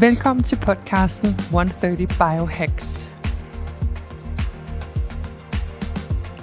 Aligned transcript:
Velkommen 0.00 0.42
til 0.42 0.56
podcasten 0.56 1.28
130 1.28 2.06
Biohacks. 2.06 3.10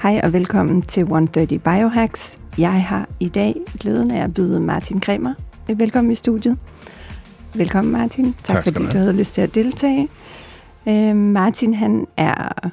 Hej 0.01 0.21
og 0.23 0.33
velkommen 0.33 0.81
til 0.81 1.01
130 1.01 1.59
Biohacks. 1.59 2.39
Jeg 2.57 2.83
har 2.83 3.09
i 3.19 3.27
dag 3.27 3.55
glæden 3.79 4.11
af 4.11 4.23
at 4.23 4.33
byde 4.33 4.59
Martin 4.59 4.99
Kremer 4.99 5.33
velkommen 5.67 6.11
i 6.11 6.15
studiet. 6.15 6.57
Velkommen 7.55 7.91
Martin. 7.91 8.33
Tak, 8.33 8.55
tak 8.55 8.63
fordi 8.63 8.85
du 8.85 8.97
havde 8.97 9.13
lyst 9.13 9.33
til 9.33 9.41
at 9.41 9.55
deltage. 9.55 10.09
Øh, 10.87 11.15
Martin 11.15 11.73
han 11.73 12.07
er 12.17 12.69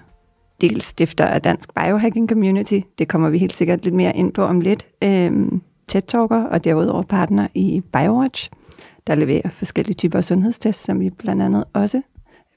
dels 0.60 0.84
stifter 0.84 1.26
af 1.26 1.42
Dansk 1.42 1.74
Biohacking 1.74 2.28
Community. 2.28 2.80
Det 2.98 3.08
kommer 3.08 3.28
vi 3.28 3.38
helt 3.38 3.56
sikkert 3.56 3.84
lidt 3.84 3.94
mere 3.94 4.16
ind 4.16 4.32
på 4.32 4.42
om 4.42 4.60
lidt. 4.60 4.86
Øh, 5.02 5.32
TED-talker 5.88 6.44
og 6.44 6.64
derudover 6.64 7.02
partner 7.02 7.48
i 7.54 7.82
BioWatch, 7.92 8.50
der 9.08 9.14
leverer 9.14 9.50
forskellige 9.50 9.94
typer 9.94 10.20
sundhedstests, 10.20 10.84
som 10.84 11.00
vi 11.00 11.10
blandt 11.10 11.42
andet 11.42 11.64
også 11.72 12.02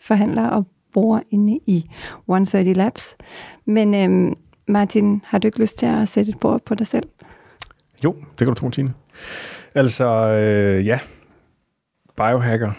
forhandler 0.01 0.47
og 0.47 0.65
bruger 0.93 1.19
inde 1.31 1.59
i 1.67 1.89
130 2.19 2.73
Labs. 2.73 3.17
Men 3.65 3.95
øh, 3.95 4.35
Martin, 4.67 5.21
har 5.25 5.37
du 5.37 5.47
ikke 5.47 5.59
lyst 5.59 5.77
til 5.77 5.85
at 5.85 6.07
sætte 6.07 6.29
et 6.29 6.39
bord 6.39 6.61
på 6.65 6.75
dig 6.75 6.87
selv? 6.87 7.09
Jo, 8.03 8.11
det 8.11 8.37
kan 8.37 8.47
du 8.47 8.53
tro, 8.53 8.69
Tine. 8.69 8.93
Altså, 9.75 10.05
øh, 10.07 10.87
ja. 10.87 10.99
Biohacker 12.17 12.71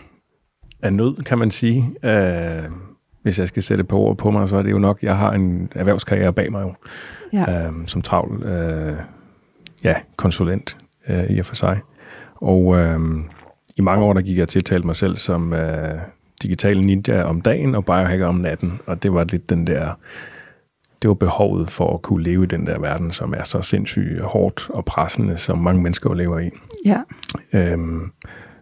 er 0.82 0.90
nød, 0.90 1.16
kan 1.16 1.38
man 1.38 1.50
sige. 1.50 1.94
Øh, 2.02 2.70
hvis 3.22 3.38
jeg 3.38 3.48
skal 3.48 3.62
sætte 3.62 3.80
et 3.80 3.88
par 3.88 3.96
ord 3.96 4.16
på 4.16 4.30
mig, 4.30 4.48
så 4.48 4.56
er 4.56 4.62
det 4.62 4.70
jo 4.70 4.78
nok, 4.78 5.02
jeg 5.02 5.16
har 5.16 5.32
en 5.32 5.68
erhvervskarriere 5.74 6.32
bag 6.32 6.52
mig 6.52 6.62
jo. 6.62 6.74
Ja. 7.32 7.66
Øh, 7.66 7.72
som 7.86 8.02
travl 8.02 8.44
øh, 8.44 8.96
ja, 9.84 9.94
konsulent 10.16 10.76
øh, 11.08 11.24
i 11.30 11.38
og 11.38 11.46
for 11.46 11.54
sig. 11.54 11.80
Og 12.34 12.78
øh, 12.78 13.00
i 13.76 13.80
mange 13.80 14.04
år, 14.04 14.12
der 14.12 14.20
gik 14.20 14.38
jeg 14.38 14.48
til 14.48 14.58
at 14.58 14.64
tale 14.64 14.82
mig 14.82 14.96
selv 14.96 15.16
som 15.16 15.52
øh, 15.52 15.98
digital 16.42 16.80
ninja 16.80 17.22
om 17.22 17.40
dagen 17.40 17.74
og 17.74 17.84
biohacker 17.84 18.26
om 18.26 18.34
natten. 18.34 18.80
Og 18.86 19.02
det 19.02 19.14
var 19.14 19.24
lidt 19.24 19.50
den 19.50 19.66
der 19.66 19.94
det 21.02 21.08
var 21.08 21.14
behovet 21.14 21.70
for 21.70 21.94
at 21.94 22.02
kunne 22.02 22.22
leve 22.22 22.42
i 22.42 22.46
den 22.46 22.66
der 22.66 22.78
verden, 22.78 23.12
som 23.12 23.34
er 23.36 23.44
så 23.44 23.62
sindssygt 23.62 24.20
hårdt 24.20 24.70
og 24.70 24.84
pressende, 24.84 25.38
som 25.38 25.58
mange 25.58 25.82
mennesker 25.82 26.14
lever 26.14 26.38
i. 26.38 26.50
Ja. 26.84 27.00
Øhm, 27.52 28.12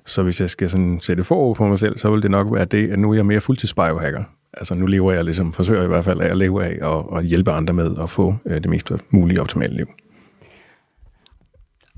så 0.06 0.22
hvis 0.22 0.40
jeg 0.40 0.50
skal 0.50 0.70
sådan 0.70 1.00
sætte 1.00 1.24
for 1.24 1.54
på 1.54 1.68
mig 1.68 1.78
selv, 1.78 1.98
så 1.98 2.10
vil 2.10 2.22
det 2.22 2.30
nok 2.30 2.54
være 2.54 2.64
det, 2.64 2.90
at 2.90 2.98
nu 2.98 3.10
er 3.10 3.14
jeg 3.14 3.26
mere 3.26 3.40
fuldtidsbiohacker. 3.40 4.24
Altså 4.52 4.74
nu 4.74 4.86
lever 4.86 5.12
jeg 5.12 5.24
ligesom, 5.24 5.52
forsøger 5.52 5.84
i 5.84 5.86
hvert 5.86 6.04
fald 6.04 6.20
at 6.20 6.36
leve 6.36 6.64
af 6.64 6.86
og, 6.86 7.12
og 7.12 7.22
hjælpe 7.22 7.52
andre 7.52 7.74
med 7.74 7.96
at 8.02 8.10
få 8.10 8.34
øh, 8.46 8.54
det 8.54 8.70
mest 8.70 8.92
mulige 9.10 9.40
optimale 9.40 9.76
liv. 9.76 9.86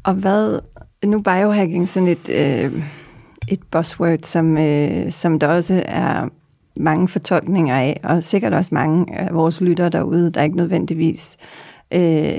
Og 0.04 0.14
hvad, 0.14 0.58
nu 1.04 1.20
biohacking 1.20 1.88
sådan 1.88 2.08
et, 2.08 2.28
øh, 2.28 2.84
et 3.48 3.60
buzzword, 3.70 4.18
som, 4.22 4.58
øh, 4.58 5.10
som 5.10 5.38
der 5.38 5.46
også 5.46 5.82
er 5.86 6.28
mange 6.76 7.08
fortolkninger 7.08 7.76
af, 7.76 8.00
og 8.04 8.24
sikkert 8.24 8.54
også 8.54 8.74
mange 8.74 9.18
af 9.18 9.34
vores 9.34 9.60
lyttere 9.60 9.88
derude, 9.88 10.30
der 10.30 10.42
ikke 10.42 10.56
nødvendigvis 10.56 11.36
øh, 11.92 12.38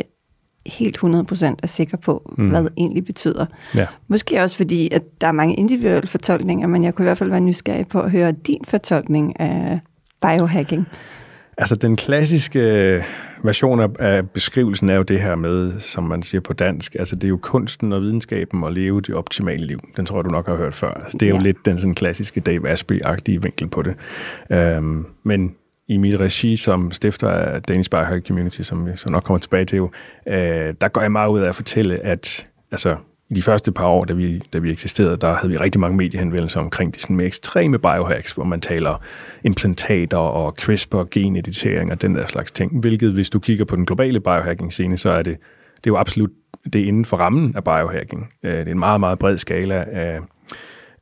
helt 0.65 0.97
100% 0.97 1.55
er 1.63 1.67
sikre 1.67 1.97
på, 1.97 2.33
mm. 2.37 2.49
hvad 2.49 2.63
det 2.63 2.73
egentlig 2.77 3.05
betyder. 3.05 3.45
Ja. 3.75 3.87
Måske 4.07 4.41
også 4.41 4.57
fordi, 4.57 4.89
at 4.93 5.21
der 5.21 5.27
er 5.27 5.31
mange 5.31 5.55
individuelle 5.55 6.07
fortolkninger, 6.07 6.67
men 6.67 6.83
jeg 6.83 6.95
kunne 6.95 7.03
i 7.03 7.07
hvert 7.07 7.17
fald 7.17 7.29
være 7.29 7.41
nysgerrig 7.41 7.87
på 7.87 8.01
at 8.01 8.11
høre 8.11 8.31
din 8.31 8.61
fortolkning 8.67 9.39
af 9.39 9.79
biohacking. 10.21 10.87
Altså 11.57 11.75
den 11.75 11.95
klassiske 11.95 13.03
version 13.43 13.91
af, 13.99 14.29
beskrivelsen 14.29 14.89
er 14.89 14.95
jo 14.95 15.03
det 15.03 15.21
her 15.21 15.35
med, 15.35 15.79
som 15.79 16.03
man 16.03 16.23
siger 16.23 16.41
på 16.41 16.53
dansk, 16.53 16.95
altså 16.99 17.15
det 17.15 17.23
er 17.23 17.29
jo 17.29 17.37
kunsten 17.37 17.93
og 17.93 18.01
videnskaben 18.01 18.63
at 18.63 18.73
leve 18.73 19.01
det 19.01 19.15
optimale 19.15 19.65
liv. 19.65 19.79
Den 19.97 20.05
tror 20.05 20.17
jeg, 20.17 20.25
du 20.25 20.29
nok 20.29 20.47
har 20.47 20.55
hørt 20.55 20.73
før. 20.73 20.93
Altså, 20.93 21.17
det 21.17 21.25
er 21.25 21.33
ja. 21.33 21.37
jo 21.37 21.43
lidt 21.43 21.65
den 21.65 21.77
sådan 21.77 21.95
klassiske 21.95 22.39
Dave 22.39 22.71
Asprey-agtige 22.71 23.41
vinkel 23.41 23.67
på 23.67 23.81
det. 23.81 23.95
Um, 24.77 25.07
men 25.23 25.55
i 25.87 25.97
mit 25.97 26.19
regi 26.19 26.55
som 26.55 26.91
stifter 26.91 27.29
af 27.29 27.61
Danish 27.61 27.89
Biohack 27.89 28.27
Community, 28.27 28.61
som 28.61 28.85
vi 28.85 28.91
så 28.95 29.09
nok 29.09 29.23
kommer 29.23 29.39
tilbage 29.39 29.65
til, 29.65 29.77
jo, 29.77 29.85
uh, 30.27 30.33
der 30.81 30.87
går 30.87 31.01
jeg 31.01 31.11
meget 31.11 31.29
ud 31.29 31.39
af 31.39 31.49
at 31.49 31.55
fortælle, 31.55 31.99
at 32.05 32.47
altså, 32.71 32.95
i 33.29 33.33
de 33.33 33.41
første 33.41 33.71
par 33.71 33.87
år, 33.87 34.05
da 34.05 34.13
vi, 34.13 34.39
da 34.53 34.59
vi 34.59 34.71
eksisterede, 34.71 35.17
der 35.17 35.35
havde 35.35 35.51
vi 35.51 35.57
rigtig 35.57 35.81
mange 35.81 35.97
mediehenvendelser 35.97 36.59
omkring 36.59 36.95
de 36.95 36.99
sådan 36.99 37.15
mere 37.15 37.27
ekstreme 37.27 37.79
biohacks, 37.79 38.31
hvor 38.31 38.43
man 38.43 38.61
taler 38.61 39.01
implantater 39.43 40.17
og 40.17 40.53
CRISPR, 40.57 41.03
geneditering 41.11 41.91
og 41.91 42.01
den 42.01 42.15
der 42.15 42.25
slags 42.25 42.51
ting. 42.51 42.79
Hvilket, 42.79 43.11
hvis 43.13 43.29
du 43.29 43.39
kigger 43.39 43.65
på 43.65 43.75
den 43.75 43.85
globale 43.85 44.19
biohacking-scene, 44.19 44.97
så 44.97 45.09
er 45.09 45.21
det, 45.21 45.37
det 45.75 45.89
er 45.89 45.93
jo 45.93 45.97
absolut 45.97 46.29
det 46.73 46.81
er 46.81 46.85
inden 46.85 47.05
for 47.05 47.17
rammen 47.17 47.55
af 47.55 47.63
biohacking. 47.63 48.29
Øh, 48.43 48.51
det 48.51 48.67
er 48.67 48.71
en 48.71 48.79
meget, 48.79 48.99
meget 48.99 49.19
bred 49.19 49.37
skala 49.37 49.85
af, 49.91 50.19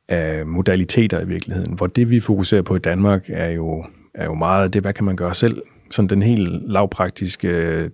af 0.08 0.46
modaliteter 0.46 1.20
i 1.20 1.26
virkeligheden, 1.26 1.74
hvor 1.74 1.86
det, 1.86 2.10
vi 2.10 2.20
fokuserer 2.20 2.62
på 2.62 2.76
i 2.76 2.78
Danmark, 2.78 3.24
er 3.28 3.48
jo, 3.48 3.84
er 4.14 4.24
jo 4.24 4.34
meget 4.34 4.74
det, 4.74 4.82
hvad 4.82 4.92
kan 4.92 5.04
man 5.04 5.16
gøre 5.16 5.34
selv 5.34 5.62
sådan 5.92 6.08
den 6.08 6.22
helt 6.22 6.72
lavpraktiske 6.72 7.48
øh, 7.48 7.90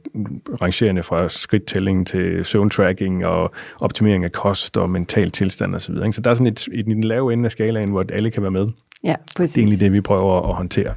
rangerende 0.63 1.03
fra 1.03 1.29
skridttælling 1.29 2.07
til 2.07 2.45
søvntracking 2.45 3.27
og 3.27 3.53
optimering 3.81 4.25
af 4.25 4.33
kost 4.33 4.77
og 4.77 4.91
mental 4.91 5.31
tilstand 5.31 5.75
osv. 5.75 5.95
Så, 5.95 6.11
så 6.13 6.21
der 6.21 6.31
er 6.31 6.35
sådan 6.35 6.47
et, 6.47 6.69
i 6.73 6.83
den 6.83 7.05
lave 7.05 7.33
ende 7.33 7.45
af 7.45 7.53
skalaen, 7.53 7.91
hvor 7.91 8.05
alle 8.13 8.31
kan 8.31 8.43
være 8.43 8.51
med. 8.51 8.69
Ja, 9.05 9.15
præcis. 9.37 9.55
Det 9.55 9.61
er 9.61 9.63
egentlig 9.63 9.81
det, 9.81 9.93
vi 9.93 10.01
prøver 10.01 10.49
at 10.49 10.55
håndtere. 10.55 10.95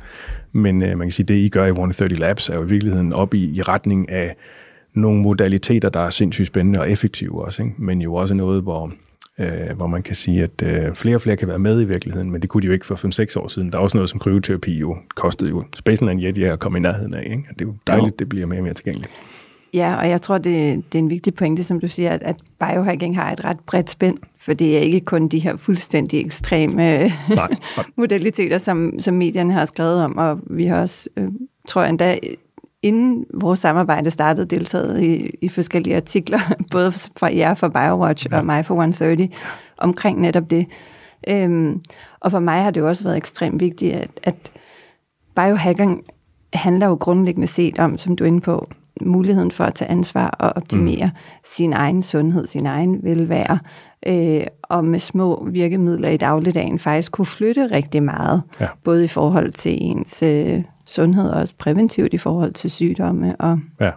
Men 0.52 0.84
øh, 0.84 0.98
man 0.98 1.08
kan 1.08 1.12
sige, 1.12 1.26
det 1.26 1.36
I 1.36 1.50
gør 1.50 1.66
i 1.66 1.70
130 1.70 2.16
Labs 2.16 2.50
er 2.50 2.56
jo 2.56 2.64
i 2.64 2.68
virkeligheden 2.68 3.14
op 3.14 3.34
i, 3.34 3.58
i 3.58 3.62
retning 3.62 4.10
af 4.10 4.36
nogle 4.94 5.22
modaliteter, 5.22 5.90
der 5.90 6.00
er 6.00 6.10
sindssygt 6.10 6.48
spændende 6.48 6.80
og 6.80 6.92
effektive 6.92 7.46
også, 7.46 7.64
ikke? 7.64 7.76
men 7.78 8.02
jo 8.02 8.16
også 8.16 8.34
noget, 8.34 8.62
hvor 8.62 8.94
øh, 9.42 9.76
hvor 9.78 9.88
man 9.88 10.04
kan 10.04 10.16
sige, 10.16 10.44
at 10.44 10.64
øh, 10.64 10.96
flere 10.96 11.16
og 11.16 11.22
flere 11.22 11.38
kan 11.38 11.48
være 11.48 11.60
med 11.60 11.82
i 11.82 11.86
virkeligheden, 11.86 12.32
men 12.32 12.42
det 12.42 12.50
kunne 12.50 12.62
de 12.62 12.68
jo 12.68 12.74
ikke 12.74 12.86
for 12.86 13.36
5-6 13.36 13.40
år 13.40 13.48
siden. 13.48 13.72
Der 13.72 13.78
er 13.78 13.82
også 13.82 13.98
noget 13.98 14.10
som 14.10 14.20
kryoterapi 14.20 14.78
jo 14.78 14.98
kostede 15.16 15.50
jo 15.50 15.64
Spaceland 15.76 16.24
Yeti 16.24 16.44
at 16.44 16.60
komme 16.60 16.78
i 16.78 16.82
nærheden 16.82 17.16
af. 17.16 17.24
Ikke? 17.24 17.44
Og 17.50 17.60
det 17.60 17.62
er 17.62 17.66
jo 17.66 17.76
dejligt, 17.88 18.12
jo. 18.12 18.16
det 18.20 18.30
bliver 18.30 18.48
mere 18.48 18.60
og 18.60 18.64
mere 18.64 18.74
tilgængeligt. 18.74 19.12
Ja, 19.74 19.96
og 19.96 20.10
jeg 20.10 20.22
tror, 20.22 20.38
det, 20.38 20.84
det 20.94 21.00
er 21.00 21.04
en 21.04 21.10
vigtig 21.10 21.34
pointe, 21.34 21.64
som 21.64 21.80
du 21.80 21.88
siger, 21.88 22.12
at, 22.12 22.24
at 22.24 22.36
biohacking 22.60 23.16
har 23.16 23.32
et 23.32 23.46
ret 23.46 23.60
bredt 23.60 23.90
spænd, 23.90 24.18
for 24.38 24.54
det 24.54 24.78
er 24.78 24.82
ikke 24.82 25.00
kun 25.00 25.28
de 25.28 25.40
her 25.40 25.56
fuldstændig 25.56 26.26
ekstreme 26.26 26.76
nej, 26.78 27.12
nej. 27.30 27.86
modaliteter, 27.96 28.58
som, 28.58 29.00
som 29.00 29.14
medierne 29.14 29.54
har 29.54 29.66
skrevet 29.66 30.04
om, 30.04 30.18
og 30.18 30.40
vi 30.50 30.66
har 30.66 30.82
også, 30.82 31.10
øh, 31.18 31.28
tror 31.68 31.82
jeg 31.82 31.90
endda, 31.90 32.20
inden 32.84 33.26
vores 33.34 33.60
samarbejde 33.60 34.12
startede, 34.12 34.46
deltaget 34.46 35.02
i, 35.04 35.30
i 35.42 35.50
forskellige 35.50 35.96
artikler, 35.96 36.40
både 36.72 36.92
fra 36.92 37.36
jer 37.36 37.54
fra 37.54 37.68
BioWatch 37.68 38.28
ja. 38.32 38.38
og 38.38 38.46
mig 38.46 38.66
fra 38.66 38.74
130, 38.74 39.30
omkring 39.78 40.22
netop 40.22 40.50
det. 40.50 40.68
Øhm, 41.28 41.82
og 42.20 42.32
for 42.32 42.40
mig 42.40 42.64
har 42.64 42.72
det 42.72 42.82
jo 42.82 42.88
også 42.88 43.04
været 43.04 43.18
ekstremt 43.18 43.60
vigtigt, 43.60 43.96
at, 43.96 44.10
at 44.24 44.52
biohacking 45.36 46.04
handler 46.54 46.88
jo 46.88 46.94
grundlæggende 46.94 47.48
set 47.48 47.80
om, 47.80 47.98
som 47.98 48.16
du 48.16 48.24
er 48.24 48.28
inde 48.28 48.42
på, 48.42 48.68
muligheden 49.02 49.52
for 49.52 49.64
at 49.64 49.74
tage 49.74 49.92
ansvar 49.92 50.28
og 50.28 50.54
optimere 50.56 51.06
mm. 51.06 51.20
sin 51.46 51.74
egen 51.74 52.02
sundhed, 52.02 52.48
sin 52.48 52.66
egen 52.66 53.04
velvære, 53.04 53.60
øh, 54.06 54.44
og 54.64 54.86
med 54.86 55.00
små 55.00 55.48
virkemidler 55.52 56.10
i 56.10 56.18
dagligdagen 56.18 56.80
faktisk 56.80 57.12
kunne 57.12 57.26
flytte 57.26 57.68
rigtig 57.72 58.04
meget, 58.04 58.42
ja. 58.60 58.68
både 58.84 59.04
i 59.04 59.08
forhold 59.08 59.52
til 59.52 59.78
ens 59.82 60.24
øh, 60.24 60.64
sundhed 60.92 61.30
og 61.30 61.40
også 61.40 61.54
præventivt 61.58 62.14
i 62.14 62.18
forhold 62.18 62.54
til 62.54 62.72
sygdomme 62.72 63.36
og, 63.36 63.60
ja, 63.80 63.92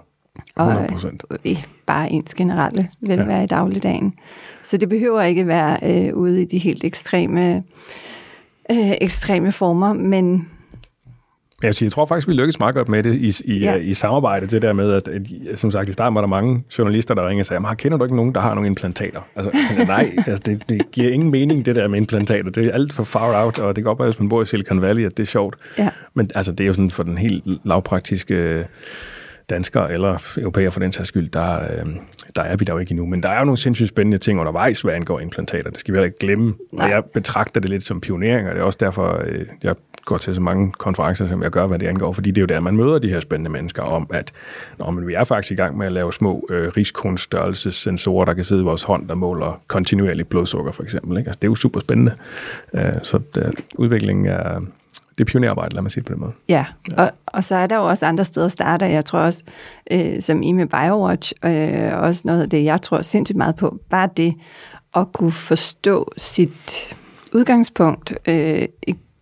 100%. 0.60 0.60
og 0.60 1.38
øh, 1.44 1.64
bare 1.86 2.12
ens 2.12 2.34
generelle 2.34 2.88
velvære 3.00 3.38
ja. 3.38 3.44
i 3.44 3.46
dagligdagen. 3.46 4.14
Så 4.62 4.76
det 4.76 4.88
behøver 4.88 5.22
ikke 5.22 5.46
være 5.46 5.78
øh, 5.82 6.14
ude 6.14 6.42
i 6.42 6.44
de 6.44 6.58
helt 6.58 6.84
ekstreme, 6.84 7.56
øh, 8.70 8.92
ekstreme 9.00 9.52
former, 9.52 9.92
men 9.92 10.48
jeg, 11.66 11.74
siger, 11.74 11.86
jeg 11.86 11.92
tror 11.92 12.04
faktisk, 12.04 12.28
vi 12.28 12.32
lykkes 12.32 12.58
meget 12.58 12.74
godt 12.74 12.88
med 12.88 13.02
det 13.02 13.14
i, 13.14 13.52
i, 13.52 13.58
ja. 13.58 13.74
i 13.74 13.94
samarbejde. 13.94 14.46
Det 14.46 14.62
der 14.62 14.72
med, 14.72 14.92
at, 14.92 15.08
at 15.08 15.58
som 15.58 15.70
sagt, 15.70 15.88
i 15.88 15.92
starten 15.92 16.14
var 16.14 16.20
der 16.20 16.28
mange 16.28 16.64
journalister, 16.78 17.14
der 17.14 17.28
ringede 17.28 17.42
og 17.42 17.46
sagde, 17.46 17.76
kender 17.76 17.98
du 17.98 18.04
ikke 18.04 18.16
nogen, 18.16 18.34
der 18.34 18.40
har 18.40 18.54
nogle 18.54 18.66
implantater? 18.66 19.20
Altså, 19.36 19.52
tænker, 19.68 19.86
nej, 19.86 20.14
altså, 20.26 20.42
det, 20.46 20.62
det, 20.68 20.90
giver 20.92 21.12
ingen 21.12 21.30
mening, 21.30 21.66
det 21.66 21.76
der 21.76 21.88
med 21.88 21.98
implantater. 21.98 22.50
Det 22.50 22.66
er 22.66 22.72
alt 22.72 22.92
for 22.92 23.04
far 23.04 23.44
out, 23.44 23.58
og 23.58 23.76
det 23.76 23.84
kan 23.84 23.88
godt 23.88 23.98
være, 23.98 24.08
hvis 24.08 24.18
man 24.18 24.28
bor 24.28 24.42
i 24.42 24.46
Silicon 24.46 24.82
Valley, 24.82 25.06
at 25.06 25.16
det 25.16 25.22
er 25.22 25.26
sjovt. 25.26 25.56
Ja. 25.78 25.88
Men 26.14 26.30
altså, 26.34 26.52
det 26.52 26.60
er 26.60 26.66
jo 26.66 26.72
sådan 26.72 26.90
for 26.90 27.02
den 27.02 27.18
helt 27.18 27.44
lavpraktiske 27.64 28.66
danskere 29.50 29.92
eller 29.92 30.18
europæer 30.38 30.70
for 30.70 30.80
den 30.80 30.92
sags 30.92 31.08
skyld, 31.08 31.30
der, 31.30 31.62
øh, 31.62 31.86
der 32.36 32.42
er 32.42 32.56
vi 32.56 32.64
der 32.64 32.72
jo 32.72 32.78
ikke 32.78 32.90
endnu. 32.90 33.06
Men 33.06 33.22
der 33.22 33.28
er 33.28 33.38
jo 33.38 33.44
nogle 33.44 33.58
sindssygt 33.58 33.88
spændende 33.88 34.18
ting 34.18 34.40
undervejs, 34.40 34.80
hvad 34.80 34.94
angår 34.94 35.20
implantater. 35.20 35.70
Det 35.70 35.80
skal 35.80 35.94
vi 35.94 35.96
heller 35.96 36.06
ikke 36.06 36.18
glemme. 36.18 36.54
Nej. 36.72 36.84
Og 36.84 36.90
jeg 36.90 37.04
betragter 37.04 37.60
det 37.60 37.70
lidt 37.70 37.84
som 37.84 38.00
pionering, 38.00 38.48
og 38.48 38.54
det 38.54 38.60
er 38.60 38.64
også 38.64 38.78
derfor, 38.80 39.22
øh, 39.26 39.46
jeg 39.62 39.74
går 40.04 40.16
til 40.16 40.34
så 40.34 40.40
mange 40.40 40.72
konferencer, 40.72 41.26
som 41.26 41.42
jeg 41.42 41.50
gør, 41.50 41.66
hvad 41.66 41.78
det 41.78 41.86
angår, 41.86 42.12
fordi 42.12 42.30
det 42.30 42.38
er 42.38 42.42
jo 42.42 42.46
der, 42.46 42.60
man 42.60 42.76
møder 42.76 42.98
de 42.98 43.08
her 43.08 43.20
spændende 43.20 43.50
mennesker 43.50 43.82
om, 43.82 44.06
at 44.12 44.32
når 44.78 44.90
men 44.90 45.06
vi 45.06 45.14
er 45.14 45.24
faktisk 45.24 45.52
i 45.52 45.54
gang 45.54 45.76
med 45.76 45.86
at 45.86 45.92
lave 45.92 46.12
små 46.12 46.46
øh, 46.50 46.68
riskonstørrelsessensorer, 46.76 48.24
der 48.24 48.34
kan 48.34 48.44
sidde 48.44 48.62
i 48.62 48.64
vores 48.64 48.82
hånd, 48.82 49.08
der 49.08 49.14
måler 49.14 49.62
kontinuerligt 49.66 50.28
blodsukker, 50.28 50.72
for 50.72 50.82
eksempel. 50.82 51.18
Ikke? 51.18 51.28
Altså, 51.28 51.38
det 51.42 51.48
er 51.48 51.50
jo 51.50 51.54
super 51.54 51.80
spændende. 51.80 52.12
Øh, 52.74 52.92
så 53.02 53.20
der, 53.34 53.50
udviklingen 53.74 54.26
er, 54.26 54.60
det 55.18 55.20
er 55.20 55.24
pionerarbejde, 55.24 55.74
lad 55.74 55.82
mig 55.82 55.90
sige 55.90 56.02
det 56.02 56.08
på 56.08 56.12
den 56.12 56.20
måde. 56.20 56.32
Ja, 56.48 56.64
ja. 56.90 57.02
Og, 57.02 57.10
og 57.26 57.44
så 57.44 57.56
er 57.56 57.66
der 57.66 57.76
jo 57.76 57.88
også 57.88 58.06
andre 58.06 58.24
steder 58.24 58.46
at 58.46 58.52
starte. 58.52 58.84
Jeg 58.84 59.04
tror 59.04 59.18
også, 59.18 59.44
øh, 59.90 60.22
som 60.22 60.42
I 60.42 60.52
med 60.52 60.66
BioWatch, 60.66 61.32
øh, 61.44 61.98
også 61.98 62.22
noget 62.24 62.42
af 62.42 62.50
det, 62.50 62.64
jeg 62.64 62.82
tror 62.82 63.02
sindssygt 63.02 63.36
meget 63.36 63.56
på, 63.56 63.78
bare 63.90 64.08
det 64.16 64.34
at 64.94 65.12
kunne 65.12 65.32
forstå 65.32 66.12
sit 66.16 66.96
udgangspunkt 67.32 68.14
øh, 68.28 68.68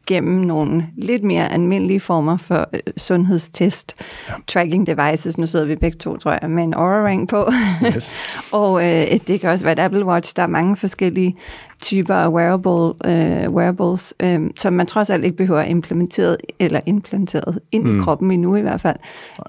gennem 0.06 0.40
nogle 0.40 0.86
lidt 0.96 1.22
mere 1.22 1.52
almindelige 1.52 2.00
former 2.00 2.36
for 2.36 2.68
øh, 2.72 2.80
sundhedstest, 2.96 3.94
ja. 4.28 4.32
tracking 4.46 4.86
devices. 4.86 5.38
Nu 5.38 5.46
sidder 5.46 5.66
vi 5.66 5.76
begge 5.76 5.98
to, 5.98 6.16
tror 6.16 6.38
jeg, 6.42 6.50
med 6.50 6.64
en 6.64 6.74
Aura 6.74 7.06
Ring 7.06 7.28
på. 7.28 7.50
Yes. 7.86 8.16
og 8.52 8.84
øh, 8.84 9.18
det 9.26 9.40
kan 9.40 9.50
også 9.50 9.64
være 9.64 9.72
et 9.72 9.78
Apple 9.78 10.06
Watch. 10.06 10.36
Der 10.36 10.42
er 10.42 10.46
mange 10.46 10.76
forskellige 10.76 11.36
typer 11.82 12.14
af 12.14 12.28
wearable, 12.28 12.94
øh, 13.10 13.50
wearables, 13.50 14.14
øh, 14.20 14.40
som 14.56 14.72
man 14.72 14.86
trods 14.86 15.10
alt 15.10 15.24
ikke 15.24 15.36
behøver 15.36 15.60
at 15.60 15.70
implementeret 15.70 16.36
eller 16.58 16.80
implanteret 16.86 17.58
ind 17.72 17.84
mm. 17.84 17.96
i 17.96 18.00
kroppen 18.00 18.30
endnu 18.30 18.56
i 18.56 18.60
hvert 18.60 18.80
fald. 18.80 18.96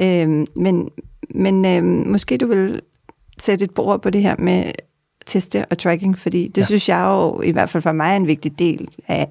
Øh, 0.01 0.45
men 0.55 0.89
men 1.29 1.65
øh, 1.65 2.07
måske 2.07 2.37
du 2.37 2.47
vil 2.47 2.81
sætte 3.37 3.65
et 3.65 3.71
bord 3.71 4.01
på 4.01 4.09
det 4.09 4.21
her 4.21 4.35
med 4.39 4.71
teste 5.25 5.65
og 5.65 5.77
tracking, 5.77 6.17
fordi 6.17 6.47
det 6.47 6.57
ja. 6.57 6.65
synes 6.65 6.89
jeg 6.89 7.05
jo 7.05 7.41
i 7.41 7.51
hvert 7.51 7.69
fald 7.69 7.81
for 7.81 7.91
mig 7.91 8.11
er 8.11 8.15
en 8.15 8.27
vigtig 8.27 8.59
del 8.59 8.87
af 9.07 9.27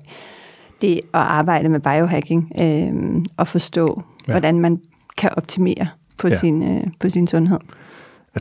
det 0.82 0.96
at 0.98 1.20
arbejde 1.20 1.68
med 1.68 1.80
biohacking 1.80 2.52
øh, 2.62 3.22
og 3.36 3.48
forstå, 3.48 4.02
ja. 4.28 4.32
hvordan 4.32 4.60
man 4.60 4.80
kan 5.16 5.30
optimere 5.36 5.88
på, 6.18 6.28
ja. 6.28 6.36
sin, 6.36 6.62
øh, 6.62 6.84
på 7.00 7.08
sin 7.08 7.26
sundhed. 7.26 7.58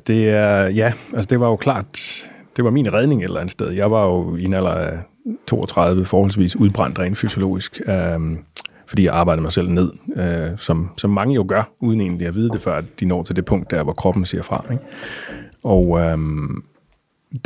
Det 0.07 0.29
er, 0.29 0.69
ja, 0.75 0.93
altså 1.13 1.27
det 1.27 1.39
var 1.39 1.47
jo 1.47 1.55
klart, 1.55 1.99
det 2.55 2.65
var 2.65 2.71
min 2.71 2.93
redning 2.93 3.21
et 3.21 3.23
eller 3.23 3.39
andet 3.39 3.51
sted. 3.51 3.69
Jeg 3.69 3.91
var 3.91 4.05
jo 4.05 4.35
i 4.35 4.43
en 4.43 4.53
alder 4.53 4.71
af 4.71 4.99
32 5.47 6.05
forholdsvis 6.05 6.55
udbrændt 6.55 6.99
rent 6.99 7.17
fysiologisk, 7.17 7.81
øh, 7.85 8.19
fordi 8.87 9.05
jeg 9.05 9.13
arbejdede 9.13 9.41
mig 9.41 9.51
selv 9.51 9.69
ned, 9.69 9.91
øh, 10.15 10.57
som, 10.57 10.89
som 10.97 11.09
mange 11.09 11.35
jo 11.35 11.45
gør, 11.47 11.63
uden 11.79 12.01
egentlig 12.01 12.27
at 12.27 12.35
vide 12.35 12.49
det, 12.49 12.61
før 12.61 12.81
de 12.99 13.05
når 13.05 13.23
til 13.23 13.35
det 13.35 13.45
punkt 13.45 13.71
der, 13.71 13.83
hvor 13.83 13.93
kroppen 13.93 14.25
siger 14.25 14.43
fra. 14.43 14.65
Ikke? 14.71 14.83
Og 15.63 15.99
øh, 15.99 16.17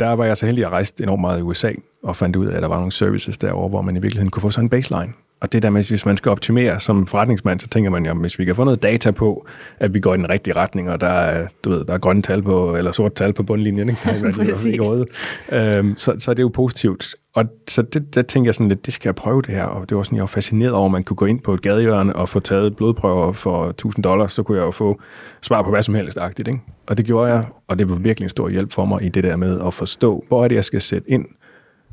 der 0.00 0.12
var 0.12 0.24
jeg 0.24 0.36
så 0.36 0.46
heldig 0.46 0.64
at 0.64 0.70
rejse 0.70 0.94
enormt 1.00 1.20
meget 1.20 1.38
i 1.38 1.42
USA, 1.42 1.72
og 2.02 2.16
fandt 2.16 2.36
ud 2.36 2.46
af, 2.46 2.56
at 2.56 2.62
der 2.62 2.68
var 2.68 2.76
nogle 2.76 2.92
services 2.92 3.38
derovre, 3.38 3.68
hvor 3.68 3.82
man 3.82 3.96
i 3.96 4.00
virkeligheden 4.00 4.30
kunne 4.30 4.40
få 4.40 4.50
sådan 4.50 4.64
en 4.64 4.70
baseline. 4.70 5.12
Og 5.40 5.52
det 5.52 5.62
der 5.62 5.70
med, 5.70 5.88
hvis 5.88 6.06
man 6.06 6.16
skal 6.16 6.30
optimere 6.30 6.80
som 6.80 7.06
forretningsmand, 7.06 7.60
så 7.60 7.68
tænker 7.68 7.90
man 7.90 8.06
jo, 8.06 8.14
hvis 8.14 8.38
vi 8.38 8.44
kan 8.44 8.56
få 8.56 8.64
noget 8.64 8.82
data 8.82 9.10
på, 9.10 9.46
at 9.78 9.94
vi 9.94 10.00
går 10.00 10.14
i 10.14 10.16
den 10.16 10.28
rigtige 10.28 10.56
retning, 10.56 10.90
og 10.90 11.00
der 11.00 11.06
er, 11.06 11.46
du 11.64 11.70
ved, 11.70 11.84
der 11.84 11.94
er 11.94 11.98
grønne 11.98 12.22
tal 12.22 12.42
på, 12.42 12.76
eller 12.76 12.92
sort 12.92 13.14
tal 13.14 13.32
på 13.32 13.42
bundlinjen, 13.42 13.88
ikke? 13.88 14.00
Der 14.04 14.10
er 14.10 14.66
i 14.66 14.80
røde. 14.80 15.06
Øhm, 15.52 15.96
så, 15.96 16.14
så 16.18 16.30
er 16.30 16.34
det 16.34 16.42
jo 16.42 16.48
positivt. 16.48 17.14
Og 17.34 17.44
så 17.68 17.82
det, 17.82 18.14
der 18.14 18.22
tænker 18.22 18.48
jeg 18.48 18.54
sådan 18.54 18.68
lidt, 18.68 18.86
det 18.86 18.94
skal 18.94 19.08
jeg 19.08 19.14
prøve 19.14 19.42
det 19.42 19.54
her. 19.54 19.64
Og 19.64 19.88
det 19.88 19.96
var 19.96 20.02
sådan, 20.02 20.16
jeg 20.16 20.22
var 20.22 20.26
fascineret 20.26 20.72
over, 20.72 20.86
at 20.86 20.92
man 20.92 21.04
kunne 21.04 21.16
gå 21.16 21.26
ind 21.26 21.40
på 21.40 21.54
et 21.54 21.62
gadehjørne 21.62 22.16
og 22.16 22.28
få 22.28 22.40
taget 22.40 22.76
blodprøver 22.76 23.32
for 23.32 23.68
1000 23.68 24.02
dollars, 24.02 24.32
så 24.32 24.42
kunne 24.42 24.58
jeg 24.58 24.64
jo 24.66 24.70
få 24.70 25.00
svar 25.42 25.62
på 25.62 25.70
hvad 25.70 25.82
som 25.82 25.94
helst 25.94 26.18
agtigt. 26.18 26.48
Ikke? 26.48 26.60
Og 26.86 26.96
det 26.96 27.06
gjorde 27.06 27.32
jeg, 27.32 27.44
og 27.68 27.78
det 27.78 27.90
var 27.90 27.96
virkelig 27.96 28.24
en 28.24 28.30
stor 28.30 28.48
hjælp 28.48 28.72
for 28.72 28.84
mig 28.84 29.02
i 29.02 29.08
det 29.08 29.24
der 29.24 29.36
med 29.36 29.60
at 29.66 29.74
forstå, 29.74 30.24
hvor 30.28 30.44
er 30.44 30.48
det, 30.48 30.54
jeg 30.54 30.64
skal 30.64 30.80
sætte 30.80 31.10
ind, 31.10 31.24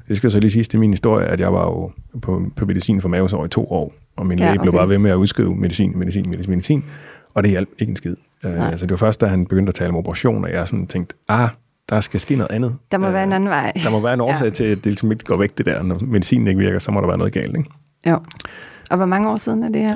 det 0.07 0.17
skal 0.17 0.31
så 0.31 0.39
lige 0.39 0.51
sige 0.51 0.63
til 0.63 0.79
min 0.79 0.91
historie, 0.91 1.25
at 1.25 1.39
jeg 1.39 1.53
var 1.53 1.63
jo 1.63 1.91
på, 2.21 2.43
på 2.55 2.65
medicin 2.65 3.01
for 3.01 3.09
mavesår 3.09 3.45
i 3.45 3.47
to 3.47 3.71
år, 3.71 3.93
og 4.15 4.25
min 4.25 4.39
ja, 4.39 4.45
læge 4.45 4.59
okay. 4.59 4.61
blev 4.61 4.73
bare 4.73 4.89
ved 4.89 4.97
med 4.97 5.11
at 5.11 5.15
udskrive 5.15 5.55
medicin, 5.55 5.97
medicin, 5.97 6.29
medicin, 6.29 6.49
medicin, 6.49 6.83
og 7.33 7.43
det 7.43 7.51
hjalp 7.51 7.69
ikke 7.79 7.89
en 7.89 7.95
skid. 7.95 8.15
Uh, 8.43 8.69
altså 8.71 8.85
det 8.85 8.91
var 8.91 8.97
først, 8.97 9.21
da 9.21 9.25
han 9.25 9.45
begyndte 9.45 9.69
at 9.69 9.75
tale 9.75 9.89
om 9.89 9.95
operation, 9.95 10.45
og 10.45 10.51
jeg 10.51 10.67
sådan 10.67 10.87
tænkte, 10.87 11.15
ah, 11.29 11.49
der 11.89 11.99
skal 11.99 12.19
ske 12.19 12.35
noget 12.35 12.51
andet. 12.51 12.75
Der 12.91 12.97
må 12.97 13.07
uh, 13.07 13.13
være 13.13 13.23
en 13.23 13.33
anden 13.33 13.49
vej. 13.49 13.71
Der 13.83 13.89
må 13.89 13.99
være 13.99 14.13
en 14.13 14.21
årsag 14.29 14.45
ja. 14.45 14.49
til, 14.49 14.63
at 14.63 14.77
det 14.77 14.85
ligesom 14.85 15.11
ikke 15.11 15.23
går 15.23 15.37
væk 15.37 15.57
det 15.57 15.65
der. 15.65 15.83
Når 15.83 15.99
medicinen 16.01 16.47
ikke 16.47 16.59
virker, 16.59 16.79
så 16.79 16.91
må 16.91 17.01
der 17.01 17.07
være 17.07 17.17
noget 17.17 17.33
galt, 17.33 17.57
ikke? 17.57 17.69
Jo. 18.07 18.19
Og 18.91 18.97
hvor 18.97 19.05
mange 19.05 19.29
år 19.29 19.37
siden 19.37 19.63
er 19.63 19.69
det 19.69 19.81
her? 19.81 19.95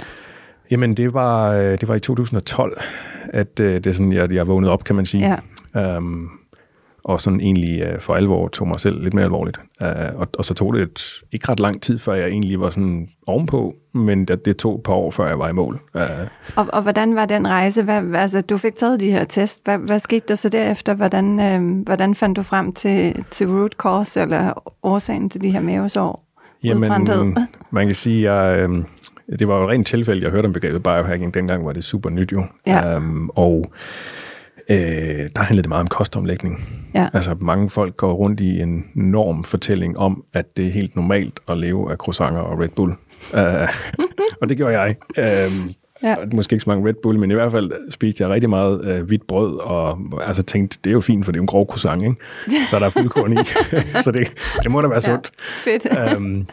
Jamen, 0.71 0.97
det 0.97 1.13
var, 1.13 1.51
øh, 1.51 1.71
det 1.71 1.87
var 1.87 1.95
i 1.95 1.99
2012, 1.99 2.81
at 3.23 3.57
det 3.57 3.87
er 3.87 3.91
sådan, 3.91 4.13
jeg, 4.13 4.33
jeg 4.33 4.47
vågnede 4.47 4.71
op, 4.71 4.83
kan 4.83 4.95
man 4.95 5.05
sige. 5.05 5.39
Ja. 5.75 5.97
Um, 5.97 6.29
og 7.07 7.21
sådan 7.21 7.41
egentlig 7.41 7.93
uh, 7.93 7.99
for 7.99 8.15
alvor 8.15 8.47
tog 8.47 8.67
mig 8.67 8.79
selv 8.79 9.03
lidt 9.03 9.13
mere 9.13 9.25
alvorligt. 9.25 9.59
Uh, 9.81 10.19
og, 10.19 10.27
og 10.37 10.45
så 10.45 10.53
tog 10.53 10.73
det 10.73 10.81
et, 10.81 11.13
ikke 11.31 11.51
ret 11.51 11.59
lang 11.59 11.81
tid, 11.81 11.99
før 11.99 12.13
jeg 12.13 12.27
egentlig 12.27 12.59
var 12.59 12.69
sådan 12.69 13.09
ovenpå, 13.27 13.75
men 13.93 14.25
det, 14.25 14.45
det 14.45 14.57
tog 14.57 14.75
et 14.75 14.83
par 14.83 14.93
år, 14.93 15.11
før 15.11 15.27
jeg 15.27 15.39
var 15.39 15.49
i 15.49 15.53
mål. 15.53 15.79
Uh, 15.93 16.01
og, 16.55 16.67
og 16.73 16.81
hvordan 16.81 17.15
var 17.15 17.25
den 17.25 17.47
rejse? 17.47 17.83
Hvad, 17.83 18.15
altså, 18.15 18.41
du 18.41 18.57
fik 18.57 18.75
taget 18.75 18.99
de 18.99 19.11
her 19.11 19.23
test. 19.23 19.61
Hvad, 19.63 19.77
hvad 19.77 19.99
skete 19.99 20.25
der 20.27 20.35
så 20.35 20.49
derefter? 20.49 20.93
Hvordan, 20.93 21.39
uh, 21.39 21.83
hvordan 21.83 22.15
fandt 22.15 22.37
du 22.37 22.43
frem 22.43 22.73
til, 22.73 23.25
til 23.31 23.47
root 23.47 23.73
cause, 23.73 24.21
eller 24.21 24.73
årsagen 24.83 25.29
til 25.29 25.41
de 25.41 25.51
her 25.51 25.61
mavesår? 25.61 26.23
Jamen, 26.63 26.91
man 27.71 27.85
kan 27.85 27.95
sige, 27.95 28.29
at 28.29 28.59
jeg, 28.59 28.69
det 29.39 29.47
var 29.47 29.59
jo 29.59 29.69
rent 29.69 29.87
tilfælde, 29.87 30.23
jeg 30.23 30.31
hørte 30.31 30.45
om 30.45 30.53
begrebet 30.53 30.83
biohacking. 30.83 31.33
Dengang 31.33 31.65
var 31.65 31.73
det 31.73 31.83
super 31.83 32.09
nyt 32.09 32.31
jo. 32.31 32.45
Ja. 32.67 32.97
Um, 32.97 33.29
og 33.35 33.71
øh, 34.69 35.29
der 35.35 35.41
handler 35.41 35.61
det 35.61 35.69
meget 35.69 35.81
om 35.81 35.87
kostomlægning. 35.87 36.67
Ja. 36.93 37.07
Altså 37.13 37.35
mange 37.39 37.69
folk 37.69 37.97
går 37.97 38.13
rundt 38.13 38.39
i 38.39 38.59
en 38.59 38.85
norm 38.95 39.43
fortælling 39.43 39.97
om, 39.97 40.23
at 40.33 40.57
det 40.57 40.65
er 40.67 40.71
helt 40.71 40.95
normalt 40.95 41.39
at 41.47 41.57
leve 41.57 41.91
af 41.91 41.97
croissanter 41.97 42.41
og 42.41 42.59
Red 42.59 42.69
Bull. 42.69 42.91
uh, 43.33 43.69
og 44.41 44.49
det 44.49 44.57
gjorde 44.57 44.79
jeg. 44.79 44.95
Uh, 45.17 45.71
Ja. 46.03 46.15
Måske 46.33 46.53
ikke 46.53 46.63
så 46.63 46.69
mange 46.69 46.89
Red 46.89 46.93
Bull, 47.03 47.19
men 47.19 47.31
i 47.31 47.33
hvert 47.33 47.51
fald 47.51 47.91
spiste 47.91 48.23
jeg 48.23 48.29
rigtig 48.31 48.49
meget 48.49 48.85
øh, 48.85 49.03
hvidt 49.03 49.27
brød, 49.27 49.59
og 49.61 49.99
altså 50.21 50.43
tænkte, 50.43 50.79
det 50.83 50.89
er 50.89 50.93
jo 50.93 51.01
fint, 51.01 51.25
for 51.25 51.31
det 51.31 51.37
er 51.37 51.39
jo 51.39 51.43
en 51.43 51.47
grov 51.47 51.67
croissant, 51.67 52.03
ikke? 52.03 52.15
Så 52.69 52.79
der 52.79 52.85
er 52.85 52.89
fuldkorn 52.89 53.33
i, 53.33 53.43
så 54.03 54.11
det, 54.11 54.27
det 54.63 54.71
må 54.71 54.81
da 54.81 54.87
være 54.87 55.01
sundt. 55.01 55.31
Ja, 55.65 55.71
fedt. 55.71 56.17
um, 56.17 56.47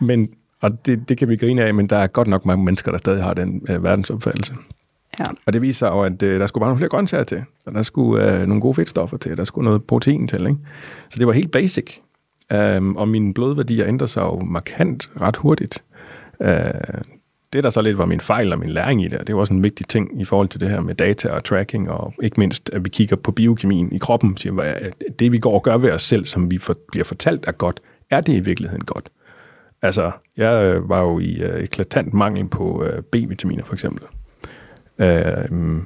men, 0.00 0.28
og 0.60 0.86
det, 0.86 1.08
det 1.08 1.18
kan 1.18 1.28
vi 1.28 1.36
grine 1.36 1.64
af, 1.64 1.74
men 1.74 1.86
der 1.86 1.96
er 1.96 2.06
godt 2.06 2.28
nok 2.28 2.46
mange 2.46 2.64
mennesker, 2.64 2.90
der 2.90 2.98
stadig 2.98 3.22
har 3.22 3.34
den 3.34 3.62
øh, 3.68 3.84
verdensopfattelse. 3.84 4.54
Ja. 5.18 5.24
Og 5.46 5.52
det 5.52 5.62
viser 5.62 5.86
jo, 5.86 6.00
at 6.00 6.22
øh, 6.22 6.40
der 6.40 6.46
skulle 6.46 6.62
bare 6.62 6.68
nogle 6.70 6.78
flere 6.78 6.88
grøntsager 6.88 7.24
til. 7.24 7.44
og 7.66 7.74
der 7.74 7.82
skulle 7.82 8.40
øh, 8.40 8.46
nogle 8.46 8.60
gode 8.60 8.74
fedtstoffer 8.74 9.16
til, 9.16 9.36
der 9.36 9.44
skulle 9.44 9.64
noget 9.64 9.84
protein 9.84 10.28
til. 10.28 10.46
Ikke? 10.46 10.58
Så 11.10 11.18
det 11.18 11.26
var 11.26 11.32
helt 11.32 11.50
basic. 11.50 11.96
Um, 12.54 12.96
og 12.96 13.08
mine 13.08 13.34
blodværdier 13.34 13.86
ændrede 13.86 14.10
sig 14.10 14.20
jo 14.20 14.40
markant 14.40 15.10
ret 15.20 15.36
hurtigt. 15.36 15.82
Uh, 16.40 16.48
det, 17.52 17.64
der 17.64 17.70
så 17.70 17.82
lidt 17.82 17.98
var 17.98 18.06
min 18.06 18.20
fejl 18.20 18.52
og 18.52 18.58
min 18.58 18.68
læring 18.68 19.04
i 19.04 19.08
det, 19.08 19.26
det 19.26 19.34
var 19.34 19.40
også 19.40 19.54
en 19.54 19.62
vigtig 19.62 19.88
ting 19.88 20.20
i 20.20 20.24
forhold 20.24 20.48
til 20.48 20.60
det 20.60 20.68
her 20.68 20.80
med 20.80 20.94
data 20.94 21.28
og 21.28 21.44
tracking, 21.44 21.90
og 21.90 22.14
ikke 22.22 22.40
mindst, 22.40 22.70
at 22.72 22.84
vi 22.84 22.88
kigger 22.88 23.16
på 23.16 23.32
biokemien 23.32 23.92
i 23.92 23.98
kroppen, 23.98 24.36
siger, 24.36 24.60
at 24.60 24.94
det 25.18 25.32
vi 25.32 25.38
går 25.38 25.54
og 25.54 25.62
gør 25.62 25.76
ved 25.76 25.90
os 25.90 26.02
selv, 26.02 26.24
som 26.24 26.50
vi 26.50 26.58
for, 26.58 26.74
bliver 26.92 27.04
fortalt 27.04 27.48
er 27.48 27.52
godt, 27.52 27.80
er 28.10 28.20
det 28.20 28.32
i 28.32 28.40
virkeligheden 28.40 28.84
godt? 28.84 29.08
Altså, 29.82 30.10
jeg 30.36 30.64
øh, 30.64 30.88
var 30.88 31.00
jo 31.00 31.18
i 31.18 31.34
øh, 31.34 31.62
eklatant 31.62 32.14
mangel 32.14 32.48
på 32.48 32.84
øh, 32.84 33.02
B-vitaminer 33.02 33.64
for 33.64 33.74
eksempel. 33.74 34.02
Øh, 34.98 35.82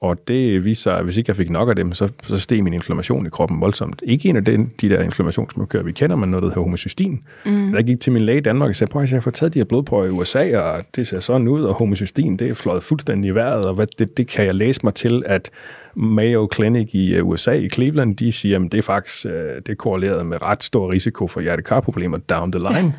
og 0.00 0.28
det 0.28 0.64
viste 0.64 0.82
sig, 0.82 0.98
at 0.98 1.04
hvis 1.04 1.16
ikke 1.16 1.30
jeg 1.30 1.36
fik 1.36 1.50
nok 1.50 1.68
af 1.68 1.76
dem, 1.76 1.92
så, 1.92 2.08
så 2.22 2.40
steg 2.40 2.64
min 2.64 2.72
inflammation 2.72 3.26
i 3.26 3.28
kroppen 3.28 3.60
voldsomt. 3.60 4.02
Ikke 4.06 4.28
en 4.28 4.36
af 4.36 4.44
den, 4.44 4.72
de 4.80 4.88
der 4.88 5.00
inflammationsmarkører, 5.00 5.82
vi 5.82 5.92
kender, 5.92 6.16
men 6.16 6.30
noget, 6.30 6.42
der 6.42 6.48
hedder 6.48 6.62
homocystin. 6.62 7.22
Mm. 7.46 7.74
Jeg 7.74 7.84
gik 7.84 8.00
til 8.00 8.12
min 8.12 8.22
læge 8.22 8.38
i 8.38 8.40
Danmark 8.40 8.68
og 8.68 8.76
sagde, 8.76 8.90
prøv 8.90 9.02
at 9.02 9.12
jeg 9.12 9.22
får 9.22 9.30
taget 9.30 9.54
de 9.54 9.58
her 9.58 9.64
blodprøver 9.64 10.06
i 10.06 10.08
USA, 10.08 10.58
og 10.58 10.84
det 10.96 11.06
ser 11.06 11.20
sådan 11.20 11.48
ud, 11.48 11.62
og 11.62 11.74
homocystin, 11.74 12.36
det 12.36 12.50
er 12.50 12.54
fløjet 12.54 12.82
fuldstændig 12.82 13.28
i 13.28 13.34
vejret, 13.34 13.64
og 13.64 13.74
hvad, 13.74 13.86
det, 13.98 14.16
det 14.16 14.26
kan 14.26 14.44
jeg 14.44 14.54
læse 14.54 14.80
mig 14.84 14.94
til, 14.94 15.22
at 15.26 15.50
Mayo 15.94 16.48
Clinic 16.54 16.90
i 16.92 17.14
øh, 17.14 17.26
USA, 17.26 17.52
i 17.52 17.68
Cleveland, 17.68 18.16
de 18.16 18.32
siger, 18.32 18.64
at 18.64 18.72
det 18.72 18.78
er 18.78 18.82
faktisk 18.82 19.26
øh, 19.26 19.56
det 19.56 19.68
er 19.68 19.74
korreleret 19.74 20.26
med 20.26 20.42
ret 20.42 20.62
stor 20.62 20.92
risiko 20.92 21.26
for 21.26 21.40
hjertekarproblemer 21.40 22.18
down 22.18 22.52
the 22.52 22.60
line. 22.72 22.94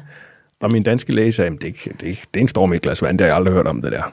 Og 0.61 0.71
min 0.71 0.83
danske 0.83 1.13
læge 1.13 1.31
sagde, 1.31 1.51
at 1.51 1.61
det, 1.61 1.75
det, 1.85 2.01
det 2.01 2.17
er 2.33 2.39
en 2.39 2.47
storm 2.47 2.73
i 2.73 2.75
et 2.75 2.81
glas 2.81 3.01
vand, 3.01 3.17
det 3.17 3.25
har 3.25 3.29
jeg 3.29 3.35
aldrig 3.35 3.53
hørt 3.53 3.67
om 3.67 3.81
det 3.81 3.91
der 3.91 4.03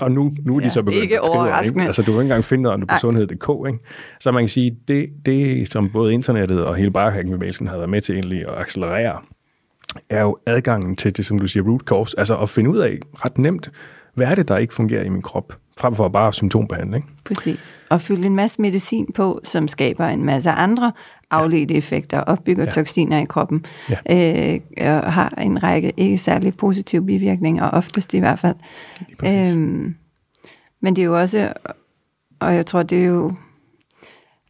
og 0.00 0.12
nu, 0.12 0.32
nu 0.44 0.56
er 0.56 0.60
de 0.60 0.64
ja, 0.64 0.70
så 0.70 0.82
begyndt 0.82 1.12
at 1.12 1.26
skrive, 1.26 1.64
ikke? 1.64 1.82
Altså, 1.82 2.02
du 2.02 2.06
kan 2.06 2.14
ikke 2.14 2.22
engang 2.22 2.44
finde 2.44 2.62
noget 2.62 2.88
på 2.88 2.94
sundhed.dk. 3.00 3.48
Ikke? 3.66 3.78
Så 4.20 4.32
man 4.32 4.42
kan 4.42 4.48
sige, 4.48 4.76
det, 4.88 5.08
det 5.26 5.72
som 5.72 5.90
både 5.90 6.12
internettet 6.12 6.64
og 6.64 6.76
hele 6.76 6.90
biohacking-bevægelsen 6.90 7.66
har 7.66 7.76
været 7.76 7.90
med 7.90 8.00
til 8.00 8.14
egentlig 8.14 8.48
at 8.48 8.58
accelerere, 8.58 9.18
er 10.10 10.22
jo 10.22 10.36
adgangen 10.46 10.96
til 10.96 11.16
det, 11.16 11.26
som 11.26 11.38
du 11.38 11.46
siger, 11.46 11.62
root 11.62 11.80
cause, 11.80 12.18
altså 12.18 12.36
at 12.36 12.48
finde 12.48 12.70
ud 12.70 12.78
af 12.78 12.98
ret 13.14 13.38
nemt, 13.38 13.70
hvad 14.14 14.26
er 14.26 14.34
det, 14.34 14.48
der 14.48 14.58
ikke 14.58 14.74
fungerer 14.74 15.04
i 15.04 15.08
min 15.08 15.22
krop, 15.22 15.52
frem 15.80 15.94
for 15.94 16.08
bare 16.08 16.32
symptombehandling. 16.32 17.10
Præcis. 17.24 17.74
Og 17.90 18.00
fylde 18.00 18.26
en 18.26 18.36
masse 18.36 18.62
medicin 18.62 19.12
på, 19.14 19.40
som 19.44 19.68
skaber 19.68 20.06
en 20.06 20.24
masse 20.24 20.50
andre 20.50 20.92
afledte 21.32 21.74
effekter, 21.74 22.20
opbygger 22.20 22.64
ja. 22.64 22.70
toksiner 22.70 23.18
i 23.18 23.24
kroppen, 23.24 23.64
ja. 24.08 24.54
øh, 24.54 24.60
og 25.04 25.12
har 25.12 25.28
en 25.28 25.62
række 25.62 25.92
ikke 25.96 26.18
særlig 26.18 26.54
positive 26.56 27.06
bivirkninger, 27.06 27.70
oftest 27.70 28.14
i 28.14 28.18
hvert 28.18 28.38
fald. 28.38 28.56
Øhm, 29.24 29.94
men 30.80 30.96
det 30.96 31.02
er 31.02 31.06
jo 31.06 31.20
også 31.20 31.52
og 32.42 32.54
jeg 32.54 32.66
tror, 32.66 32.82
det 32.82 32.98
er 32.98 33.06
jo 33.06 33.34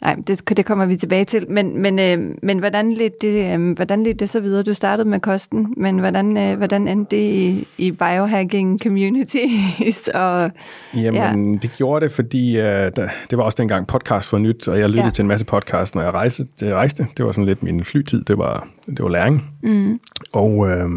Nej, 0.02 0.16
det, 0.26 0.56
det 0.56 0.66
kommer 0.66 0.86
vi 0.86 0.96
tilbage 0.96 1.24
til. 1.24 1.46
Men, 1.50 1.82
men, 1.82 1.98
øh, 1.98 2.34
men 2.42 2.58
hvordan, 2.58 2.92
ledte 2.92 3.16
det, 3.20 3.54
øh, 3.54 3.72
hvordan 3.72 4.02
ledte 4.02 4.18
det 4.18 4.28
så 4.28 4.40
videre? 4.40 4.62
Du 4.62 4.74
startede 4.74 5.08
med 5.08 5.20
kosten, 5.20 5.74
men 5.76 5.98
hvordan, 5.98 6.36
øh, 6.36 6.56
hvordan 6.56 6.88
endte 6.88 7.16
det 7.16 7.22
i, 7.22 7.68
i 7.78 7.90
biohacking 7.90 8.82
communities? 8.82 10.08
Og, 10.14 10.50
Jamen, 10.94 11.54
ja. 11.54 11.58
det 11.62 11.74
gjorde 11.76 12.04
det, 12.04 12.12
fordi 12.12 12.58
øh, 12.58 12.64
der, 12.64 13.08
det 13.30 13.38
var 13.38 13.44
også 13.44 13.56
dengang 13.56 13.86
podcast 13.86 14.28
for 14.28 14.38
nyt, 14.38 14.68
og 14.68 14.78
jeg 14.78 14.88
lyttede 14.88 15.04
ja. 15.04 15.10
til 15.10 15.22
en 15.22 15.28
masse 15.28 15.44
podcast, 15.44 15.94
når 15.94 16.02
jeg 16.02 16.14
rejste. 16.14 16.46
Det, 16.60 16.74
rejste. 16.74 17.06
det 17.16 17.24
var 17.24 17.32
sådan 17.32 17.44
lidt 17.44 17.62
min 17.62 17.84
flytid, 17.84 18.24
det 18.24 18.38
var, 18.38 18.68
det 18.86 19.02
var 19.02 19.08
læring. 19.08 19.44
Mm. 19.62 20.00
Og... 20.32 20.70
Øh, 20.70 20.88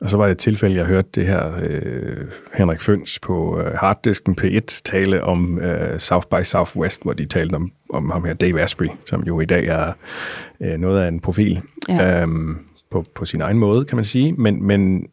og 0.00 0.10
så 0.10 0.16
var 0.16 0.24
det 0.24 0.32
et 0.32 0.38
tilfælde, 0.38 0.76
jeg 0.76 0.84
hørte 0.84 1.08
det 1.14 1.26
her 1.26 1.52
øh, 1.62 2.26
Henrik 2.54 2.80
Føns 2.80 3.18
på 3.18 3.60
øh, 3.60 3.74
Harddisken 3.74 4.36
P1 4.40 4.82
tale 4.84 5.24
om 5.24 5.58
øh, 5.58 5.98
South 5.98 6.26
by 6.26 6.42
Southwest, 6.42 7.02
hvor 7.02 7.12
de 7.12 7.26
talte 7.26 7.54
om, 7.54 7.72
om 7.90 8.10
ham 8.10 8.24
her 8.24 8.34
Dave 8.34 8.60
Asprey, 8.60 8.88
som 9.06 9.22
jo 9.22 9.40
i 9.40 9.44
dag 9.44 9.66
er 9.66 9.92
øh, 10.60 10.78
noget 10.78 11.00
af 11.00 11.08
en 11.08 11.20
profil 11.20 11.62
ja. 11.88 12.22
øhm, 12.22 12.58
på, 12.90 13.04
på 13.14 13.24
sin 13.24 13.40
egen 13.40 13.58
måde, 13.58 13.84
kan 13.84 13.96
man 13.96 14.04
sige. 14.04 14.32
Men, 14.32 14.62
men 14.62 15.06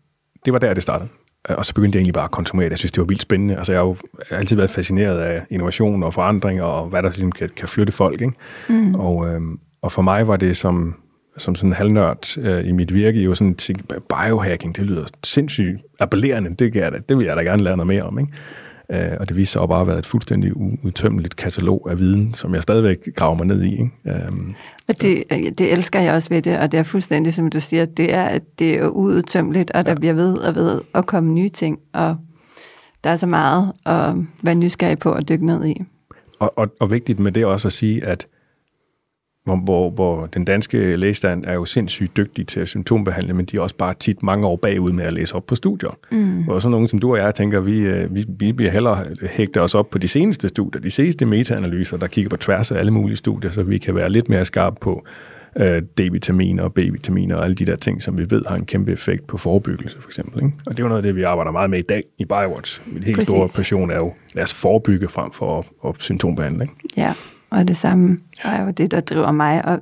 det 0.45 0.53
var 0.53 0.59
der, 0.59 0.73
det 0.73 0.83
startede. 0.83 1.09
Og 1.49 1.65
så 1.65 1.73
begyndte 1.73 1.95
jeg 1.95 1.99
egentlig 1.99 2.13
bare 2.13 2.23
at 2.23 2.31
konsumere 2.31 2.65
det. 2.65 2.69
Jeg 2.69 2.77
synes, 2.77 2.91
det 2.91 3.01
var 3.01 3.07
vildt 3.07 3.21
spændende. 3.21 3.57
Altså, 3.57 3.71
jeg 3.73 3.79
har 3.79 3.85
jo 3.85 3.95
altid 4.29 4.55
været 4.55 4.69
fascineret 4.69 5.17
af 5.17 5.45
innovation 5.49 6.03
og 6.03 6.13
forandring, 6.13 6.61
og 6.61 6.87
hvad 6.87 7.03
der 7.03 7.09
ligesom 7.09 7.31
kan, 7.31 7.49
kan 7.55 7.67
flytte 7.67 7.93
folk. 7.93 8.21
Ikke? 8.21 8.33
Mm. 8.69 8.95
Og, 8.95 9.27
øhm, 9.27 9.59
og 9.81 9.91
for 9.91 10.01
mig 10.01 10.27
var 10.27 10.37
det 10.37 10.57
som 10.57 10.95
som 11.37 11.55
sådan 11.55 11.69
en 11.69 11.73
halvnørd 11.73 12.37
øh, 12.37 12.67
i 12.67 12.71
mit 12.71 12.93
virke, 12.93 13.21
jo 13.21 13.35
sådan 13.35 13.55
tænke, 13.55 13.83
biohacking, 14.09 14.77
det 14.77 14.85
lyder 14.85 15.05
sindssygt 15.23 15.77
appellerende, 15.99 16.55
det, 16.55 16.73
kan 16.73 16.81
jeg 16.81 16.91
da, 16.91 16.97
det 17.09 17.17
vil 17.17 17.25
jeg 17.25 17.37
da 17.37 17.41
gerne 17.41 17.63
lære 17.63 17.77
noget 17.77 17.87
mere 17.87 18.03
om, 18.03 18.19
ikke? 18.19 18.31
Øh, 18.91 19.17
og 19.19 19.29
det 19.29 19.37
viser 19.37 19.59
sig 19.59 19.69
bare 19.69 19.81
at 19.81 19.87
være 19.87 19.99
et 19.99 20.05
fuldstændig 20.05 20.57
udtømmeligt 20.57 21.35
katalog 21.35 21.87
af 21.89 21.99
viden, 21.99 22.33
som 22.33 22.55
jeg 22.55 22.63
stadigvæk 22.63 22.97
graver 23.15 23.35
mig 23.35 23.45
ned 23.47 23.63
i. 23.63 23.71
Ikke? 23.71 23.91
Um, 24.29 24.55
det, 25.01 25.23
det 25.57 25.73
elsker 25.73 25.99
jeg 25.99 26.13
også 26.13 26.29
ved 26.29 26.41
det, 26.41 26.59
og 26.59 26.71
det 26.71 26.77
er 26.77 26.83
fuldstændig, 26.83 27.33
som 27.33 27.49
du 27.49 27.59
siger, 27.59 27.85
det 27.85 28.13
er, 28.13 28.23
at 28.23 28.41
det 28.59 28.79
er 28.79 28.87
uudtømmeligt, 28.87 29.71
og 29.71 29.85
der 29.85 29.91
ja. 29.91 29.97
bliver 29.97 30.13
ved 30.13 30.37
og 30.37 30.55
ved 30.55 30.81
at 30.93 31.05
komme 31.05 31.33
nye 31.33 31.49
ting, 31.49 31.79
og 31.93 32.17
der 33.03 33.09
er 33.09 33.15
så 33.15 33.27
meget 33.27 33.71
at 33.85 34.15
være 34.43 34.55
nysgerrig 34.55 34.99
på 34.99 35.13
at 35.13 35.29
dykke 35.29 35.45
ned 35.45 35.65
i. 35.65 35.81
Og, 36.39 36.57
og, 36.57 36.67
og 36.79 36.91
vigtigt 36.91 37.19
med 37.19 37.31
det 37.31 37.45
også 37.45 37.67
at 37.67 37.73
sige, 37.73 38.05
at 38.05 38.27
hvor, 39.43 39.55
hvor, 39.55 39.89
hvor 39.89 40.25
den 40.25 40.45
danske 40.45 40.95
lægestand 40.97 41.45
er 41.45 41.53
jo 41.53 41.65
sindssygt 41.65 42.17
dygtig 42.17 42.47
til 42.47 42.59
at 42.59 42.67
symptombehandle, 42.67 43.33
men 43.33 43.45
de 43.45 43.57
er 43.57 43.61
også 43.61 43.75
bare 43.75 43.93
tit 43.93 44.23
mange 44.23 44.47
år 44.47 44.55
bagud 44.55 44.91
med 44.91 45.05
at 45.05 45.13
læse 45.13 45.35
op 45.35 45.45
på 45.45 45.55
studier. 45.55 45.97
Mm. 46.11 46.43
Hvor 46.43 46.59
sådan 46.59 46.71
nogen 46.71 46.87
som 46.87 46.99
du 46.99 47.11
og 47.11 47.17
jeg 47.17 47.35
tænker, 47.35 47.59
vi, 47.59 47.79
øh, 47.79 48.15
vi, 48.15 48.25
vi 48.39 48.51
bliver 48.51 48.71
hellere 48.71 49.05
hægte 49.29 49.61
os 49.61 49.75
op 49.75 49.89
på 49.89 49.97
de 49.97 50.07
seneste 50.07 50.47
studier, 50.47 50.81
de 50.81 50.89
seneste 50.89 51.25
metaanalyser, 51.25 51.97
der 51.97 52.07
kigger 52.07 52.29
på 52.29 52.37
tværs 52.37 52.71
af 52.71 52.79
alle 52.79 52.91
mulige 52.91 53.17
studier, 53.17 53.51
så 53.51 53.63
vi 53.63 53.77
kan 53.77 53.95
være 53.95 54.09
lidt 54.09 54.29
mere 54.29 54.45
skarpe 54.45 54.77
på 54.81 55.05
øh, 55.55 55.81
D-vitaminer 55.99 56.63
og 56.63 56.73
B-vitaminer 56.73 57.35
og 57.35 57.43
alle 57.43 57.55
de 57.55 57.65
der 57.65 57.75
ting, 57.75 58.01
som 58.01 58.17
vi 58.17 58.25
ved 58.29 58.43
har 58.47 58.55
en 58.55 58.65
kæmpe 58.65 58.91
effekt 58.91 59.27
på 59.27 59.37
forebyggelse 59.37 60.01
for 60.01 60.09
eksempel. 60.09 60.43
Ikke? 60.43 60.57
Og 60.65 60.71
det 60.71 60.79
er 60.79 60.83
jo 60.83 60.87
noget 60.87 60.99
af 60.99 61.03
det, 61.03 61.15
vi 61.15 61.23
arbejder 61.23 61.51
meget 61.51 61.69
med 61.69 61.79
i 61.79 61.81
dag 61.81 62.03
i 62.17 62.25
BioWatch. 62.25 62.81
Min 62.85 63.03
helt 63.03 63.15
Præcis. 63.15 63.29
store 63.29 63.47
passion 63.57 63.91
er 63.91 63.97
jo, 63.97 64.13
lad 64.33 64.43
os 64.43 64.53
forebygge 64.53 65.07
frem 65.07 65.31
for 65.31 65.59
at, 65.59 65.89
at. 65.89 66.11
Ikke? 66.61 66.73
Ja, 66.97 67.13
og 67.51 67.67
det 67.67 67.77
samme 67.77 68.17
er 68.43 68.63
jo 68.63 68.71
det, 68.71 68.91
der 68.91 68.99
driver 68.99 69.31
mig. 69.31 69.65
Og, 69.65 69.79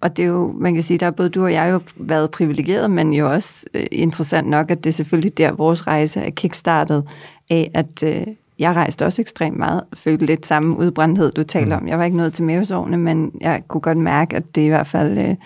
og 0.00 0.16
det 0.16 0.22
er 0.22 0.26
jo, 0.26 0.52
man 0.58 0.74
kan 0.74 0.82
sige, 0.82 0.98
der 0.98 1.06
er 1.06 1.10
både 1.10 1.28
du 1.28 1.44
og 1.44 1.52
jeg 1.52 1.72
jo 1.72 1.80
været 1.96 2.30
privilegeret, 2.30 2.90
men 2.90 3.12
jo 3.12 3.32
også 3.32 3.66
øh, 3.74 3.86
interessant 3.92 4.48
nok, 4.48 4.70
at 4.70 4.84
det 4.84 4.90
er 4.90 4.94
selvfølgelig 4.94 5.38
der, 5.38 5.52
vores 5.52 5.86
rejse 5.86 6.20
er 6.20 6.30
kickstartet 6.30 7.04
af, 7.50 7.70
at 7.74 8.02
øh, 8.02 8.26
jeg 8.58 8.76
rejste 8.76 9.06
også 9.06 9.22
ekstremt 9.22 9.58
meget, 9.58 9.82
følte 9.94 10.26
lidt 10.26 10.46
samme 10.46 10.78
udbrændthed, 10.78 11.32
du 11.32 11.42
taler 11.42 11.78
mm. 11.78 11.82
om. 11.82 11.88
Jeg 11.88 11.98
var 11.98 12.04
ikke 12.04 12.16
nået 12.16 12.32
til 12.32 12.44
mavesårene, 12.44 12.96
men 12.96 13.32
jeg 13.40 13.62
kunne 13.68 13.80
godt 13.80 13.98
mærke, 13.98 14.36
at 14.36 14.54
det 14.54 14.62
i 14.62 14.68
hvert 14.68 14.86
fald, 14.86 15.18
øh, 15.18 15.36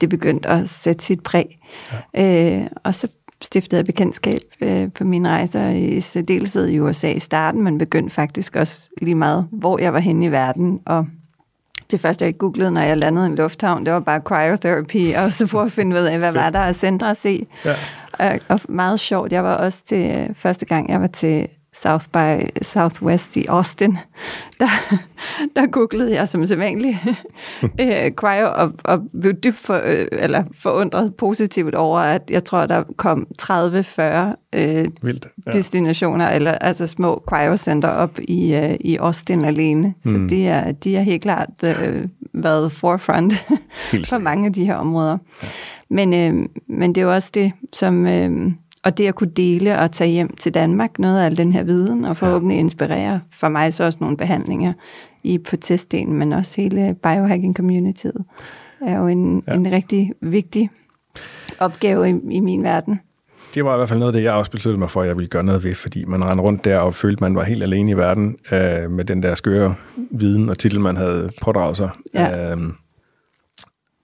det 0.00 0.08
begyndte 0.08 0.48
at 0.48 0.68
sætte 0.68 1.04
sit 1.04 1.22
præg. 1.22 1.58
Ja. 2.14 2.60
Øh, 2.60 2.66
og 2.84 2.94
så 2.94 3.08
stiftede 3.42 3.78
jeg 3.78 3.84
bekendtskab 3.84 4.40
øh, 4.62 4.92
på 4.92 5.04
mine 5.04 5.28
rejser 5.28 5.68
i 5.68 6.00
særdeleshed 6.00 6.68
i 6.68 6.80
USA 6.80 7.12
i 7.12 7.18
starten, 7.18 7.62
men 7.62 7.78
begyndte 7.78 8.14
faktisk 8.14 8.56
også 8.56 8.90
lige 9.02 9.14
meget, 9.14 9.48
hvor 9.52 9.78
jeg 9.78 9.92
var 9.92 9.98
henne 9.98 10.26
i 10.26 10.30
verden. 10.30 10.80
Og 10.86 11.06
det 11.90 12.00
første, 12.00 12.24
jeg 12.24 12.38
googlede, 12.38 12.70
når 12.70 12.80
jeg 12.80 12.96
landede 12.96 13.26
i 13.26 13.30
en 13.30 13.34
lufthavn, 13.34 13.86
det 13.86 13.92
var 13.92 14.00
bare 14.00 14.20
cryotherapy, 14.20 15.14
og 15.14 15.32
så 15.32 15.46
for 15.46 15.62
at 15.62 15.72
finde 15.72 15.96
ud 15.96 16.04
af, 16.04 16.18
hvad 16.18 16.32
var 16.32 16.50
der 16.50 16.60
af 16.60 16.74
centre 16.74 17.10
at 17.10 17.16
se. 17.16 17.46
Ja. 17.64 17.74
Og, 18.12 18.40
og 18.48 18.60
meget 18.68 19.00
sjovt, 19.00 19.32
jeg 19.32 19.44
var 19.44 19.54
også 19.54 19.84
til, 19.84 20.30
første 20.34 20.66
gang 20.66 20.90
jeg 20.90 21.00
var 21.00 21.06
til 21.06 21.48
South 21.72 22.06
by 22.12 22.48
Southwest 22.62 23.36
i 23.36 23.46
Austin, 23.46 23.98
der, 24.60 24.68
der 25.56 25.66
googlede 25.66 26.14
jeg 26.14 26.28
som 26.28 26.46
sædvanligt 26.46 26.98
øh, 27.80 28.10
cryo 28.10 28.52
og, 28.54 28.72
og 28.84 29.02
blev 29.20 29.32
dybt 29.32 29.56
for, 29.56 29.80
øh, 29.84 30.06
eller 30.12 30.44
forundret 30.54 31.14
positivt 31.14 31.74
over, 31.74 32.00
at 32.00 32.22
jeg 32.30 32.44
tror, 32.44 32.66
der 32.66 32.82
kom 32.96 33.26
30-40 33.42 33.52
øh, 34.52 34.88
Vildt, 35.02 35.28
ja. 35.46 35.50
destinationer, 35.52 36.28
eller 36.28 36.52
altså 36.52 36.86
små 36.86 37.22
cryocenter 37.26 37.88
op 37.88 38.18
i, 38.18 38.54
øh, 38.54 38.76
i 38.80 38.96
Austin 38.96 39.44
alene. 39.44 39.94
Så 40.04 40.16
mm. 40.16 40.28
de, 40.28 40.46
er, 40.46 40.72
de 40.72 40.96
er 40.96 41.02
helt 41.02 41.22
klart 41.22 41.50
øh, 41.64 42.08
været 42.32 42.72
forefront 42.72 43.32
for 44.10 44.18
mange 44.18 44.46
af 44.46 44.52
de 44.52 44.64
her 44.64 44.74
områder. 44.74 45.18
Ja. 45.42 45.48
Men, 45.90 46.14
øh, 46.14 46.48
men 46.66 46.94
det 46.94 47.00
er 47.00 47.04
jo 47.04 47.14
også 47.14 47.30
det, 47.34 47.52
som... 47.72 48.06
Øh, 48.06 48.52
og 48.84 48.98
det 48.98 49.06
at 49.06 49.14
kunne 49.14 49.30
dele 49.30 49.78
og 49.78 49.92
tage 49.92 50.10
hjem 50.10 50.36
til 50.36 50.54
Danmark, 50.54 50.98
noget 50.98 51.20
af 51.20 51.24
al 51.24 51.36
den 51.36 51.52
her 51.52 51.62
viden, 51.62 52.04
og 52.04 52.16
forhåbentlig 52.16 52.58
inspirere 52.58 53.20
for 53.32 53.48
mig 53.48 53.74
så 53.74 53.84
også 53.84 53.98
nogle 54.00 54.16
behandlinger 54.16 54.72
i 55.22 55.38
på 55.38 55.56
testdelen, 55.56 56.14
men 56.14 56.32
også 56.32 56.60
hele 56.60 56.96
biohacking-communityet, 57.02 58.24
er 58.86 58.98
jo 58.98 59.06
en, 59.06 59.42
ja. 59.48 59.54
en 59.54 59.72
rigtig 59.72 60.12
vigtig 60.20 60.70
opgave 61.58 62.10
i, 62.10 62.14
i 62.30 62.40
min 62.40 62.62
verden. 62.62 63.00
Det 63.54 63.64
var 63.64 63.74
i 63.74 63.76
hvert 63.76 63.88
fald 63.88 63.98
noget 63.98 64.14
af 64.14 64.18
det, 64.18 64.24
jeg 64.24 64.32
også 64.32 64.50
besluttede 64.50 64.78
mig 64.78 64.90
for, 64.90 65.02
at 65.02 65.08
jeg 65.08 65.16
ville 65.16 65.28
gøre 65.28 65.44
noget 65.44 65.64
ved, 65.64 65.74
fordi 65.74 66.04
man 66.04 66.24
rendte 66.24 66.42
rundt 66.42 66.64
der 66.64 66.78
og 66.78 66.94
følte, 66.94 67.16
at 67.16 67.20
man 67.20 67.34
var 67.34 67.44
helt 67.44 67.62
alene 67.62 67.90
i 67.90 67.96
verden 67.96 68.36
øh, 68.52 68.90
med 68.90 69.04
den 69.04 69.22
der 69.22 69.34
skøre 69.34 69.74
viden 70.10 70.48
og 70.48 70.58
titel, 70.58 70.80
man 70.80 70.96
havde 70.96 71.30
pådraget 71.42 71.76
sig. 71.76 71.90
Ja. 72.14 72.52
Øh, 72.52 72.58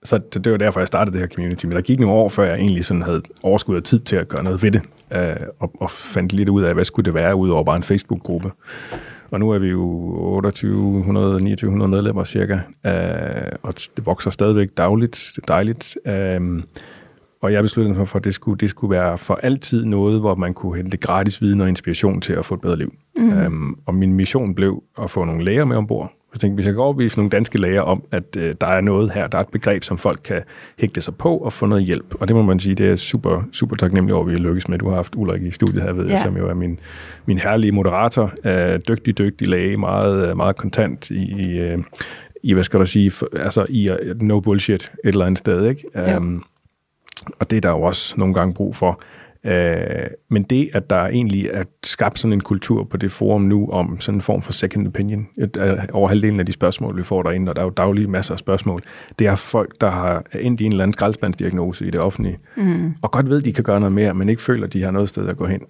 så 0.07 0.17
det, 0.17 0.43
det 0.43 0.51
var 0.51 0.57
derfor, 0.57 0.79
jeg 0.79 0.87
startede 0.87 1.13
det 1.13 1.21
her 1.21 1.35
community. 1.35 1.65
Men 1.65 1.75
der 1.75 1.81
gik 1.81 1.99
nogle 1.99 2.15
år, 2.15 2.29
før 2.29 2.43
jeg 2.43 2.55
egentlig 2.55 2.85
sådan 2.85 3.01
havde 3.01 3.21
overskud 3.43 3.75
af 3.75 3.83
tid 3.83 3.99
til 3.99 4.15
at 4.15 4.27
gøre 4.27 4.43
noget 4.43 4.63
ved 4.63 4.71
det, 4.71 4.81
øh, 5.11 5.35
og, 5.59 5.71
og 5.79 5.91
fandt 5.91 6.33
lidt 6.33 6.49
ud 6.49 6.63
af, 6.63 6.73
hvad 6.73 6.83
skulle 6.83 7.05
det 7.05 7.13
være, 7.13 7.35
udover 7.35 7.63
bare 7.63 7.77
en 7.77 7.83
Facebook-gruppe. 7.83 8.51
Og 9.31 9.39
nu 9.39 9.49
er 9.49 9.59
vi 9.59 9.67
jo 9.67 9.81
2800, 10.41 11.39
2900 11.39 11.91
medlemmer 11.91 12.23
cirka, 12.23 12.59
øh, 12.85 13.51
og 13.63 13.73
det 13.75 14.05
vokser 14.05 14.29
stadigvæk 14.29 14.69
dagligt. 14.77 15.31
Det 15.35 15.41
er 15.41 15.45
dejligt. 15.47 15.97
Øh, 16.05 16.63
og 17.41 17.53
jeg 17.53 17.63
besluttede 17.63 17.97
mig 17.97 18.09
for, 18.09 18.19
at 18.19 18.23
det 18.23 18.33
skulle, 18.33 18.57
det 18.57 18.69
skulle 18.69 18.91
være 18.91 19.17
for 19.17 19.39
altid 19.43 19.85
noget, 19.85 20.19
hvor 20.19 20.35
man 20.35 20.53
kunne 20.53 20.77
hente 20.77 20.97
gratis 20.97 21.41
viden 21.41 21.61
og 21.61 21.69
inspiration 21.69 22.21
til 22.21 22.33
at 22.33 22.45
få 22.45 22.55
et 22.55 22.61
bedre 22.61 22.77
liv. 22.77 22.93
Mm. 23.17 23.31
Øhm, 23.31 23.75
og 23.85 23.95
min 23.95 24.13
mission 24.13 24.55
blev 24.55 24.83
at 25.01 25.11
få 25.11 25.23
nogle 25.23 25.43
læger 25.43 25.65
med 25.65 25.77
ombord, 25.77 26.16
jeg 26.33 26.39
tænkte, 26.39 26.55
hvis 26.55 26.65
jeg 26.65 26.73
kan 26.73 26.81
overbevise 26.81 27.17
nogle 27.17 27.29
danske 27.29 27.61
læger 27.61 27.81
om, 27.81 28.03
at 28.11 28.23
øh, 28.37 28.55
der 28.61 28.67
er 28.67 28.81
noget 28.81 29.11
her, 29.11 29.27
der 29.27 29.37
er 29.37 29.41
et 29.41 29.49
begreb, 29.49 29.83
som 29.83 29.97
folk 29.97 30.19
kan 30.23 30.41
hægte 30.79 31.01
sig 31.01 31.15
på 31.15 31.37
og 31.37 31.53
få 31.53 31.65
noget 31.65 31.85
hjælp. 31.85 32.15
Og 32.19 32.27
det 32.27 32.35
må 32.35 32.41
man 32.41 32.59
sige, 32.59 32.75
det 32.75 32.89
er 32.89 32.95
super, 32.95 33.43
super 33.51 33.75
taknemmelig 33.75 34.15
over, 34.15 34.23
at 34.23 34.29
vi 34.29 34.35
er 34.35 34.39
lykkes 34.39 34.67
med. 34.67 34.77
Du 34.77 34.89
har 34.89 34.95
haft 34.95 35.15
Ulrik 35.15 35.41
i 35.41 35.51
studiet 35.51 35.83
her, 35.83 35.93
ved 35.93 36.05
ja. 36.05 36.11
jeg, 36.11 36.19
som 36.19 36.37
jo 36.37 36.49
er 36.49 36.53
min, 36.53 36.79
min 37.25 37.37
herlige 37.37 37.71
moderator. 37.71 38.33
Øh, 38.45 38.79
dygtig, 38.87 39.17
dygtig 39.17 39.47
læge, 39.47 39.77
meget, 39.77 40.37
meget 40.37 40.55
kontant 40.55 41.09
i, 41.09 41.41
i, 41.41 41.59
øh, 41.59 41.77
i 42.43 42.53
hvad 42.53 42.63
skal 42.63 42.79
du 42.79 42.85
sige, 42.85 43.11
for, 43.11 43.27
altså 43.39 43.65
i 43.69 43.89
uh, 43.89 44.21
no 44.21 44.39
bullshit 44.39 44.91
et 45.03 45.07
eller 45.07 45.25
andet 45.25 45.39
sted. 45.39 45.69
Ikke? 45.69 46.17
Um, 46.17 46.43
og 47.39 47.49
det 47.49 47.57
er 47.57 47.61
der 47.61 47.69
jo 47.69 47.81
også 47.81 48.13
nogle 48.17 48.33
gange 48.33 48.53
brug 48.53 48.75
for. 48.75 49.01
Øh, 49.43 50.07
men 50.29 50.43
det, 50.43 50.69
at 50.73 50.89
der 50.89 51.07
egentlig 51.07 51.49
er 51.53 51.63
skabt 51.83 52.19
sådan 52.19 52.33
en 52.33 52.41
kultur 52.41 52.83
på 52.83 52.97
det 52.97 53.11
forum 53.11 53.41
nu 53.41 53.69
om 53.69 53.99
sådan 53.99 54.17
en 54.17 54.21
form 54.21 54.41
for 54.41 54.53
second 54.53 54.87
opinion, 54.87 55.27
et, 55.37 55.57
uh, 55.57 55.83
over 55.93 56.07
halvdelen 56.07 56.39
af 56.39 56.45
de 56.45 56.51
spørgsmål, 56.51 56.97
vi 56.97 57.03
får 57.03 57.23
derinde, 57.23 57.49
og 57.49 57.55
der 57.55 57.61
er 57.61 57.65
jo 57.65 57.69
daglige 57.69 58.07
masser 58.07 58.33
af 58.33 58.39
spørgsmål, 58.39 58.81
det 59.19 59.27
er 59.27 59.35
folk, 59.35 59.81
der 59.81 59.89
har 59.89 60.23
endt 60.39 60.61
i 60.61 60.63
en 60.63 60.71
eller 60.71 60.83
anden 60.83 60.93
skraldespandsdiagnose 60.93 61.87
i 61.87 61.89
det 61.89 61.99
offentlige, 61.99 62.37
mm. 62.57 62.93
og 63.01 63.11
godt 63.11 63.29
ved, 63.29 63.37
at 63.37 63.45
de 63.45 63.53
kan 63.53 63.63
gøre 63.63 63.79
noget 63.79 63.93
mere, 63.93 64.13
men 64.13 64.29
ikke 64.29 64.41
føler, 64.41 64.67
at 64.67 64.73
de 64.73 64.83
har 64.83 64.91
noget 64.91 65.09
sted 65.09 65.27
at 65.27 65.37
gå 65.37 65.45
hen. 65.45 65.61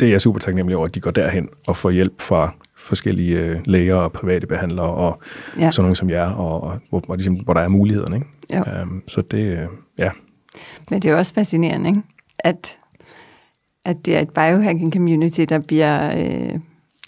Det 0.00 0.06
er 0.06 0.10
jeg 0.10 0.20
super 0.20 0.38
taknemmelig 0.38 0.76
over, 0.76 0.86
at 0.86 0.94
de 0.94 1.00
går 1.00 1.10
derhen 1.10 1.48
og 1.68 1.76
får 1.76 1.90
hjælp 1.90 2.20
fra 2.20 2.54
forskellige 2.76 3.38
øh, 3.38 3.60
læger 3.64 3.94
og 3.94 4.12
private 4.12 4.46
behandlere 4.46 4.86
og 4.86 5.22
ja. 5.58 5.70
sådan 5.70 5.82
nogle 5.82 5.96
som 5.96 6.10
jer, 6.10 6.30
og, 6.30 6.62
og 6.62 6.78
hvor, 6.90 7.02
hvor, 7.06 7.16
ligesom, 7.16 7.34
hvor 7.34 7.54
der 7.54 7.60
er 7.60 7.68
mulighederne. 7.68 8.16
Ikke? 8.16 8.82
Um, 8.82 9.02
så 9.06 9.20
det, 9.20 9.58
øh, 9.58 9.66
ja. 9.98 10.10
Men 10.90 11.02
det 11.02 11.10
er 11.10 11.16
også 11.16 11.34
fascinerende, 11.34 11.88
ikke? 11.88 12.02
at 12.38 12.78
at 13.84 14.06
det 14.06 14.16
er 14.16 14.20
et 14.20 14.30
biohacking 14.30 14.92
community, 14.92 15.40
der 15.48 15.58
bliver, 15.58 16.16
øh, 16.18 16.58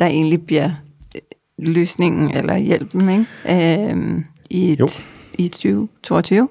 der 0.01 0.07
egentlig 0.07 0.47
bliver 0.47 0.71
øh, 1.15 1.21
løsningen 1.59 2.31
eller 2.31 2.59
hjælpen 2.59 3.09
ikke? 3.09 3.91
Øh, 3.91 4.21
i, 4.51 4.71
et, 4.71 5.05
i 5.35 5.49
2022. 5.49 6.49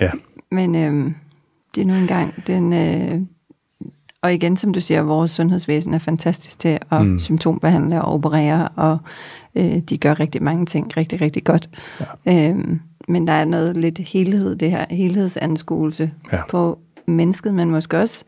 Ja. 0.00 0.10
Men 0.50 0.74
øh, 0.74 1.12
det 1.74 1.80
er 1.80 1.86
nu 1.86 1.94
engang 1.94 2.46
den 2.46 2.72
øh, 2.72 3.20
og 4.22 4.34
igen, 4.34 4.56
som 4.56 4.72
du 4.72 4.80
siger, 4.80 5.02
vores 5.02 5.30
sundhedsvæsen 5.30 5.94
er 5.94 5.98
fantastisk 5.98 6.58
til 6.58 6.78
at 6.90 7.06
mm. 7.06 7.18
symptombehandle 7.18 8.02
og 8.02 8.12
operere, 8.12 8.68
og 8.68 8.98
øh, 9.54 9.78
de 9.78 9.98
gør 9.98 10.20
rigtig 10.20 10.42
mange 10.42 10.66
ting 10.66 10.96
rigtig, 10.96 11.20
rigtig 11.20 11.44
godt. 11.44 11.68
Ja. 12.26 12.48
Øhm, 12.48 12.80
men 13.08 13.26
der 13.26 13.32
er 13.32 13.44
noget 13.44 13.76
lidt 13.76 13.98
helhed, 13.98 14.56
det 14.56 14.70
her 14.70 14.86
helhedsanskuelse 14.90 16.10
ja. 16.32 16.46
på 16.50 16.78
mennesket, 17.06 17.54
men 17.54 17.70
måske 17.70 17.98
også 17.98 18.24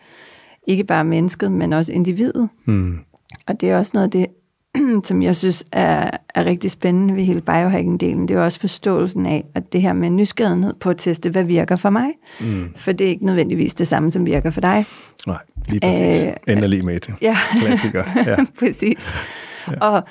ikke 0.66 0.84
bare 0.84 1.04
mennesket, 1.04 1.52
men 1.52 1.72
også 1.72 1.92
individet. 1.92 2.48
Mm. 2.64 2.98
Og 3.46 3.60
det 3.60 3.70
er 3.70 3.78
også 3.78 3.90
noget 3.94 4.04
af 4.04 4.10
det, 4.10 4.26
som 5.08 5.22
jeg 5.22 5.36
synes 5.36 5.64
er, 5.72 6.10
er 6.34 6.44
rigtig 6.44 6.70
spændende 6.70 7.14
ved 7.14 7.22
hele 7.22 7.40
biohacking-delen, 7.40 8.26
det 8.28 8.30
er 8.30 8.40
også 8.40 8.60
forståelsen 8.60 9.26
af, 9.26 9.44
at 9.54 9.72
det 9.72 9.82
her 9.82 9.92
med 9.92 10.10
nysgerrighed 10.10 10.74
på 10.80 10.90
at 10.90 10.96
teste, 10.96 11.30
hvad 11.30 11.44
virker 11.44 11.76
for 11.76 11.90
mig. 11.90 12.08
Mm. 12.40 12.68
For 12.76 12.92
det 12.92 13.04
er 13.04 13.08
ikke 13.08 13.26
nødvendigvis 13.26 13.74
det 13.74 13.86
samme, 13.86 14.12
som 14.12 14.26
virker 14.26 14.50
for 14.50 14.60
dig. 14.60 14.86
Nej, 15.26 15.38
lige 15.68 15.80
præcis. 15.80 16.24
Æh, 16.24 16.32
Ender 16.46 16.66
lige 16.66 16.82
med 16.82 17.00
det. 17.00 17.14
Ja. 17.22 17.36
Klassiker. 17.56 18.04
Ja. 18.26 18.36
præcis. 18.60 19.14
Ja. 19.68 19.78
Og 19.80 20.02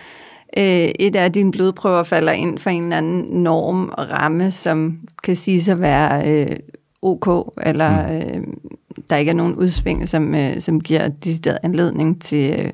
øh, 0.58 0.92
et 1.00 1.16
af 1.16 1.32
dine 1.34 1.52
blodprøver 1.52 2.04
falder 2.04 2.32
ind 2.32 2.60
for 2.60 2.70
en 2.70 2.84
eller 2.84 2.98
anden 2.98 3.44
norm 3.44 3.90
og 3.98 4.10
ramme, 4.10 4.52
som 4.52 5.00
kan 5.24 5.36
sige 5.36 5.72
at 5.72 5.82
være 5.82 6.32
øh, 6.32 6.56
ok, 7.04 7.54
eller 7.64 8.08
mm. 8.08 8.14
øh, 8.14 8.48
der 9.10 9.18
ikke 9.18 9.30
er 9.30 9.36
nogen 9.36 9.56
udsving, 9.56 10.10
som, 10.10 10.36
øh, 10.36 10.62
som 10.62 10.82
giver 10.82 11.08
decideret 11.08 11.58
anledning 11.64 12.22
til... 12.22 12.56
Øh, 12.60 12.72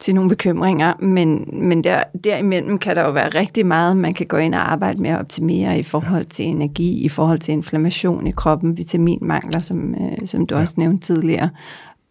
til 0.00 0.14
nogle 0.14 0.30
bekymringer, 0.30 0.94
men, 1.00 1.48
men 1.52 1.84
der, 1.84 2.02
derimellem 2.24 2.78
kan 2.78 2.96
der 2.96 3.02
jo 3.02 3.10
være 3.10 3.28
rigtig 3.28 3.66
meget, 3.66 3.96
man 3.96 4.14
kan 4.14 4.26
gå 4.26 4.36
ind 4.36 4.54
og 4.54 4.72
arbejde 4.72 5.02
med 5.02 5.10
at 5.10 5.18
optimere 5.18 5.78
i 5.78 5.82
forhold 5.82 6.24
til 6.24 6.44
energi, 6.44 7.00
i 7.00 7.08
forhold 7.08 7.38
til 7.38 7.52
inflammation 7.52 8.26
i 8.26 8.30
kroppen, 8.30 8.76
vitaminmangler, 8.76 9.60
som, 9.60 9.94
øh, 9.94 10.26
som 10.26 10.46
du 10.46 10.54
ja. 10.54 10.60
også 10.60 10.74
nævnte 10.76 11.06
tidligere, 11.06 11.50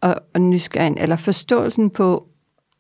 og, 0.02 0.16
og 0.34 0.42
nysgerrig, 0.42 0.94
eller 0.98 1.16
forståelsen 1.16 1.90
på, 1.90 2.28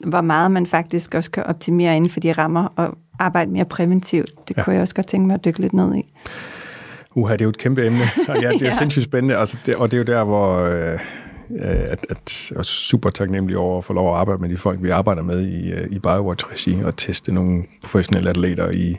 hvor 0.08 0.22
meget 0.22 0.52
man 0.52 0.66
faktisk 0.66 1.16
også 1.16 1.32
kan 1.32 1.44
optimere 1.44 1.96
inden 1.96 2.12
for 2.12 2.20
de 2.20 2.32
rammer, 2.32 2.68
og 2.76 2.98
arbejde 3.20 3.52
mere 3.52 3.66
præventivt. 3.66 4.48
Det 4.48 4.58
ja. 4.58 4.64
kunne 4.64 4.74
jeg 4.74 4.82
også 4.82 4.96
godt 4.96 5.08
tænke 5.08 5.28
mig 5.28 5.34
at 5.34 5.46
dykke 5.46 5.60
lidt 5.60 5.74
ned 5.74 5.96
i. 5.96 6.14
Uha, 7.18 7.34
det 7.34 7.42
er 7.42 7.46
jo 7.46 7.50
et 7.50 7.58
kæmpe 7.58 7.86
emne, 7.86 8.04
og 8.28 8.36
ja, 8.44 8.50
det 8.50 8.62
er 8.62 8.66
ja. 8.66 8.72
sindssygt 8.72 9.06
spændende, 9.06 9.38
altså 9.38 9.58
det, 9.66 9.76
og 9.76 9.92
det 9.92 9.98
er 9.98 9.98
jo 9.98 10.18
der, 10.18 10.24
hvor... 10.24 10.60
Øh, 10.60 11.00
at, 11.60 12.06
at 12.10 12.52
jeg 12.52 12.58
er 12.58 12.64
super 12.64 13.10
taknemmelig 13.10 13.58
over 13.58 13.78
at 13.78 13.84
få 13.84 13.94
lov 13.94 14.14
at 14.14 14.20
arbejde 14.20 14.42
med 14.42 14.50
de 14.50 14.58
folk, 14.58 14.84
vi 14.84 14.90
arbejder 14.90 15.22
med 15.22 15.48
i, 15.48 15.72
øh, 15.72 15.92
i 15.92 16.00
Biowatch-regi, 16.00 16.84
og 16.84 16.98
teste 16.98 17.34
nogle 17.34 17.64
professionelle 17.82 18.30
atleter 18.30 18.72
i, 18.72 18.98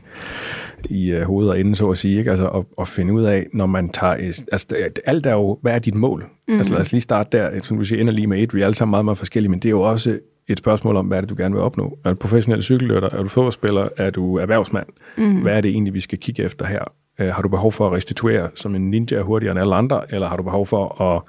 i 0.91 1.15
uh, 1.15 1.23
hovedet 1.23 1.51
og 1.51 1.61
enden, 1.61 1.75
så 1.75 1.91
at 1.91 1.99
sige. 1.99 2.19
Ikke? 2.19 2.31
Altså, 2.31 2.49
at, 2.49 2.65
at 2.81 2.89
finde 2.89 3.13
ud 3.13 3.23
af, 3.23 3.47
når 3.53 3.67
man 3.67 3.89
tager... 3.89 4.13
Altså, 4.53 4.91
alt 5.07 5.27
er 5.27 5.33
jo, 5.33 5.59
hvad 5.63 5.73
er 5.73 5.79
dit 5.79 5.95
mål? 5.95 6.27
Mm. 6.49 6.57
Altså, 6.57 6.73
lad 6.73 6.81
os 6.81 6.93
lige 6.93 7.01
starte 7.01 7.39
der. 7.39 7.63
Som 7.63 7.79
du 7.79 7.85
siger, 7.85 8.01
ender 8.01 8.13
lige 8.13 8.27
med 8.27 8.43
et. 8.43 8.55
Vi 8.55 8.61
er 8.61 8.65
alle 8.65 8.77
sammen 8.77 8.91
meget, 8.91 9.05
meget 9.05 9.19
forskellige, 9.19 9.51
men 9.51 9.59
det 9.59 9.69
er 9.69 9.71
jo 9.71 9.81
også 9.81 10.19
et 10.49 10.59
spørgsmål 10.59 10.97
om, 10.97 11.07
hvad 11.07 11.17
er 11.17 11.21
det, 11.21 11.31
du 11.31 11.35
gerne 11.39 11.55
vil 11.55 11.63
opnå? 11.63 11.99
Er 12.05 12.11
du 12.11 12.17
professionel 12.17 12.63
cykelløtter? 12.63 13.09
Er 13.09 13.23
du 13.23 13.29
fodboldspiller? 13.29 13.89
Er 13.97 14.11
du 14.11 14.37
erhvervsmand? 14.37 14.87
Mm. 15.17 15.41
Hvad 15.41 15.57
er 15.57 15.61
det 15.61 15.71
egentlig, 15.71 15.95
vi 15.95 16.01
skal 16.01 16.19
kigge 16.19 16.43
efter 16.43 16.67
her? 16.67 16.85
Øh, 17.19 17.29
har 17.29 17.43
du 17.43 17.49
behov 17.49 17.73
for 17.73 17.87
at 17.87 17.93
restituere 17.93 18.51
som 18.55 18.75
en 18.75 18.91
ninja 18.91 19.21
hurtigere 19.21 19.51
end 19.51 19.61
alle 19.61 19.75
andre, 19.75 20.15
eller 20.15 20.27
har 20.29 20.37
du 20.37 20.43
behov 20.43 20.67
for 20.67 21.03
at 21.03 21.23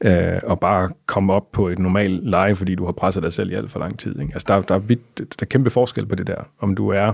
øh, 0.00 0.40
og 0.42 0.60
bare 0.60 0.90
komme 1.06 1.32
op 1.32 1.52
på 1.52 1.68
et 1.68 1.78
normalt 1.78 2.28
leje, 2.30 2.56
fordi 2.56 2.74
du 2.74 2.84
har 2.84 2.92
presset 2.92 3.22
dig 3.22 3.32
selv 3.32 3.50
i 3.50 3.54
alt 3.54 3.70
for 3.70 3.78
lang 3.78 3.98
tid. 3.98 4.20
Ikke? 4.20 4.32
Altså, 4.34 4.46
der, 4.48 4.60
der, 4.60 4.74
er 4.74 4.78
vidt, 4.78 5.18
der 5.18 5.24
er 5.42 5.46
kæmpe 5.46 5.70
forskel 5.70 6.06
på 6.06 6.14
det 6.14 6.26
der, 6.26 6.42
om 6.60 6.74
du 6.74 6.88
er 6.88 7.12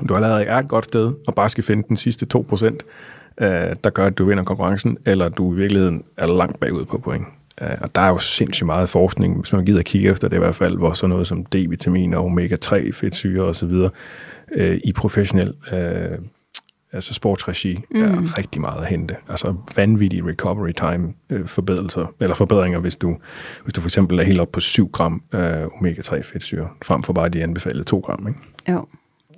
om 0.00 0.06
du 0.06 0.14
allerede 0.14 0.44
er 0.44 0.56
et 0.56 0.68
godt 0.68 0.84
sted, 0.84 1.12
og 1.26 1.34
bare 1.34 1.48
skal 1.48 1.64
finde 1.64 1.88
den 1.88 1.96
sidste 1.96 2.26
2%, 2.34 2.66
øh, 3.40 3.76
der 3.84 3.90
gør, 3.90 4.06
at 4.06 4.18
du 4.18 4.24
vinder 4.24 4.44
konkurrencen, 4.44 4.98
eller 5.06 5.28
du 5.28 5.52
i 5.54 5.56
virkeligheden 5.56 6.04
er 6.16 6.26
langt 6.26 6.60
bagud 6.60 6.84
på 6.84 6.98
point. 6.98 7.26
Øh, 7.60 7.76
og 7.80 7.94
der 7.94 8.00
er 8.00 8.08
jo 8.08 8.18
sindssygt 8.18 8.66
meget 8.66 8.88
forskning, 8.88 9.40
hvis 9.40 9.52
man 9.52 9.64
gider 9.64 9.82
kigge 9.82 10.10
efter 10.10 10.28
det 10.28 10.36
i 10.36 10.38
hvert 10.38 10.56
fald, 10.56 10.76
hvor 10.76 10.92
sådan 10.92 11.10
noget 11.10 11.26
som 11.26 11.46
D-vitamin 11.54 12.14
og 12.14 12.24
omega-3, 12.24 12.92
fedtsyre 12.92 13.42
osv. 13.42 13.88
Øh, 14.52 14.80
i 14.84 14.92
professionel 14.92 15.54
øh, 15.72 16.18
altså 16.92 17.14
sportsregi, 17.14 17.78
mm. 17.90 18.02
er 18.02 18.38
rigtig 18.38 18.60
meget 18.60 18.80
at 18.80 18.86
hente. 18.86 19.16
Altså 19.28 19.54
vanvittige 19.76 20.26
recovery 20.26 20.72
time 20.72 21.12
øh, 21.30 21.46
forbedringer, 21.46 22.12
eller 22.20 22.34
forbedringer, 22.34 22.78
hvis 22.78 22.96
du, 22.96 23.16
hvis 23.64 23.74
du 23.74 23.80
for 23.80 23.88
eksempel 23.88 24.18
er 24.18 24.22
helt 24.22 24.40
op 24.40 24.52
på 24.52 24.60
7 24.60 24.90
gram 24.92 25.22
øh, 25.34 25.66
omega-3 25.66 26.20
fedtsyre, 26.20 26.68
frem 26.82 27.02
for 27.02 27.12
bare 27.12 27.28
de 27.28 27.42
anbefalede 27.42 27.84
2 27.84 27.98
gram. 27.98 28.28
Ikke? 28.28 28.40
Jo, 28.68 28.86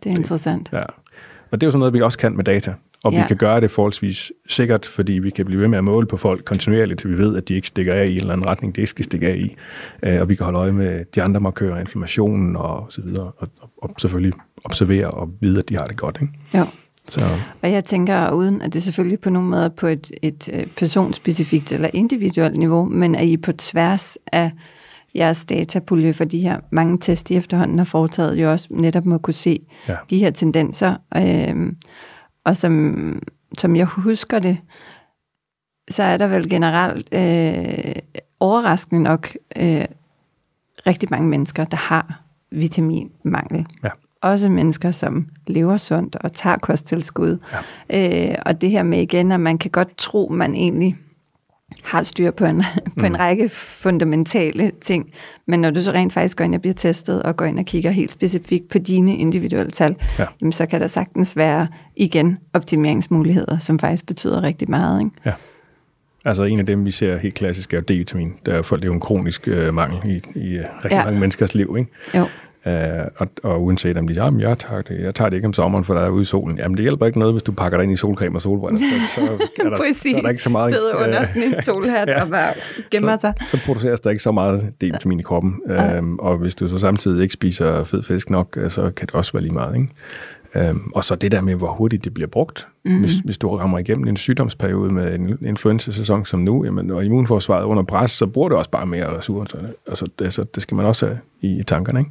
det 0.04 0.12
er 0.12 0.16
interessant. 0.16 0.68
Ja. 0.72 0.82
Og 1.50 1.60
det 1.60 1.62
er 1.62 1.66
jo 1.66 1.70
sådan 1.70 1.78
noget, 1.78 1.94
vi 1.94 2.00
også 2.00 2.18
kan 2.18 2.36
med 2.36 2.44
data. 2.44 2.74
Og 3.04 3.12
ja. 3.12 3.22
vi 3.22 3.28
kan 3.28 3.36
gøre 3.36 3.60
det 3.60 3.70
forholdsvis 3.70 4.32
sikkert, 4.48 4.86
fordi 4.86 5.12
vi 5.12 5.30
kan 5.30 5.44
blive 5.44 5.60
ved 5.60 5.68
med 5.68 5.78
at 5.78 5.84
måle 5.84 6.06
på 6.06 6.16
folk 6.16 6.44
kontinuerligt, 6.44 7.00
til 7.00 7.10
vi 7.10 7.18
ved, 7.18 7.36
at 7.36 7.48
de 7.48 7.54
ikke 7.54 7.68
stikker 7.68 7.94
af 7.94 8.06
i 8.06 8.12
en 8.12 8.16
eller 8.16 8.32
anden 8.32 8.46
retning, 8.46 8.76
de 8.76 8.80
ikke 8.80 8.90
skal 8.90 9.04
stikke 9.04 9.28
af 9.28 9.36
i. 9.36 9.56
Øh, 10.02 10.20
og 10.20 10.28
vi 10.28 10.34
kan 10.34 10.44
holde 10.44 10.58
øje 10.58 10.72
med 10.72 11.04
de 11.14 11.22
andre 11.22 11.40
markører, 11.40 11.80
inflammationen 11.80 12.56
og 12.56 12.86
så 12.88 13.02
videre, 13.02 13.32
og, 13.36 13.48
og, 13.60 13.70
og 13.76 13.94
selvfølgelig 13.98 14.32
observere 14.64 15.10
og 15.10 15.30
vide, 15.40 15.58
at 15.58 15.68
de 15.68 15.76
har 15.76 15.86
det 15.86 15.96
godt. 15.96 16.18
Ikke? 16.20 16.32
Ja. 16.54 16.64
Så. 17.08 17.20
Og 17.62 17.72
jeg 17.72 17.84
tænker, 17.84 18.30
uden 18.30 18.62
at 18.62 18.72
det 18.72 18.82
selvfølgelig 18.82 19.20
på 19.20 19.30
nogen 19.30 19.50
måde 19.50 19.70
på 19.70 19.86
et, 19.86 20.10
et 20.22 20.48
øh, 20.52 20.66
personspecifikt 20.66 21.72
eller 21.72 21.90
individuelt 21.92 22.58
niveau, 22.58 22.84
men 22.84 23.14
at 23.14 23.26
I 23.26 23.36
på 23.36 23.52
tværs 23.52 24.18
af 24.32 24.52
jeres 25.14 25.44
datapulje 25.44 26.14
for 26.14 26.24
de 26.24 26.40
her 26.40 26.60
mange 26.70 26.98
test, 26.98 27.30
I 27.30 27.36
efterhånden 27.36 27.78
har 27.78 27.84
foretaget, 27.84 28.36
jo 28.36 28.50
også 28.50 28.68
netop 28.70 29.04
må 29.04 29.18
kunne 29.18 29.34
se 29.34 29.66
ja. 29.88 29.96
de 30.10 30.18
her 30.18 30.30
tendenser. 30.30 30.96
Øh, 31.16 31.72
og 32.44 32.56
som, 32.56 33.22
som 33.58 33.76
jeg 33.76 33.86
husker 33.86 34.38
det, 34.38 34.58
så 35.90 36.02
er 36.02 36.16
der 36.16 36.26
vel 36.26 36.50
generelt 36.50 37.08
øh, 37.12 37.94
overraskende 38.40 39.02
nok 39.02 39.36
øh, 39.56 39.84
rigtig 40.86 41.08
mange 41.10 41.28
mennesker, 41.28 41.64
der 41.64 41.76
har 41.76 42.22
vitaminmangel. 42.50 43.66
Ja 43.84 43.90
også 44.22 44.48
mennesker, 44.48 44.90
som 44.90 45.26
lever 45.46 45.76
sundt 45.76 46.16
og 46.16 46.32
tager 46.32 46.56
kosttilskud. 46.56 47.38
Ja. 47.90 48.30
Øh, 48.30 48.34
og 48.46 48.60
det 48.60 48.70
her 48.70 48.82
med 48.82 49.02
igen, 49.02 49.32
at 49.32 49.40
man 49.40 49.58
kan 49.58 49.70
godt 49.70 49.96
tro, 49.96 50.28
man 50.30 50.54
egentlig 50.54 50.96
har 51.82 52.02
styr 52.02 52.30
på 52.30 52.44
en, 52.44 52.62
på 52.98 53.06
en 53.06 53.12
mm. 53.12 53.18
række 53.18 53.48
fundamentale 53.48 54.72
ting. 54.80 55.10
Men 55.46 55.60
når 55.60 55.70
du 55.70 55.80
så 55.80 55.92
rent 55.92 56.12
faktisk 56.12 56.36
går 56.36 56.44
ind 56.44 56.54
og 56.54 56.60
bliver 56.60 56.74
testet, 56.74 57.22
og 57.22 57.36
går 57.36 57.44
ind 57.44 57.58
og 57.58 57.64
kigger 57.64 57.90
helt 57.90 58.12
specifikt 58.12 58.68
på 58.68 58.78
dine 58.78 59.16
individuelle 59.16 59.70
tal, 59.70 59.96
ja. 60.18 60.26
jamen, 60.40 60.52
så 60.52 60.66
kan 60.66 60.80
der 60.80 60.86
sagtens 60.86 61.36
være, 61.36 61.68
igen, 61.96 62.38
optimeringsmuligheder, 62.52 63.58
som 63.58 63.78
faktisk 63.78 64.06
betyder 64.06 64.42
rigtig 64.42 64.70
meget. 64.70 65.00
Ikke? 65.00 65.10
Ja. 65.24 65.32
Altså 66.24 66.44
en 66.44 66.58
af 66.58 66.66
dem, 66.66 66.84
vi 66.84 66.90
ser 66.90 67.18
helt 67.18 67.34
klassisk, 67.34 67.74
er 67.74 67.80
D-vitamin. 67.80 68.40
Der 68.46 68.54
er, 68.54 68.62
det 68.62 68.72
er 68.72 68.86
jo 68.86 68.92
en 68.92 69.00
kronisk 69.00 69.48
øh, 69.48 69.74
mangel 69.74 70.10
i, 70.10 70.38
i 70.38 70.48
øh, 70.48 70.64
rigtig 70.84 70.90
ja. 70.90 71.04
mange 71.04 71.20
menneskers 71.20 71.54
liv. 71.54 71.76
Ikke? 71.78 71.90
Jo. 72.14 72.26
Uh, 72.66 72.72
og, 73.16 73.28
og 73.42 73.62
uanset 73.62 73.96
om 73.96 74.08
de 74.08 74.14
siger, 74.14 74.38
jeg 74.38 74.58
tager, 74.58 74.82
det, 74.82 75.00
jeg 75.00 75.14
tager 75.14 75.28
det 75.28 75.36
ikke 75.36 75.46
om 75.46 75.52
sommeren, 75.52 75.84
for 75.84 75.94
der 75.94 76.00
er 76.00 76.08
ude 76.08 76.22
i 76.22 76.24
solen. 76.24 76.58
Jamen, 76.58 76.76
det 76.76 76.82
hjælper 76.82 77.06
ikke 77.06 77.18
noget, 77.18 77.34
hvis 77.34 77.42
du 77.42 77.52
pakker 77.52 77.78
dig 77.78 77.84
ind 77.84 77.92
i 77.92 77.96
solcreme 77.96 78.36
og 78.36 78.42
solbriller. 78.42 78.78
Så, 78.78 79.14
så, 79.14 79.20
er 79.64 79.68
der, 79.68 79.76
så 79.92 80.12
er 80.16 80.20
der 80.20 80.28
ikke 80.28 80.42
så 80.42 80.50
meget... 80.50 80.72
Sidder 80.72 80.94
under 80.94 81.24
sådan 81.24 81.42
en 81.42 81.62
solhat 81.62 82.08
ja, 82.08 82.22
og 82.22 82.28
bare 82.28 82.54
gemmer 82.90 83.16
sig. 83.16 83.34
Så, 83.46 83.56
så 83.56 83.64
produceres 83.66 84.00
der 84.00 84.10
ikke 84.10 84.22
så 84.22 84.32
meget 84.32 84.72
D-vitamin 84.84 85.18
i 85.18 85.22
kroppen. 85.22 85.60
Ja. 85.68 85.98
Um, 85.98 86.18
og 86.18 86.36
hvis 86.36 86.54
du 86.54 86.68
så 86.68 86.78
samtidig 86.78 87.22
ikke 87.22 87.34
spiser 87.34 87.84
fed 87.84 88.02
fisk 88.02 88.30
nok, 88.30 88.56
øh, 88.56 88.70
så 88.70 88.82
kan 88.96 89.06
det 89.06 89.14
også 89.14 89.32
være 89.32 89.42
lige 89.42 89.54
meget. 89.54 89.76
Ikke? 89.76 89.88
Øhm, 90.54 90.92
og 90.94 91.04
så 91.04 91.16
det 91.16 91.32
der 91.32 91.40
med, 91.40 91.54
hvor 91.54 91.72
hurtigt 91.72 92.04
det 92.04 92.14
bliver 92.14 92.28
brugt. 92.28 92.68
Mm-hmm. 92.84 93.00
Hvis, 93.00 93.16
hvis 93.16 93.38
du 93.38 93.56
rammer 93.56 93.78
igennem 93.78 94.08
en 94.08 94.16
sygdomsperiode 94.16 94.92
med 94.92 95.14
en 95.14 95.38
influenza-sæson 95.46 96.24
som 96.24 96.40
nu, 96.40 96.64
jamen, 96.64 96.90
og 96.90 97.04
immunforsvaret 97.04 97.64
under 97.64 97.82
pres, 97.82 98.10
så 98.10 98.26
bruger 98.26 98.48
det 98.48 98.58
også 98.58 98.70
bare 98.70 98.86
mere 98.86 99.16
ressourcer. 99.18 99.58
Altså, 99.86 100.10
det, 100.18 100.34
så 100.34 100.42
det 100.54 100.62
skal 100.62 100.74
man 100.74 100.86
også 100.86 101.06
have 101.06 101.18
i 101.40 101.62
tankerne, 101.66 102.00
ikke? 102.00 102.10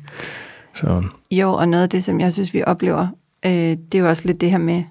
Så. 0.76 1.04
Jo, 1.32 1.54
og 1.54 1.70
noget 1.70 1.84
af 1.84 1.90
det, 1.90 2.04
som 2.04 2.20
jeg 2.20 2.34
synes, 2.34 2.54
vi 2.54 2.64
oplever, 2.64 3.08
øh, 3.46 3.52
det 3.52 3.96
er 3.96 4.00
jo 4.00 4.08
også 4.08 4.24
lidt 4.26 4.42
det 4.42 4.52
her 4.52 4.58
med, 4.58 4.84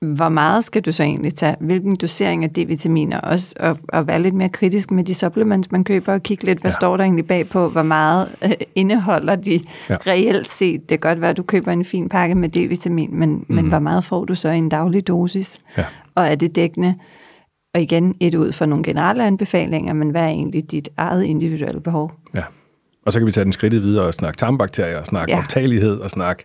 hvor 0.00 0.28
meget 0.28 0.64
skal 0.64 0.82
du 0.82 0.92
så 0.92 1.02
egentlig 1.02 1.34
tage? 1.34 1.56
Hvilken 1.60 1.96
dosering 1.96 2.44
af 2.44 2.50
D-vitaminer? 2.50 3.20
Også 3.20 3.54
at, 3.56 3.76
at 3.92 4.06
være 4.06 4.22
lidt 4.22 4.34
mere 4.34 4.48
kritisk 4.48 4.90
med 4.90 5.04
de 5.04 5.14
supplements, 5.14 5.72
man 5.72 5.84
køber, 5.84 6.12
og 6.12 6.22
kigge 6.22 6.44
lidt, 6.44 6.60
hvad 6.60 6.70
ja. 6.70 6.76
står 6.76 6.96
der 6.96 7.04
egentlig 7.04 7.26
bag 7.26 7.48
på? 7.48 7.68
Hvor 7.68 7.82
meget 7.82 8.28
øh, 8.42 8.50
indeholder 8.74 9.36
de 9.36 9.60
ja. 9.88 9.96
reelt 10.06 10.48
set? 10.48 10.80
Det 10.80 10.88
kan 10.88 11.10
godt 11.10 11.20
være, 11.20 11.30
at 11.30 11.36
du 11.36 11.42
køber 11.42 11.72
en 11.72 11.84
fin 11.84 12.08
pakke 12.08 12.34
med 12.34 12.48
D-vitamin, 12.48 13.14
men, 13.14 13.30
mm. 13.30 13.44
men 13.48 13.68
hvor 13.68 13.78
meget 13.78 14.04
får 14.04 14.24
du 14.24 14.34
så 14.34 14.50
i 14.50 14.58
en 14.58 14.68
daglig 14.68 15.08
dosis? 15.08 15.58
Ja. 15.78 15.84
Og 16.14 16.26
er 16.26 16.34
det 16.34 16.56
dækkende? 16.56 16.94
Og 17.74 17.80
igen, 17.80 18.14
et 18.20 18.34
ud 18.34 18.52
fra 18.52 18.66
nogle 18.66 18.84
generelle 18.84 19.24
anbefalinger, 19.24 19.92
men 19.92 20.10
hvad 20.10 20.22
er 20.22 20.28
egentlig 20.28 20.70
dit 20.70 20.88
eget 20.96 21.24
individuelle 21.24 21.80
behov? 21.80 22.12
Ja. 22.34 22.42
Og 23.06 23.12
så 23.12 23.18
kan 23.18 23.26
vi 23.26 23.32
tage 23.32 23.44
den 23.44 23.52
skridtet 23.52 23.82
videre 23.82 24.06
og 24.06 24.14
snakke 24.14 24.36
tarmbakterier, 24.36 24.98
og 24.98 25.06
snakke 25.06 25.32
ja. 25.32 25.38
optagelighed, 25.38 25.98
og 25.98 26.10
snakke 26.10 26.44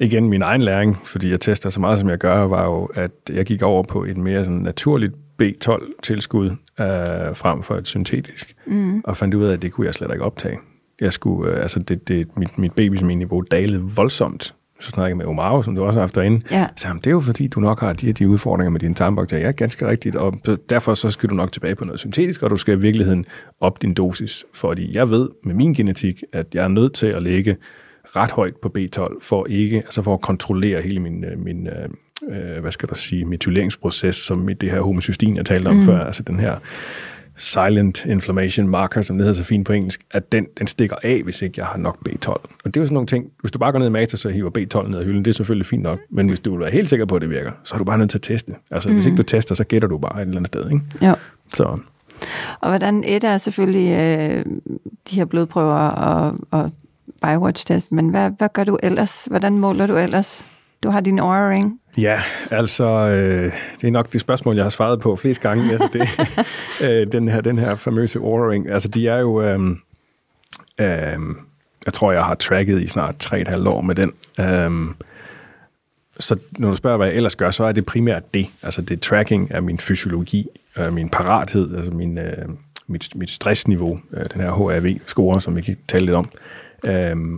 igen 0.00 0.28
min 0.28 0.42
egen 0.42 0.62
læring, 0.62 0.96
fordi 1.04 1.30
jeg 1.30 1.40
tester 1.40 1.70
så 1.70 1.80
meget, 1.80 1.98
som 1.98 2.08
jeg 2.08 2.18
gør, 2.18 2.42
var 2.46 2.64
jo, 2.64 2.84
at 2.84 3.10
jeg 3.30 3.46
gik 3.46 3.62
over 3.62 3.82
på 3.82 4.04
et 4.04 4.16
mere 4.16 4.44
sådan 4.44 4.58
naturligt 4.58 5.14
B12-tilskud 5.42 6.46
øh, 6.80 7.36
frem 7.36 7.62
for 7.62 7.74
et 7.74 7.86
syntetisk, 7.86 8.54
mm. 8.66 9.00
og 9.04 9.16
fandt 9.16 9.34
ud 9.34 9.44
af, 9.44 9.52
at 9.52 9.62
det 9.62 9.72
kunne 9.72 9.86
jeg 9.86 9.94
slet 9.94 10.10
ikke 10.12 10.24
optage. 10.24 10.58
Jeg 11.00 11.12
skulle, 11.12 11.52
øh, 11.52 11.62
altså 11.62 11.80
det, 11.80 12.08
det, 12.08 12.36
mit, 12.36 12.58
mit 12.58 12.72
baby 12.72 13.02
niveau 13.02 13.40
dalede 13.40 13.82
voldsomt 13.96 14.54
Så 14.80 14.90
snakkede 14.90 15.08
jeg 15.08 15.16
med 15.16 15.26
Omar, 15.26 15.62
som 15.62 15.74
du 15.74 15.84
også 15.84 15.98
har 15.98 16.02
haft 16.02 16.14
derinde. 16.14 16.40
Ja. 16.50 16.66
Så 16.76 16.88
det 16.94 17.06
er 17.06 17.10
jo 17.10 17.20
fordi, 17.20 17.48
du 17.48 17.60
nok 17.60 17.80
har 17.80 17.92
de 17.92 18.06
her 18.06 18.12
de 18.12 18.28
udfordringer 18.28 18.70
med 18.70 18.80
dine 18.80 18.94
tarmbakterier. 18.94 19.46
Ja, 19.46 19.50
ganske 19.50 19.88
rigtigt. 19.88 20.16
Og 20.16 20.34
derfor 20.70 20.94
så 20.94 21.10
skal 21.10 21.28
du 21.28 21.34
nok 21.34 21.52
tilbage 21.52 21.74
på 21.74 21.84
noget 21.84 22.00
syntetisk, 22.00 22.42
og 22.42 22.50
du 22.50 22.56
skal 22.56 22.74
i 22.74 22.80
virkeligheden 22.80 23.24
op 23.60 23.82
din 23.82 23.94
dosis. 23.94 24.44
Fordi 24.54 24.96
jeg 24.96 25.10
ved 25.10 25.28
med 25.44 25.54
min 25.54 25.74
genetik, 25.74 26.22
at 26.32 26.46
jeg 26.54 26.64
er 26.64 26.68
nødt 26.68 26.94
til 26.94 27.06
at 27.06 27.22
lægge 27.22 27.56
ret 28.16 28.30
højt 28.30 28.56
på 28.56 28.72
B12, 28.78 29.18
for 29.22 29.46
ikke, 29.50 29.76
altså 29.76 30.02
for 30.02 30.14
at 30.14 30.20
kontrollere 30.20 30.82
hele 30.82 31.00
min, 31.00 31.24
øh, 31.24 31.38
min 31.38 31.68
øh, 32.30 32.60
hvad 32.60 32.72
skal 32.72 32.88
der 32.88 32.94
sige, 32.94 33.24
metyleringsproces, 33.24 34.16
som 34.16 34.48
i 34.48 34.54
det 34.54 34.70
her 34.70 34.80
homocystin, 34.80 35.36
jeg 35.36 35.46
talte 35.46 35.68
om 35.68 35.76
mm. 35.76 35.84
før, 35.84 36.04
altså 36.04 36.22
den 36.22 36.40
her 36.40 36.56
silent 37.36 38.04
inflammation 38.04 38.68
marker, 38.68 39.02
som 39.02 39.16
det 39.16 39.24
hedder 39.26 39.42
så 39.42 39.44
fint 39.44 39.66
på 39.66 39.72
engelsk, 39.72 40.00
at 40.10 40.32
den, 40.32 40.46
den 40.58 40.66
stikker 40.66 40.96
af, 41.02 41.22
hvis 41.24 41.42
ikke 41.42 41.54
jeg 41.56 41.66
har 41.66 41.78
nok 41.78 42.08
B12. 42.08 42.28
Og 42.28 42.64
det 42.64 42.76
er 42.76 42.80
jo 42.80 42.86
sådan 42.86 42.94
nogle 42.94 43.06
ting, 43.06 43.26
hvis 43.40 43.52
du 43.52 43.58
bare 43.58 43.72
går 43.72 43.78
ned 43.78 43.86
i 43.86 43.90
Matas 43.90 44.24
og 44.24 44.32
hiver 44.32 44.50
B12 44.58 44.88
ned 44.88 44.98
af 44.98 45.04
hylden, 45.04 45.24
det 45.24 45.30
er 45.30 45.34
selvfølgelig 45.34 45.66
fint 45.66 45.82
nok, 45.82 45.98
men 46.10 46.28
hvis 46.28 46.40
du 46.40 46.50
vil 46.50 46.60
være 46.60 46.70
helt 46.70 46.88
sikker 46.88 47.06
på, 47.06 47.16
at 47.16 47.22
det 47.22 47.30
virker, 47.30 47.52
så 47.64 47.74
er 47.74 47.78
du 47.78 47.84
bare 47.84 47.98
nødt 47.98 48.10
til 48.10 48.18
at 48.18 48.22
teste. 48.22 48.54
Altså, 48.70 48.88
mm. 48.88 48.94
hvis 48.94 49.06
ikke 49.06 49.16
du 49.16 49.22
tester, 49.22 49.54
så 49.54 49.64
gætter 49.64 49.88
du 49.88 49.98
bare 49.98 50.22
et 50.22 50.26
eller 50.26 50.36
andet 50.36 50.46
sted, 50.46 50.70
ikke? 50.70 50.80
Ja. 51.02 51.14
Så. 51.54 51.78
Og 52.60 52.68
hvordan 52.68 53.04
et 53.04 53.24
er 53.24 53.38
selvfølgelig 53.38 53.90
øh, 53.90 54.44
de 55.10 55.16
her 55.16 55.24
blodprøver 55.24 55.88
og, 55.88 56.36
og 56.50 56.70
Biowatch-test, 57.22 57.92
men 57.92 58.08
hvad, 58.08 58.30
hvad 58.38 58.48
gør 58.52 58.64
du 58.64 58.78
ellers? 58.82 59.24
Hvordan 59.24 59.58
måler 59.58 59.86
du 59.86 59.96
ellers? 59.96 60.44
Du 60.82 60.90
har 60.90 61.00
din 61.00 61.18
Aura 61.18 61.50
Ring. 61.50 61.80
Ja, 61.98 62.22
altså, 62.50 62.84
øh, 62.84 63.52
det 63.80 63.86
er 63.86 63.90
nok 63.90 64.12
det 64.12 64.20
spørgsmål, 64.20 64.56
jeg 64.56 64.64
har 64.64 64.70
svaret 64.70 65.00
på 65.00 65.16
flest 65.16 65.40
gange. 65.40 65.70
altså 65.72 65.88
det, 65.92 66.08
øh, 66.88 67.12
den, 67.12 67.28
her, 67.28 67.40
den 67.40 67.58
her 67.58 67.74
famøse 67.74 68.18
Aura 68.18 68.50
Ring, 68.50 68.70
altså 68.70 68.88
de 68.88 69.08
er 69.08 69.18
jo... 69.18 69.42
Øh, 69.42 69.60
øh, 70.80 71.18
jeg 71.86 71.92
tror, 71.92 72.12
jeg 72.12 72.24
har 72.24 72.34
tracket 72.34 72.82
i 72.82 72.88
snart 72.88 73.30
3,5 73.34 73.68
år 73.68 73.80
med 73.80 73.94
den. 73.94 74.12
Øh, 74.40 74.94
så 76.20 76.36
når 76.58 76.70
du 76.70 76.76
spørger, 76.76 76.96
hvad 76.96 77.06
jeg 77.06 77.16
ellers 77.16 77.36
gør, 77.36 77.50
så 77.50 77.64
er 77.64 77.72
det 77.72 77.86
primært 77.86 78.34
det. 78.34 78.46
Altså 78.62 78.82
det 78.82 79.00
tracking 79.00 79.50
af 79.50 79.62
min 79.62 79.78
fysiologi, 79.78 80.46
øh, 80.76 80.92
min 80.92 81.08
parathed, 81.08 81.76
altså 81.76 81.92
min, 81.92 82.18
øh, 82.18 82.48
mit, 82.86 83.16
mit 83.16 83.30
stressniveau, 83.30 84.00
øh, 84.12 84.24
den 84.34 84.40
her 84.40 84.50
HRV-score, 84.52 85.40
som 85.40 85.56
vi 85.56 85.62
kan 85.62 85.76
tale 85.88 86.04
lidt 86.04 86.16
om. 86.16 86.28
Øh, 86.34 86.65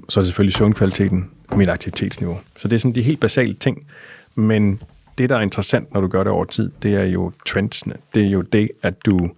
så 0.08 0.20
er 0.20 0.22
det 0.22 0.28
selvfølgelig 0.28 0.54
søvnkvaliteten 0.54 1.30
og 1.48 1.58
min 1.58 1.68
aktivitetsniveau. 1.68 2.38
Så 2.56 2.68
det 2.68 2.74
er 2.74 2.78
sådan 2.78 2.94
de 2.94 3.02
helt 3.02 3.20
basale 3.20 3.54
ting. 3.54 3.87
Men 4.34 4.82
det, 5.18 5.30
der 5.30 5.37
er 5.37 5.40
interessant, 5.40 5.94
når 5.94 6.00
du 6.00 6.08
gør 6.08 6.22
det 6.22 6.32
over 6.32 6.44
tid, 6.44 6.70
det 6.82 6.94
er 6.94 7.04
jo 7.04 7.32
trendsene. 7.46 7.94
Det 8.14 8.22
er 8.22 8.28
jo 8.28 8.42
det, 8.42 8.70
at 8.82 9.06
du, 9.06 9.30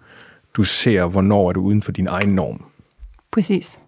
du 0.55 0.63
ser, 0.63 1.07
hvornår 1.07 1.49
er 1.49 1.53
du 1.53 1.61
uden 1.61 1.83
for 1.83 1.93
din 1.93 2.07
egen 2.07 2.35
norm. 2.35 2.65
Præcis. 3.31 3.79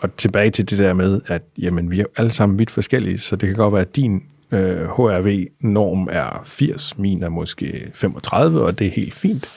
Og 0.00 0.16
tilbage 0.16 0.50
til 0.50 0.70
det 0.70 0.78
der 0.78 0.92
med, 0.92 1.20
at 1.26 1.42
jamen, 1.58 1.90
vi 1.90 2.00
er 2.00 2.04
alle 2.16 2.32
sammen 2.32 2.58
vidt 2.58 2.70
forskellige, 2.70 3.18
så 3.18 3.36
det 3.36 3.48
kan 3.48 3.56
godt 3.56 3.72
være, 3.72 3.82
at 3.82 3.96
din 3.96 4.22
øh, 4.52 4.88
HRV-norm 4.88 6.08
er 6.10 6.42
80, 6.44 6.98
min 6.98 7.22
er 7.22 7.28
måske 7.28 7.90
35, 7.94 8.60
og 8.60 8.78
det 8.78 8.86
er 8.86 8.90
helt 8.90 9.14
fint. 9.14 9.48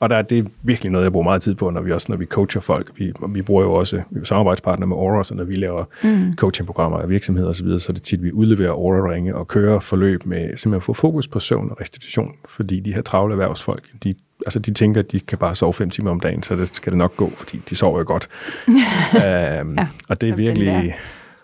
Og 0.00 0.10
der, 0.10 0.22
det 0.22 0.38
er 0.38 0.42
virkelig 0.62 0.92
noget, 0.92 1.04
jeg 1.04 1.12
bruger 1.12 1.24
meget 1.24 1.42
tid 1.42 1.54
på, 1.54 1.70
når 1.70 1.80
vi 1.82 1.92
også 1.92 2.06
når 2.12 2.16
vi 2.16 2.26
coacher 2.26 2.60
folk. 2.60 2.90
Vi, 2.96 3.12
vi 3.28 3.42
bruger 3.42 3.62
jo 3.62 3.72
også 3.72 4.02
vi 4.10 4.20
er 4.20 4.24
samarbejdspartner 4.24 4.86
med 4.86 4.96
Aura, 4.96 5.24
så 5.24 5.34
når 5.34 5.44
vi 5.44 5.54
laver 5.54 5.84
mm. 6.04 6.32
coachingprogrammer 6.32 6.98
af 6.98 7.08
virksomheder 7.08 7.48
osv., 7.48 7.66
så, 7.66 7.78
så 7.78 7.92
er 7.92 7.94
det 7.94 8.02
tit, 8.02 8.22
vi 8.22 8.32
udleverer 8.32 8.70
Aura-ringe 8.70 9.36
og 9.36 9.48
kører 9.48 9.78
forløb 9.78 10.26
med 10.26 10.40
simpelthen 10.40 10.74
at 10.74 10.82
få 10.82 10.92
fokus 10.92 11.28
på 11.28 11.40
søvn 11.40 11.70
og 11.70 11.80
restitution, 11.80 12.32
fordi 12.44 12.80
de 12.80 12.94
her 12.94 13.02
travle 13.02 13.32
erhvervsfolk, 13.32 13.84
de, 14.04 14.14
altså 14.46 14.58
de 14.58 14.74
tænker, 14.74 15.00
at 15.00 15.12
de 15.12 15.20
kan 15.20 15.38
bare 15.38 15.54
sove 15.54 15.74
fem 15.74 15.90
timer 15.90 16.10
om 16.10 16.20
dagen, 16.20 16.42
så 16.42 16.56
det 16.56 16.76
skal 16.76 16.92
det 16.92 16.98
nok 16.98 17.16
gå, 17.16 17.32
fordi 17.36 17.62
de 17.70 17.76
sover 17.76 17.98
jo 17.98 18.04
godt. 18.06 18.28
um, 18.68 18.74
ja, 19.78 19.86
og 20.08 20.20
det 20.20 20.28
er 20.28 20.34
virkelig 20.34 20.94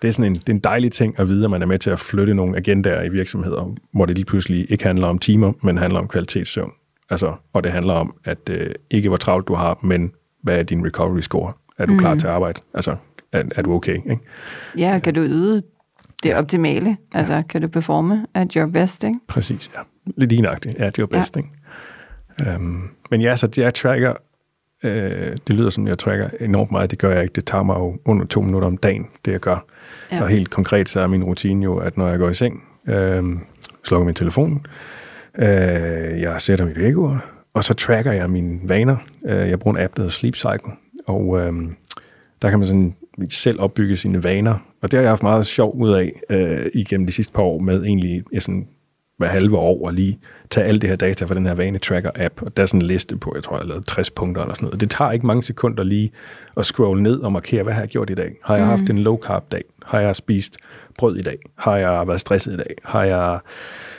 det 0.02 0.08
er 0.08 0.12
sådan 0.12 0.30
en, 0.30 0.34
det 0.34 0.48
er 0.48 0.52
en 0.52 0.58
dejlig 0.58 0.92
ting 0.92 1.20
at 1.20 1.28
vide, 1.28 1.44
at 1.44 1.50
man 1.50 1.62
er 1.62 1.66
med 1.66 1.78
til 1.78 1.90
at 1.90 2.00
flytte 2.00 2.34
nogle 2.34 2.56
agendaer 2.56 3.02
i 3.02 3.08
virksomheder, 3.08 3.74
hvor 3.92 4.06
det 4.06 4.16
lige 4.16 4.24
pludselig 4.24 4.66
ikke 4.70 4.84
handler 4.84 5.06
om 5.06 5.18
timer, 5.18 5.52
men 5.62 5.78
handler 5.78 6.00
om 6.00 6.08
kvalitetssøvn. 6.08 6.72
Altså, 7.10 7.34
og 7.52 7.64
det 7.64 7.72
handler 7.72 7.94
om, 7.94 8.14
at 8.24 8.38
øh, 8.50 8.74
ikke 8.90 9.08
hvor 9.08 9.16
travlt 9.16 9.48
du 9.48 9.54
har, 9.54 9.78
men 9.82 10.12
hvad 10.42 10.58
er 10.58 10.62
din 10.62 10.86
recovery 10.86 11.20
score? 11.20 11.52
Er 11.78 11.86
du 11.86 11.92
mm. 11.92 11.98
klar 11.98 12.14
til 12.14 12.26
at 12.26 12.32
arbejde? 12.32 12.60
Altså, 12.74 12.96
er, 13.32 13.44
er 13.56 13.62
du 13.62 13.74
okay? 13.74 13.96
Ikke? 13.96 14.18
Ja, 14.78 14.98
kan 14.98 15.14
du 15.14 15.20
yde 15.20 15.62
det 16.22 16.34
optimale? 16.34 16.96
Altså, 17.14 17.34
ja. 17.34 17.42
kan 17.42 17.62
du 17.62 17.68
performe 17.68 18.26
at 18.34 18.52
your 18.52 18.66
best? 18.66 19.04
Ikke? 19.04 19.18
Præcis, 19.28 19.70
ja. 19.74 19.80
Lidt 20.16 20.32
enagtigt, 20.32 20.80
at 20.80 20.96
your 20.96 21.06
best. 21.06 21.36
Ja. 21.36 21.40
Ikke? 21.40 22.56
Um, 22.56 22.90
men 23.10 23.20
ja, 23.20 23.36
så 23.36 23.48
jeg 23.56 23.74
tracker, 23.74 24.14
øh, 24.82 25.36
det 25.46 25.56
lyder 25.56 25.70
som, 25.70 25.88
jeg 25.88 25.98
tracker 25.98 26.28
enormt 26.40 26.70
meget. 26.70 26.90
Det 26.90 26.98
gør 26.98 27.10
jeg 27.10 27.22
ikke. 27.22 27.32
Det 27.32 27.44
tager 27.44 27.64
mig 27.64 27.74
jo 27.74 27.98
under 28.04 28.26
to 28.26 28.40
minutter 28.40 28.68
om 28.68 28.76
dagen, 28.76 29.06
det 29.24 29.32
jeg 29.32 29.40
gør. 29.40 29.64
Ja. 30.12 30.22
Og 30.22 30.28
helt 30.28 30.50
konkret, 30.50 30.88
så 30.88 31.00
er 31.00 31.06
min 31.06 31.24
rutine 31.24 31.64
jo, 31.64 31.76
at 31.76 31.96
når 31.96 32.08
jeg 32.08 32.18
går 32.18 32.28
i 32.28 32.34
seng, 32.34 32.62
øh, 32.86 33.24
slukker 33.84 34.04
min 34.04 34.14
telefon, 34.14 34.66
Øh, 35.38 36.20
jeg 36.20 36.40
sætter 36.40 36.64
mit 36.64 36.78
vækkeur, 36.78 37.24
og 37.54 37.64
så 37.64 37.74
tracker 37.74 38.12
jeg 38.12 38.30
mine 38.30 38.60
vaner. 38.62 38.96
Øh, 39.24 39.48
jeg 39.48 39.58
bruger 39.58 39.76
en 39.76 39.82
app, 39.82 39.96
der 39.96 40.02
hedder 40.02 40.12
Sleep 40.12 40.36
Cycle, 40.36 40.72
og 41.06 41.40
øh, 41.40 41.52
der 42.42 42.50
kan 42.50 42.58
man 42.58 42.66
sådan 42.66 42.94
selv 43.30 43.60
opbygge 43.60 43.96
sine 43.96 44.24
vaner. 44.24 44.66
Og 44.82 44.90
det 44.90 44.96
har 44.96 45.02
jeg 45.02 45.10
haft 45.10 45.22
meget 45.22 45.46
sjov 45.46 45.76
ud 45.76 45.92
af 45.92 46.12
øh, 46.30 46.66
igennem 46.74 47.06
de 47.06 47.12
sidste 47.12 47.32
par 47.32 47.42
år 47.42 47.58
med 47.58 47.82
egentlig 47.82 48.24
sådan 48.38 48.68
hver 49.20 49.28
halve 49.28 49.56
år 49.56 49.86
og 49.86 49.94
lige 49.94 50.18
tage 50.50 50.66
alle 50.66 50.80
det 50.80 50.88
her 50.88 50.96
data 50.96 51.24
fra 51.24 51.34
den 51.34 51.46
her 51.46 51.54
vanetracker-app, 51.54 52.42
og 52.42 52.56
der 52.56 52.62
er 52.62 52.66
sådan 52.66 52.80
en 52.80 52.86
liste 52.86 53.16
på, 53.16 53.32
jeg 53.34 53.42
tror, 53.42 53.56
jeg 53.56 53.60
har 53.60 53.68
lavet 53.68 53.86
60 53.86 54.10
punkter 54.10 54.42
eller 54.42 54.54
sådan 54.54 54.66
noget. 54.66 54.80
Det 54.80 54.90
tager 54.90 55.12
ikke 55.12 55.26
mange 55.26 55.42
sekunder 55.42 55.84
lige 55.84 56.10
at 56.56 56.66
scrolle 56.66 57.02
ned 57.02 57.20
og 57.20 57.32
markere, 57.32 57.62
hvad 57.62 57.72
har 57.72 57.80
jeg 57.80 57.88
gjort 57.88 58.10
i 58.10 58.14
dag? 58.14 58.32
Har 58.44 58.56
jeg 58.56 58.64
mm. 58.64 58.70
haft 58.70 58.90
en 58.90 58.98
low-carb-dag? 58.98 59.64
Har 59.84 60.00
jeg 60.00 60.16
spist 60.16 60.56
brød 60.98 61.16
i 61.16 61.22
dag? 61.22 61.38
Har 61.54 61.76
jeg 61.76 62.06
været 62.06 62.20
stresset 62.20 62.52
i 62.52 62.56
dag? 62.56 62.74
Har 62.84 63.04
jeg 63.04 63.38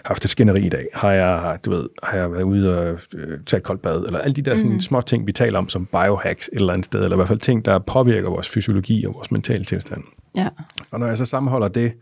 haft 0.05 0.25
et 0.25 0.31
skænderi 0.31 0.65
i 0.65 0.69
dag? 0.69 0.87
Har 0.93 1.11
jeg, 1.11 1.59
du 1.65 1.71
ved, 1.71 1.89
har 2.03 2.17
jeg 2.17 2.31
været 2.31 2.43
ude 2.43 2.79
og 2.79 2.99
øh, 3.15 3.39
tage 3.45 3.57
et 3.57 3.63
koldt 3.63 3.81
bad? 3.81 4.05
Eller 4.05 4.19
alle 4.19 4.33
de 4.33 4.41
der 4.41 4.55
sådan, 4.55 4.71
mm. 4.71 4.79
små 4.79 5.01
ting, 5.01 5.27
vi 5.27 5.31
taler 5.31 5.59
om 5.59 5.69
som 5.69 5.85
biohacks 5.85 6.47
et 6.47 6.55
eller 6.55 6.73
andet 6.73 6.85
sted, 6.85 7.03
eller 7.03 7.15
i 7.15 7.17
hvert 7.17 7.27
fald 7.27 7.39
ting, 7.39 7.65
der 7.65 7.79
påvirker 7.79 8.29
vores 8.29 8.49
fysiologi 8.49 9.05
og 9.05 9.13
vores 9.13 9.31
mentale 9.31 9.65
tilstand. 9.65 10.03
Ja. 10.35 10.47
Og 10.91 10.99
når 10.99 11.07
jeg 11.07 11.17
så 11.17 11.25
sammenholder 11.25 11.67
det, 11.67 11.93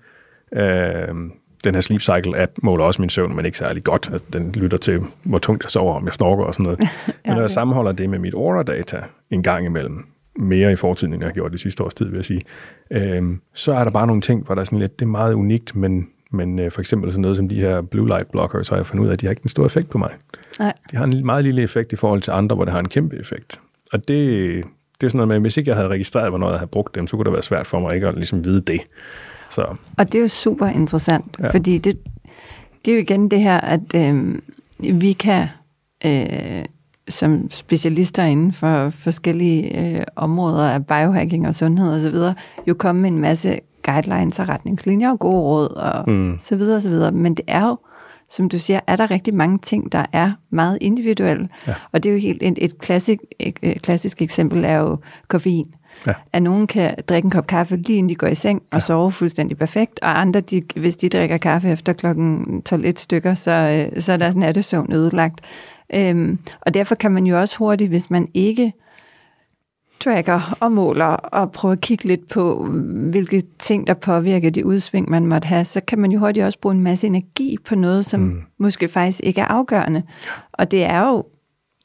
øh, 0.53 1.07
den 1.63 1.73
her 1.73 1.81
Sleep 1.81 2.01
Cycle 2.01 2.41
app 2.41 2.51
måler 2.63 2.85
også 2.85 3.01
min 3.01 3.09
søvn, 3.09 3.35
men 3.35 3.45
ikke 3.45 3.57
særlig 3.57 3.83
godt. 3.83 4.09
Altså, 4.11 4.25
den 4.33 4.51
lytter 4.51 4.77
til, 4.77 4.99
hvor 5.23 5.39
tungt 5.39 5.63
jeg 5.63 5.71
sover, 5.71 5.95
om 5.95 6.05
jeg 6.05 6.13
snorker 6.13 6.43
og 6.43 6.53
sådan 6.53 6.63
noget. 6.63 6.79
Men 7.25 7.33
når 7.33 7.41
jeg 7.41 7.51
sammenholder 7.51 7.91
det 7.91 8.09
med 8.09 8.19
mit 8.19 8.33
Aura-data 8.33 9.01
en 9.29 9.43
gang 9.43 9.65
imellem, 9.65 10.05
mere 10.39 10.71
i 10.71 10.75
fortiden, 10.75 11.13
end 11.13 11.21
jeg 11.21 11.27
har 11.27 11.33
gjort 11.33 11.51
det 11.51 11.59
sidste 11.59 11.83
års 11.83 11.93
tid, 11.93 12.05
vil 12.05 12.15
jeg 12.15 12.25
sige, 12.25 12.41
øhm, 12.91 13.41
så 13.53 13.73
er 13.73 13.83
der 13.83 13.91
bare 13.91 14.07
nogle 14.07 14.21
ting, 14.21 14.45
hvor 14.45 14.55
der 14.55 14.61
er 14.61 14.65
sådan 14.65 14.79
lidt, 14.79 14.99
det 14.99 15.05
er 15.05 15.09
meget 15.09 15.33
unikt, 15.33 15.75
men, 15.75 16.07
men 16.31 16.59
øh, 16.59 16.71
for 16.71 16.81
eksempel 16.81 17.11
sådan 17.11 17.21
noget 17.21 17.37
som 17.37 17.49
de 17.49 17.55
her 17.55 17.81
blue 17.81 18.07
light 18.07 18.31
blockers, 18.31 18.67
så 18.67 18.73
har 18.73 18.79
jeg 18.79 18.85
fundet 18.85 19.03
ud 19.03 19.09
af, 19.09 19.13
at 19.13 19.21
de 19.21 19.25
har 19.25 19.31
ikke 19.31 19.43
en 19.43 19.49
stor 19.49 19.65
effekt 19.65 19.89
på 19.89 19.97
mig. 19.97 20.11
Nej. 20.59 20.73
De 20.91 20.97
har 20.97 21.05
en 21.05 21.25
meget 21.25 21.43
lille 21.43 21.61
effekt 21.61 21.93
i 21.93 21.95
forhold 21.95 22.21
til 22.21 22.31
andre, 22.31 22.55
hvor 22.55 22.65
det 22.65 22.71
har 22.71 22.79
en 22.79 22.89
kæmpe 22.89 23.15
effekt. 23.19 23.61
Og 23.93 24.07
det, 24.07 24.63
det 25.01 25.07
er 25.07 25.09
sådan 25.09 25.17
noget 25.17 25.27
med, 25.27 25.39
hvis 25.39 25.57
ikke 25.57 25.69
jeg 25.69 25.75
havde 25.75 25.89
registreret, 25.89 26.29
hvornår 26.29 26.49
jeg 26.49 26.59
havde 26.59 26.69
brugt 26.69 26.95
dem, 26.95 27.07
så 27.07 27.15
kunne 27.15 27.25
det 27.25 27.33
være 27.33 27.43
svært 27.43 27.67
for 27.67 27.79
mig 27.79 27.95
ikke 27.95 28.07
at 28.07 28.15
ligesom 28.15 28.45
vide 28.45 28.61
det. 28.61 28.81
Så. 29.49 29.75
Og 29.97 30.11
det 30.11 30.15
er 30.15 30.21
jo 30.21 30.27
super 30.27 30.65
interessant, 30.65 31.25
ja. 31.39 31.47
fordi 31.47 31.77
det, 31.77 31.99
det 32.85 32.91
er 32.91 32.95
jo 32.95 33.01
igen 33.01 33.31
det 33.31 33.41
her, 33.41 33.57
at 33.57 33.95
øh, 33.95 34.35
vi 35.01 35.13
kan 35.13 35.47
øh, 36.05 36.65
som 37.09 37.51
specialister 37.51 38.23
inden 38.23 38.53
for 38.53 38.89
forskellige 38.89 39.79
øh, 39.79 40.03
områder 40.15 40.69
af 40.69 40.85
biohacking 40.85 41.47
og 41.47 41.55
sundhed 41.55 41.95
osv., 41.95 42.15
jo 42.67 42.73
komme 42.73 43.01
med 43.01 43.11
en 43.11 43.19
masse 43.19 43.59
guidelines 43.83 44.39
og 44.39 44.49
retningslinjer 44.49 45.11
og 45.11 45.19
gode 45.19 45.41
råd 45.41 45.69
og 45.69 46.09
mm. 46.09 46.37
så 46.39 46.55
videre 46.55 46.75
og 46.75 46.81
så 46.81 46.89
videre. 46.89 47.11
Men 47.11 47.33
det 47.33 47.45
er 47.47 47.67
jo, 47.67 47.77
som 48.29 48.49
du 48.49 48.59
siger, 48.59 48.79
er 48.87 48.95
der 48.95 49.11
rigtig 49.11 49.33
mange 49.33 49.57
ting, 49.57 49.91
der 49.91 50.05
er 50.13 50.31
meget 50.49 50.77
individuelle. 50.81 51.49
Ja. 51.67 51.73
Og 51.91 52.03
det 52.03 52.09
er 52.09 52.13
jo 52.13 52.19
helt 52.19 52.43
et, 52.43 52.57
et, 52.61 52.77
klassik, 52.77 53.19
et, 53.39 53.59
et 53.61 53.81
klassisk 53.81 54.21
eksempel 54.21 54.65
er 54.65 54.77
jo 54.77 54.97
koffein. 55.27 55.73
Ja. 56.07 56.13
At 56.33 56.43
nogen 56.43 56.67
kan 56.67 56.95
drikke 57.09 57.25
en 57.25 57.31
kop 57.31 57.47
kaffe 57.47 57.75
lige 57.75 57.97
inden 57.97 58.09
de 58.09 58.15
går 58.15 58.27
i 58.27 58.35
seng 58.35 58.61
og 58.71 58.75
ja. 58.75 58.79
sove 58.79 59.11
fuldstændig 59.11 59.57
perfekt, 59.57 59.99
og 60.01 60.19
andre, 60.19 60.39
de, 60.39 60.63
hvis 60.75 60.95
de 60.95 61.09
drikker 61.09 61.37
kaffe 61.37 61.69
efter 61.69 61.93
klokken 61.93 62.61
12 62.61 62.95
stykker, 62.95 63.33
så, 63.33 63.51
øh, 63.51 64.01
så 64.01 64.13
er 64.13 64.17
deres 64.17 64.35
nattesøvn 64.35 64.93
ødelagt. 64.93 65.41
Øhm, 65.93 66.39
og 66.61 66.73
derfor 66.73 66.95
kan 66.95 67.11
man 67.11 67.25
jo 67.25 67.39
også 67.39 67.57
hurtigt, 67.57 67.89
hvis 67.89 68.09
man 68.09 68.27
ikke 68.33 68.73
tracker 69.99 70.57
og 70.59 70.71
måler 70.71 71.05
og 71.05 71.51
prøver 71.51 71.73
at 71.73 71.81
kigge 71.81 72.05
lidt 72.05 72.29
på, 72.29 72.67
hvilke 73.11 73.43
ting, 73.59 73.87
der 73.87 73.93
påvirker 73.93 74.49
de 74.49 74.65
udsving, 74.65 75.09
man 75.09 75.25
måtte 75.25 75.47
have, 75.47 75.65
så 75.65 75.81
kan 75.81 75.99
man 75.99 76.11
jo 76.11 76.19
hurtigt 76.19 76.45
også 76.45 76.59
bruge 76.59 76.75
en 76.75 76.81
masse 76.81 77.07
energi 77.07 77.57
på 77.65 77.75
noget, 77.75 78.05
som 78.05 78.19
mm. 78.19 78.41
måske 78.57 78.87
faktisk 78.87 79.19
ikke 79.23 79.41
er 79.41 79.45
afgørende. 79.45 80.03
Og 80.53 80.71
det 80.71 80.83
er 80.83 81.07
jo 81.07 81.23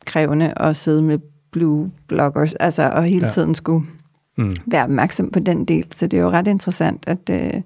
krævende 0.06 0.52
at 0.56 0.76
sidde 0.76 1.02
med 1.02 1.18
blue 1.50 1.90
bloggers, 2.08 2.54
altså 2.54 2.90
og 2.90 3.04
hele 3.04 3.24
ja. 3.24 3.30
tiden 3.30 3.54
skulle 3.54 3.86
mm. 4.36 4.54
være 4.66 4.84
opmærksom 4.84 5.30
på 5.30 5.38
den 5.38 5.64
del. 5.64 5.86
Så 5.90 6.06
det 6.06 6.18
er 6.18 6.22
jo 6.22 6.30
ret 6.30 6.48
interessant, 6.48 7.04
at, 7.06 7.30
øh, 7.30 7.60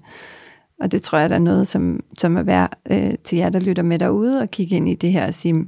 og 0.80 0.92
det 0.92 1.02
tror 1.02 1.18
jeg, 1.18 1.30
der 1.30 1.36
er 1.36 1.40
noget, 1.40 1.66
som, 1.66 2.00
som 2.18 2.36
er 2.36 2.42
værd 2.42 2.78
øh, 2.90 3.14
til 3.24 3.38
jer, 3.38 3.48
der 3.48 3.58
lytter 3.58 3.82
med 3.82 3.98
derude, 3.98 4.40
og 4.40 4.48
kigge 4.48 4.76
ind 4.76 4.88
i 4.88 4.94
det 4.94 5.12
her 5.12 5.26
og 5.26 5.34
sige, 5.34 5.66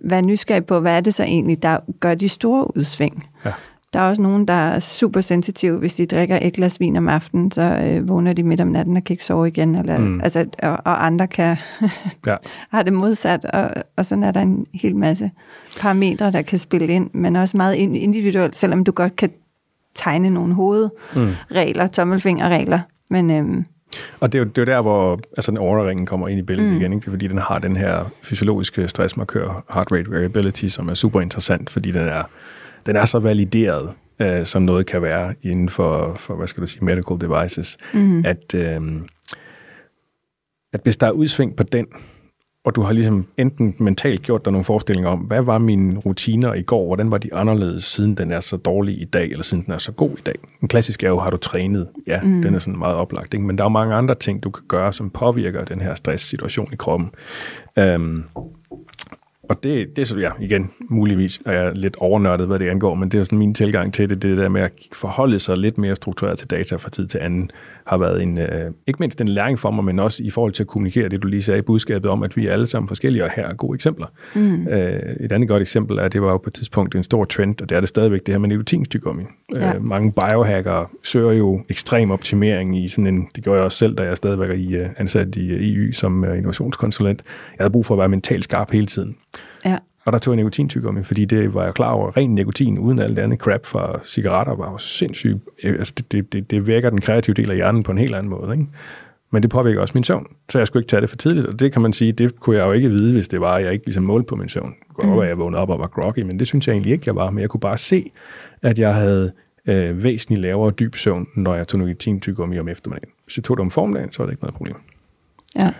hvad 0.00 0.18
er 0.18 0.22
nysgerrig 0.22 0.66
på, 0.66 0.80
hvad 0.80 0.96
er 0.96 1.00
det 1.00 1.14
så 1.14 1.24
egentlig, 1.24 1.62
der 1.62 1.78
gør 2.00 2.14
de 2.14 2.28
store 2.28 2.76
udsving? 2.76 3.26
Ja. 3.44 3.52
Der 3.92 4.00
er 4.00 4.08
også 4.08 4.22
nogen, 4.22 4.48
der 4.48 4.54
er 4.54 4.80
super 4.80 5.20
sensitive. 5.20 5.78
Hvis 5.78 5.94
de 5.94 6.06
drikker 6.06 6.38
et 6.42 6.52
glas 6.52 6.80
vin 6.80 6.96
om 6.96 7.08
aftenen, 7.08 7.50
så 7.50 7.62
øh, 7.62 8.08
vågner 8.08 8.32
de 8.32 8.42
midt 8.42 8.60
om 8.60 8.68
natten 8.68 8.96
og 8.96 9.04
kan 9.04 9.14
ikke 9.14 9.24
sove 9.24 9.48
igen. 9.48 9.74
Eller, 9.74 9.98
mm. 9.98 10.20
altså, 10.20 10.46
og, 10.62 10.78
og 10.84 11.06
andre 11.06 11.26
kan 11.26 11.56
ja. 12.26 12.36
have 12.72 12.84
det 12.84 12.92
modsat. 12.92 13.44
Og, 13.44 13.70
og 13.96 14.06
sådan 14.06 14.24
er 14.24 14.30
der 14.30 14.40
en 14.40 14.66
hel 14.74 14.96
masse 14.96 15.30
parametre, 15.80 16.30
der 16.30 16.42
kan 16.42 16.58
spille 16.58 16.86
ind, 16.86 17.10
men 17.12 17.36
også 17.36 17.56
meget 17.56 17.74
individuelt, 17.74 18.56
selvom 18.56 18.84
du 18.84 18.92
godt 18.92 19.16
kan 19.16 19.30
tegne 19.94 20.30
nogle 20.30 20.54
hovedregler, 20.54 21.84
mm. 21.84 21.92
tommelfingerregler. 21.92 22.80
Men, 23.10 23.30
øhm, 23.30 23.64
og 24.20 24.32
det 24.32 24.38
er, 24.38 24.42
jo, 24.42 24.48
det 24.48 24.58
er 24.58 24.62
jo 24.62 24.76
der, 24.76 24.82
hvor 24.82 25.20
altså, 25.36 25.50
den 25.50 25.58
overringen 25.58 26.06
kommer 26.06 26.28
ind 26.28 26.38
i 26.38 26.42
billedet 26.42 26.72
mm. 26.72 26.80
igen, 26.80 26.92
ikke? 26.92 27.10
fordi 27.10 27.26
den 27.26 27.38
har 27.38 27.58
den 27.58 27.76
her 27.76 28.10
fysiologiske 28.22 28.88
stressmarkør, 28.88 29.64
heart 29.74 29.92
rate 29.92 30.10
variability, 30.10 30.66
som 30.66 30.88
er 30.88 30.94
super 30.94 31.20
interessant, 31.20 31.70
fordi 31.70 31.90
den 31.90 32.08
er, 32.08 32.22
den 32.86 32.96
er 32.96 33.04
så 33.04 33.18
valideret, 33.18 33.92
øh, 34.18 34.46
som 34.46 34.62
noget 34.62 34.86
kan 34.86 35.02
være 35.02 35.34
inden 35.42 35.68
for, 35.68 36.14
for 36.14 36.34
hvad 36.34 36.46
skal 36.46 36.60
du 36.60 36.66
sige, 36.66 36.84
medical 36.84 37.20
devices, 37.20 37.76
mm. 37.94 38.24
at, 38.26 38.54
øh, 38.54 38.80
at 40.72 40.80
hvis 40.82 40.96
der 40.96 41.06
er 41.06 41.10
udsving 41.10 41.56
på 41.56 41.62
den, 41.62 41.86
og 42.64 42.76
du 42.76 42.82
har 42.82 42.92
ligesom 42.92 43.26
enten 43.36 43.74
mentalt 43.78 44.22
gjort 44.22 44.44
dig 44.44 44.52
nogle 44.52 44.64
forestillinger 44.64 45.10
om, 45.10 45.18
hvad 45.18 45.42
var 45.42 45.58
mine 45.58 45.98
rutiner 45.98 46.54
i 46.54 46.62
går, 46.62 46.86
hvordan 46.86 47.10
var 47.10 47.18
de 47.18 47.34
anderledes, 47.34 47.84
siden 47.84 48.14
den 48.14 48.30
er 48.30 48.40
så 48.40 48.56
dårlig 48.56 49.02
i 49.02 49.04
dag, 49.04 49.30
eller 49.30 49.44
siden 49.44 49.64
den 49.64 49.72
er 49.72 49.78
så 49.78 49.92
god 49.92 50.10
i 50.10 50.22
dag. 50.26 50.34
En 50.62 50.68
klassisk 50.68 51.04
er 51.04 51.08
jo, 51.08 51.18
har 51.18 51.30
du 51.30 51.36
trænet? 51.36 51.88
Ja, 52.06 52.20
mm. 52.22 52.42
den 52.42 52.54
er 52.54 52.58
sådan 52.58 52.78
meget 52.78 52.94
oplagt. 52.94 53.34
Ikke? 53.34 53.46
Men 53.46 53.58
der 53.58 53.64
er 53.64 53.66
jo 53.66 53.72
mange 53.72 53.94
andre 53.94 54.14
ting, 54.14 54.44
du 54.44 54.50
kan 54.50 54.64
gøre, 54.68 54.92
som 54.92 55.10
påvirker 55.10 55.64
den 55.64 55.80
her 55.80 55.94
stresssituation 55.94 56.68
i 56.72 56.76
kroppen. 56.76 57.10
Um, 57.76 58.24
og 59.48 59.62
det, 59.62 59.96
det 59.96 60.02
er 60.02 60.06
så, 60.06 60.18
ja, 60.18 60.30
igen, 60.40 60.70
muligvis 60.88 61.40
er 61.46 61.62
jeg 61.62 61.72
lidt 61.74 61.96
overnørdet, 61.96 62.46
hvad 62.46 62.58
det 62.58 62.68
angår, 62.68 62.94
men 62.94 63.08
det 63.08 63.20
er 63.20 63.24
sådan 63.24 63.38
min 63.38 63.54
tilgang 63.54 63.94
til 63.94 64.10
det, 64.10 64.22
det 64.22 64.36
der 64.36 64.48
med 64.48 64.60
at 64.60 64.72
forholde 64.92 65.38
sig 65.38 65.56
lidt 65.56 65.78
mere 65.78 65.96
struktureret 65.96 66.38
til 66.38 66.50
data 66.50 66.76
fra 66.76 66.90
tid 66.90 67.06
til 67.06 67.18
anden, 67.18 67.50
har 67.86 67.96
været 67.96 68.22
en, 68.22 68.38
øh, 68.38 68.70
ikke 68.86 68.96
mindst 69.00 69.20
en 69.20 69.28
læring 69.28 69.58
for 69.58 69.70
mig, 69.70 69.84
men 69.84 69.98
også 69.98 70.22
i 70.22 70.30
forhold 70.30 70.52
til 70.52 70.62
at 70.62 70.66
kommunikere 70.66 71.08
det, 71.08 71.22
du 71.22 71.28
lige 71.28 71.42
sagde, 71.42 71.62
budskabet 71.62 72.10
om, 72.10 72.22
at 72.22 72.36
vi 72.36 72.46
er 72.46 72.52
alle 72.52 72.66
sammen 72.66 72.88
forskellige, 72.88 73.24
og 73.24 73.30
her 73.30 73.48
er 73.48 73.54
gode 73.54 73.74
eksempler. 73.74 74.06
Mm. 74.34 74.68
Øh, 74.68 75.16
et 75.20 75.32
andet 75.32 75.48
godt 75.48 75.62
eksempel 75.62 75.98
er, 75.98 76.02
at 76.02 76.12
det 76.12 76.22
var 76.22 76.30
jo 76.30 76.38
på 76.38 76.50
et 76.50 76.54
tidspunkt 76.54 76.94
en 76.94 77.02
stor 77.02 77.24
trend, 77.24 77.60
og 77.62 77.68
det 77.68 77.76
er 77.76 77.80
det 77.80 77.88
stadigvæk, 77.88 78.26
det 78.26 78.34
her 78.34 78.38
med 78.38 78.48
nikotinstygummi. 78.48 79.22
Ja. 79.56 79.74
Øh, 79.74 79.84
mange 79.84 80.12
biohackere 80.12 80.86
søger 81.02 81.32
jo 81.32 81.60
ekstrem 81.68 82.10
optimering 82.10 82.84
i 82.84 82.88
sådan 82.88 83.06
en, 83.06 83.28
det 83.36 83.44
gjorde 83.44 83.56
jeg 83.56 83.64
også 83.64 83.78
selv, 83.78 83.94
da 83.94 84.02
jeg 84.02 84.16
stadigvæk 84.16 84.50
er 84.50 84.54
i, 84.54 84.80
uh, 84.80 84.86
ansat 84.96 85.36
i 85.36 85.74
EU 85.74 85.92
som 85.92 86.24
innovationskonsulent. 86.24 87.22
Jeg 87.58 87.64
havde 87.64 87.72
brug 87.72 87.86
for 87.86 87.94
at 87.94 87.98
være 87.98 88.08
mentalt 88.08 88.44
skarp 88.44 88.70
hele 88.70 88.86
tiden. 88.86 89.16
Og 90.06 90.12
der 90.12 90.18
tog 90.18 90.32
jeg 90.32 90.36
nikotintyggegummi, 90.36 91.02
fordi 91.02 91.24
det 91.24 91.54
var 91.54 91.64
jeg 91.64 91.74
klar 91.74 91.92
over. 91.92 92.16
Ren 92.16 92.34
nikotin 92.34 92.78
uden 92.78 92.98
alt 92.98 93.16
det 93.16 93.22
andet 93.22 93.38
crap 93.38 93.66
fra 93.66 94.00
cigaretter 94.04 94.54
var 94.54 94.70
jo 94.70 94.78
sindssygt. 94.78 95.38
Altså 95.64 95.94
det, 96.12 96.32
det, 96.32 96.50
det 96.50 96.66
vækker 96.66 96.90
den 96.90 97.00
kreative 97.00 97.34
del 97.34 97.50
af 97.50 97.56
hjernen 97.56 97.82
på 97.82 97.92
en 97.92 97.98
helt 97.98 98.14
anden 98.14 98.30
måde. 98.30 98.52
Ikke? 98.52 98.66
Men 99.30 99.42
det 99.42 99.50
påvirker 99.50 99.80
også 99.80 99.92
min 99.94 100.04
søvn, 100.04 100.26
så 100.48 100.58
jeg 100.58 100.66
skulle 100.66 100.80
ikke 100.80 100.88
tage 100.88 101.00
det 101.00 101.08
for 101.08 101.16
tidligt. 101.16 101.46
Og 101.46 101.60
det 101.60 101.72
kan 101.72 101.82
man 101.82 101.92
sige, 101.92 102.12
det 102.12 102.40
kunne 102.40 102.56
jeg 102.56 102.66
jo 102.66 102.72
ikke 102.72 102.88
vide, 102.88 103.12
hvis 103.12 103.28
det 103.28 103.40
var, 103.40 103.54
at 103.54 103.64
jeg 103.64 103.72
ikke 103.72 103.86
ligesom 103.86 104.04
målte 104.04 104.26
på 104.26 104.36
min 104.36 104.48
søvn. 104.48 104.74
Det 104.88 104.96
kunne 104.96 105.12
mm. 105.12 105.18
at 105.18 105.28
jeg 105.28 105.38
vågnede 105.38 105.62
op 105.62 105.70
og 105.70 105.78
var 105.78 105.86
groggy, 105.86 106.20
men 106.20 106.38
det 106.38 106.46
synes 106.46 106.66
jeg 106.66 106.72
egentlig 106.72 106.92
ikke, 106.92 107.02
jeg 107.06 107.16
var. 107.16 107.30
Men 107.30 107.40
jeg 107.40 107.50
kunne 107.50 107.60
bare 107.60 107.78
se, 107.78 108.10
at 108.62 108.78
jeg 108.78 108.94
havde 108.94 109.32
øh, 109.66 110.02
væsentligt 110.02 110.40
lavere 110.40 110.70
dyb 110.70 110.94
søvn, 110.94 111.26
når 111.36 111.54
jeg 111.54 111.68
tog 111.68 111.80
nikotintyggegummi 111.80 112.58
om 112.58 112.68
eftermiddagen. 112.68 113.12
Hvis 113.24 113.36
jeg 113.36 113.44
tog 113.44 113.56
det 113.56 113.60
om 113.60 113.70
formiddagen, 113.70 114.12
så 114.12 114.18
var 114.18 114.26
det 114.26 114.32
ikke 114.32 114.42
noget 114.42 114.54
problem. 114.54 114.76
Ja. 115.56 115.72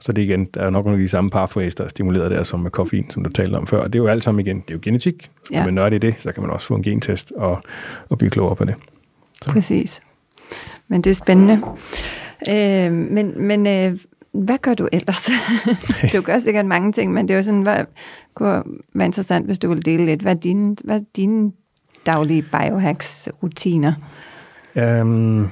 Så 0.00 0.12
det 0.12 0.22
igen, 0.22 0.44
der 0.44 0.60
er 0.60 0.70
nok 0.70 0.84
nogle 0.84 0.98
af 0.98 1.02
de 1.02 1.08
samme 1.08 1.30
pathways, 1.30 1.74
der 1.74 1.84
er 1.84 1.88
stimuleret 1.88 2.30
der, 2.30 2.42
som 2.42 2.60
med 2.60 2.70
koffein, 2.70 3.10
som 3.10 3.24
du 3.24 3.30
talte 3.30 3.56
om 3.56 3.66
før. 3.66 3.78
Og 3.78 3.92
det 3.92 3.98
er 3.98 4.02
jo 4.02 4.08
alt 4.08 4.24
sammen 4.24 4.46
igen, 4.46 4.56
det 4.60 4.70
er 4.70 4.74
jo 4.74 4.80
genetik. 4.82 5.30
Ja. 5.52 5.64
Men 5.64 5.74
når 5.74 5.88
det 5.88 5.96
er 5.96 6.00
det, 6.00 6.14
så 6.18 6.32
kan 6.32 6.42
man 6.42 6.50
også 6.50 6.66
få 6.66 6.74
en 6.74 6.82
gentest 6.82 7.32
og, 7.36 7.62
og 8.08 8.18
blive 8.18 8.30
klogere 8.30 8.56
på 8.56 8.64
det. 8.64 8.74
Så. 9.42 9.50
Præcis. 9.50 10.00
Men 10.88 11.02
det 11.02 11.10
er 11.10 11.14
spændende. 11.14 11.60
Øh, 12.48 12.92
men 12.92 13.46
men 13.46 13.66
øh, 13.66 13.98
hvad 14.32 14.58
gør 14.58 14.74
du 14.74 14.88
ellers? 14.92 15.30
du 16.12 16.20
gør 16.20 16.38
sikkert 16.38 16.66
mange 16.66 16.92
ting, 16.92 17.12
men 17.12 17.28
det 17.28 17.34
er 17.34 17.38
jo 17.38 17.42
sådan, 17.42 17.62
hvad 17.62 17.84
kunne 18.34 18.62
være 18.94 19.06
interessant, 19.06 19.46
hvis 19.46 19.58
du 19.58 19.68
vil 19.68 19.84
dele 19.84 20.04
lidt. 20.04 20.22
Hvad 20.22 20.34
er 20.34 20.40
dine, 20.40 20.76
hvad 20.84 21.00
er 21.00 21.04
dine 21.16 21.52
daglige 22.06 22.42
biohacks-rutiner? 22.42 23.92
Um, 24.74 25.50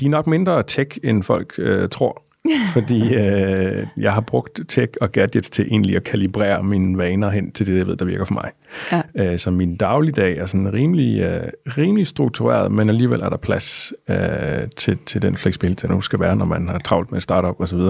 de 0.00 0.06
er 0.06 0.10
nok 0.10 0.26
mindre 0.26 0.62
tech, 0.62 0.98
end 1.04 1.22
folk 1.22 1.54
øh, 1.58 1.88
tror 1.88 2.25
fordi 2.74 3.14
øh, 3.14 3.86
jeg 3.96 4.12
har 4.12 4.20
brugt 4.20 4.60
tech 4.68 4.92
og 5.00 5.12
gadgets 5.12 5.50
til 5.50 5.66
egentlig 5.66 5.96
at 5.96 6.04
kalibrere 6.04 6.62
mine 6.62 6.98
vaner 6.98 7.30
hen 7.30 7.52
til 7.52 7.66
det, 7.66 7.78
jeg 7.78 7.86
ved, 7.86 7.96
der 7.96 8.04
virker 8.04 8.24
for 8.24 8.34
mig. 8.34 8.50
Ja. 8.92 9.02
Øh, 9.14 9.38
så 9.38 9.50
min 9.50 9.76
dagligdag 9.76 10.36
er 10.36 10.46
sådan 10.46 10.74
rimelig, 10.74 11.20
øh, 11.20 11.48
rimelig 11.78 12.06
struktureret, 12.06 12.72
men 12.72 12.88
alligevel 12.88 13.20
er 13.20 13.28
der 13.28 13.36
plads 13.36 13.92
øh, 14.08 14.16
til, 14.76 14.98
til 15.06 15.22
den 15.22 15.36
fleksibilitet, 15.36 15.82
der 15.82 15.94
nu 15.94 16.00
skal 16.00 16.20
være, 16.20 16.36
når 16.36 16.44
man 16.44 16.68
har 16.68 16.78
travlt 16.78 17.12
med 17.12 17.20
startup 17.20 17.60
osv. 17.60 17.80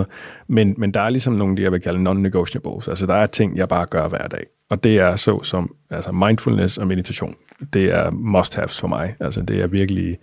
Men, 0.48 0.74
men 0.78 0.90
der 0.94 1.00
er 1.00 1.10
ligesom 1.10 1.32
nogle, 1.32 1.62
jeg 1.62 1.72
vil 1.72 1.80
kalde 1.80 2.10
non-negotiables. 2.10 2.88
Altså 2.88 3.06
der 3.06 3.14
er 3.14 3.26
ting, 3.26 3.56
jeg 3.56 3.68
bare 3.68 3.86
gør 3.86 4.08
hver 4.08 4.28
dag. 4.28 4.46
Og 4.70 4.84
det 4.84 4.98
er 4.98 5.16
så 5.16 5.42
som 5.42 5.74
altså 5.90 6.12
mindfulness 6.12 6.78
og 6.78 6.86
meditation. 6.86 7.34
Det 7.72 7.84
er 7.84 8.10
must-haves 8.10 8.80
for 8.80 8.88
mig. 8.88 9.14
Altså 9.20 9.42
det 9.42 9.60
er 9.60 9.66
virkelig 9.66 10.18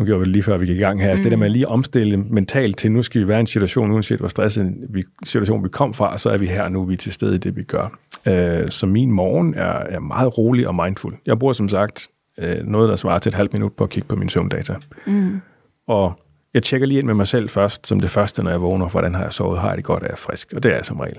nu 0.00 0.06
gjorde 0.06 0.18
vi 0.18 0.24
det 0.24 0.32
lige 0.32 0.42
før 0.42 0.56
vi 0.56 0.66
gik 0.66 0.76
i 0.76 0.80
gang 0.80 1.00
her, 1.00 1.06
mm. 1.06 1.10
altså 1.10 1.22
det 1.22 1.30
der 1.30 1.38
med 1.38 1.46
at 1.46 1.52
lige 1.52 1.68
omstille 1.68 2.16
mentalt 2.16 2.76
til, 2.76 2.92
nu 2.92 3.02
skal 3.02 3.20
vi 3.20 3.28
være 3.28 3.38
i 3.38 3.40
en 3.40 3.46
situation, 3.46 3.90
uanset 3.90 4.18
hvor 4.18 4.28
stresset 4.28 4.74
vi, 4.88 5.02
situation 5.24 5.64
vi 5.64 5.68
kom 5.68 5.94
fra, 5.94 6.18
så 6.18 6.30
er 6.30 6.38
vi 6.38 6.46
her 6.46 6.68
nu, 6.68 6.84
vi 6.84 6.92
er 6.92 6.98
til 6.98 7.12
stede 7.12 7.34
i 7.34 7.38
det, 7.38 7.56
vi 7.56 7.62
gør. 7.62 7.98
Øh, 8.26 8.70
så 8.70 8.86
min 8.86 9.12
morgen 9.12 9.54
er, 9.56 9.72
er 9.72 9.98
meget 9.98 10.38
rolig 10.38 10.68
og 10.68 10.74
mindful. 10.74 11.16
Jeg 11.26 11.38
bruger 11.38 11.52
som 11.52 11.68
sagt 11.68 12.08
øh, 12.38 12.66
noget, 12.66 12.88
der 12.88 12.96
svarer 12.96 13.18
til 13.18 13.30
et 13.30 13.34
halvt 13.34 13.52
minut 13.52 13.72
på 13.72 13.84
at 13.84 13.90
kigge 13.90 14.08
på 14.08 14.16
min 14.16 14.28
søvndata. 14.28 14.74
Mm. 15.06 15.40
Og 15.86 16.20
jeg 16.54 16.62
tjekker 16.62 16.86
lige 16.86 16.98
ind 16.98 17.06
med 17.06 17.14
mig 17.14 17.26
selv 17.26 17.48
først, 17.48 17.86
som 17.86 18.00
det 18.00 18.10
første, 18.10 18.42
når 18.42 18.50
jeg 18.50 18.60
vågner, 18.60 18.88
hvordan 18.88 19.14
har 19.14 19.22
jeg 19.22 19.32
sovet, 19.32 19.60
har 19.60 19.68
jeg 19.68 19.76
det 19.76 19.84
godt, 19.84 20.02
er 20.02 20.08
jeg 20.08 20.18
frisk, 20.18 20.52
og 20.56 20.62
det 20.62 20.70
er 20.70 20.76
jeg 20.76 20.84
som 20.84 21.00
regel. 21.00 21.18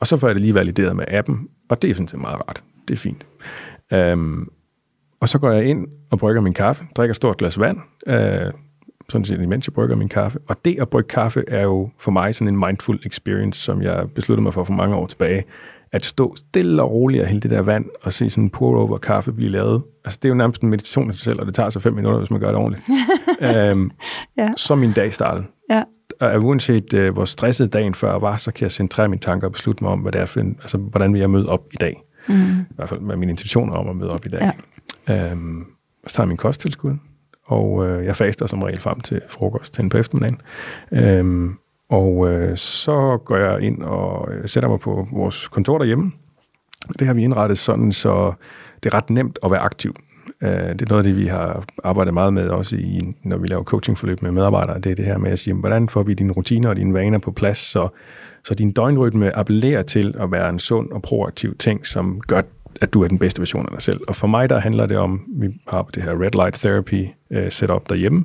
Og 0.00 0.06
så 0.06 0.16
får 0.16 0.28
jeg 0.28 0.34
det 0.34 0.40
lige 0.40 0.54
valideret 0.54 0.96
med 0.96 1.04
appen, 1.08 1.48
og 1.68 1.82
det 1.82 1.90
er 1.90 1.94
sådan 1.94 2.08
set 2.08 2.20
meget 2.20 2.36
rart. 2.48 2.62
Det 2.88 2.94
er 2.94 2.98
fint. 2.98 3.26
Um, 3.94 4.50
og 5.20 5.28
så 5.28 5.38
går 5.38 5.50
jeg 5.50 5.64
ind 5.64 5.86
og 6.10 6.18
brygger 6.18 6.40
min 6.40 6.54
kaffe, 6.54 6.84
drikker 6.96 7.12
et 7.12 7.16
stort 7.16 7.36
glas 7.36 7.58
vand, 7.60 7.78
øh, 8.06 8.52
sådan 9.08 9.24
set 9.24 9.40
imens 9.40 9.66
jeg 9.66 9.74
brygger 9.74 9.96
min 9.96 10.08
kaffe. 10.08 10.38
Og 10.48 10.56
det 10.64 10.80
at 10.80 10.88
brygge 10.88 11.08
kaffe 11.08 11.44
er 11.48 11.62
jo 11.62 11.90
for 11.98 12.10
mig 12.10 12.34
sådan 12.34 12.54
en 12.54 12.60
mindful 12.66 12.98
experience, 13.06 13.62
som 13.62 13.82
jeg 13.82 14.06
besluttede 14.14 14.42
mig 14.42 14.54
for 14.54 14.64
for 14.64 14.72
mange 14.72 14.96
år 14.96 15.06
tilbage. 15.06 15.44
At 15.92 16.04
stå 16.04 16.36
stille 16.36 16.82
og 16.82 16.90
roligt 16.90 17.22
og 17.22 17.28
hælde 17.28 17.40
det 17.40 17.50
der 17.50 17.62
vand 17.62 17.84
og 18.02 18.12
se 18.12 18.30
sådan 18.30 18.44
en 18.44 18.50
pour-over 18.50 18.98
kaffe 18.98 19.32
blive 19.32 19.50
lavet. 19.50 19.82
Altså 20.04 20.18
det 20.22 20.28
er 20.28 20.28
jo 20.28 20.34
nærmest 20.34 20.62
en 20.62 20.68
meditation 20.68 21.10
i 21.10 21.12
sig 21.12 21.20
selv, 21.20 21.40
og 21.40 21.46
det 21.46 21.54
tager 21.54 21.70
så 21.70 21.80
fem 21.80 21.94
minutter, 21.94 22.18
hvis 22.18 22.30
man 22.30 22.40
gør 22.40 22.48
det 22.48 22.56
ordentligt. 22.56 22.84
øhm, 23.56 23.90
ja. 24.36 24.48
Så 24.56 24.74
min 24.74 24.92
dag 24.92 25.12
startede. 25.12 25.46
Ja. 25.70 25.82
Og 26.20 26.44
uanset 26.44 26.94
uh, 26.94 27.08
hvor 27.08 27.24
stresset 27.24 27.72
dagen 27.72 27.94
før 27.94 28.18
var, 28.18 28.36
så 28.36 28.52
kan 28.52 28.62
jeg 28.62 28.72
centrere 28.72 29.08
mine 29.08 29.20
tanker 29.20 29.46
og 29.46 29.52
beslutte 29.52 29.84
mig 29.84 29.92
om, 29.92 29.98
hvad 29.98 30.12
det 30.12 30.20
er 30.20 30.26
for 30.26 30.40
en, 30.40 30.56
altså, 30.62 30.78
hvordan 30.78 31.12
vil 31.12 31.20
jeg 31.20 31.30
møde 31.30 31.48
op 31.48 31.62
i 31.72 31.76
dag. 31.76 32.02
Mm. 32.28 32.34
I 32.34 32.74
hvert 32.76 32.88
fald 32.88 33.00
med 33.00 33.16
mine 33.16 33.30
intentioner 33.30 33.72
om 33.72 33.88
at 33.88 33.96
møde 33.96 34.10
op 34.10 34.26
i 34.26 34.28
dag. 34.28 34.40
Ja. 34.40 34.50
Øhm, 35.10 35.66
så 36.06 36.14
tager 36.14 36.24
jeg 36.24 36.28
min 36.28 36.36
kosttilskud, 36.36 36.96
og 37.44 37.88
øh, 37.88 38.04
jeg 38.04 38.16
faster 38.16 38.46
som 38.46 38.62
regel 38.62 38.80
frem 38.80 39.00
til 39.00 39.20
frokost 39.28 39.74
til 39.74 39.88
på 39.88 39.98
eftermiddagen. 39.98 40.40
Øhm, 40.92 41.54
og 41.88 42.30
øh, 42.32 42.56
så 42.56 43.18
går 43.24 43.36
jeg 43.36 43.60
ind 43.60 43.82
og 43.82 44.32
øh, 44.32 44.48
sætter 44.48 44.68
mig 44.68 44.80
på 44.80 45.08
vores 45.12 45.48
kontor 45.48 45.78
derhjemme. 45.78 46.12
Det 46.98 47.06
har 47.06 47.14
vi 47.14 47.22
indrettet 47.22 47.58
sådan, 47.58 47.92
så 47.92 48.32
det 48.82 48.92
er 48.92 48.96
ret 48.96 49.10
nemt 49.10 49.38
at 49.42 49.50
være 49.50 49.60
aktiv. 49.60 49.94
Øh, 50.40 50.50
det 50.50 50.82
er 50.82 50.86
noget 50.88 51.00
af 51.00 51.04
det, 51.04 51.16
vi 51.16 51.26
har 51.26 51.64
arbejdet 51.84 52.14
meget 52.14 52.32
med, 52.32 52.48
også 52.48 52.76
i, 52.76 53.14
når 53.22 53.36
vi 53.36 53.46
laver 53.46 53.64
coachingforløb 53.64 54.22
med 54.22 54.30
medarbejdere. 54.30 54.80
Det 54.80 54.92
er 54.92 54.96
det 54.96 55.04
her 55.04 55.18
med 55.18 55.30
at 55.30 55.38
sige, 55.38 55.54
hvordan 55.54 55.88
får 55.88 56.02
vi 56.02 56.14
dine 56.14 56.32
rutiner 56.32 56.68
og 56.68 56.76
dine 56.76 56.94
vaner 56.94 57.18
på 57.18 57.32
plads, 57.32 57.58
så, 57.58 57.88
så 58.44 58.54
din 58.54 58.72
døgnrytme 58.72 59.36
appellerer 59.36 59.82
til 59.82 60.14
at 60.20 60.32
være 60.32 60.48
en 60.48 60.58
sund 60.58 60.90
og 60.90 61.02
proaktiv 61.02 61.56
ting, 61.56 61.86
som 61.86 62.20
gør 62.20 62.42
at 62.80 62.94
du 62.94 63.02
er 63.02 63.08
den 63.08 63.18
bedste 63.18 63.40
version 63.40 63.66
af 63.66 63.70
dig 63.72 63.82
selv. 63.82 64.00
Og 64.08 64.16
for 64.16 64.26
mig, 64.26 64.50
der 64.50 64.58
handler 64.60 64.86
det 64.86 64.96
om, 64.96 65.22
vi 65.28 65.48
har 65.68 65.82
det 65.82 66.02
her 66.02 66.22
red 66.22 66.30
light 66.30 66.54
therapy 66.54 67.06
uh, 67.30 67.48
setup 67.48 67.88
derhjemme, 67.88 68.24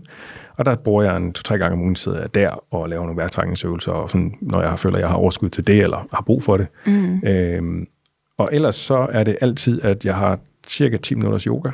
og 0.57 0.65
der 0.65 0.75
bruger 0.75 1.03
jeg 1.03 1.17
en 1.17 1.33
to-tre 1.33 1.57
gange 1.57 1.73
om 1.73 1.81
ugen, 1.81 1.95
sidder 1.95 2.19
jeg 2.19 2.35
der 2.35 2.73
og 2.73 2.89
laver 2.89 3.03
nogle 3.03 3.17
værktrækningsøvelser, 3.17 3.91
og 3.91 4.09
sådan, 4.09 4.35
når 4.41 4.61
jeg 4.61 4.79
føler, 4.79 4.95
at 4.95 5.01
jeg 5.01 5.09
har 5.09 5.17
overskud 5.17 5.49
til 5.49 5.67
det, 5.67 5.81
eller 5.81 6.07
har 6.13 6.23
brug 6.25 6.43
for 6.43 6.57
det. 6.57 6.67
Mm. 6.85 7.21
Øhm, 7.23 7.87
og 8.37 8.49
ellers 8.51 8.75
så 8.75 9.07
er 9.11 9.23
det 9.23 9.37
altid, 9.41 9.81
at 9.81 10.05
jeg 10.05 10.15
har 10.15 10.39
cirka 10.67 10.97
10 10.97 11.15
minutters 11.15 11.43
yoga, 11.43 11.69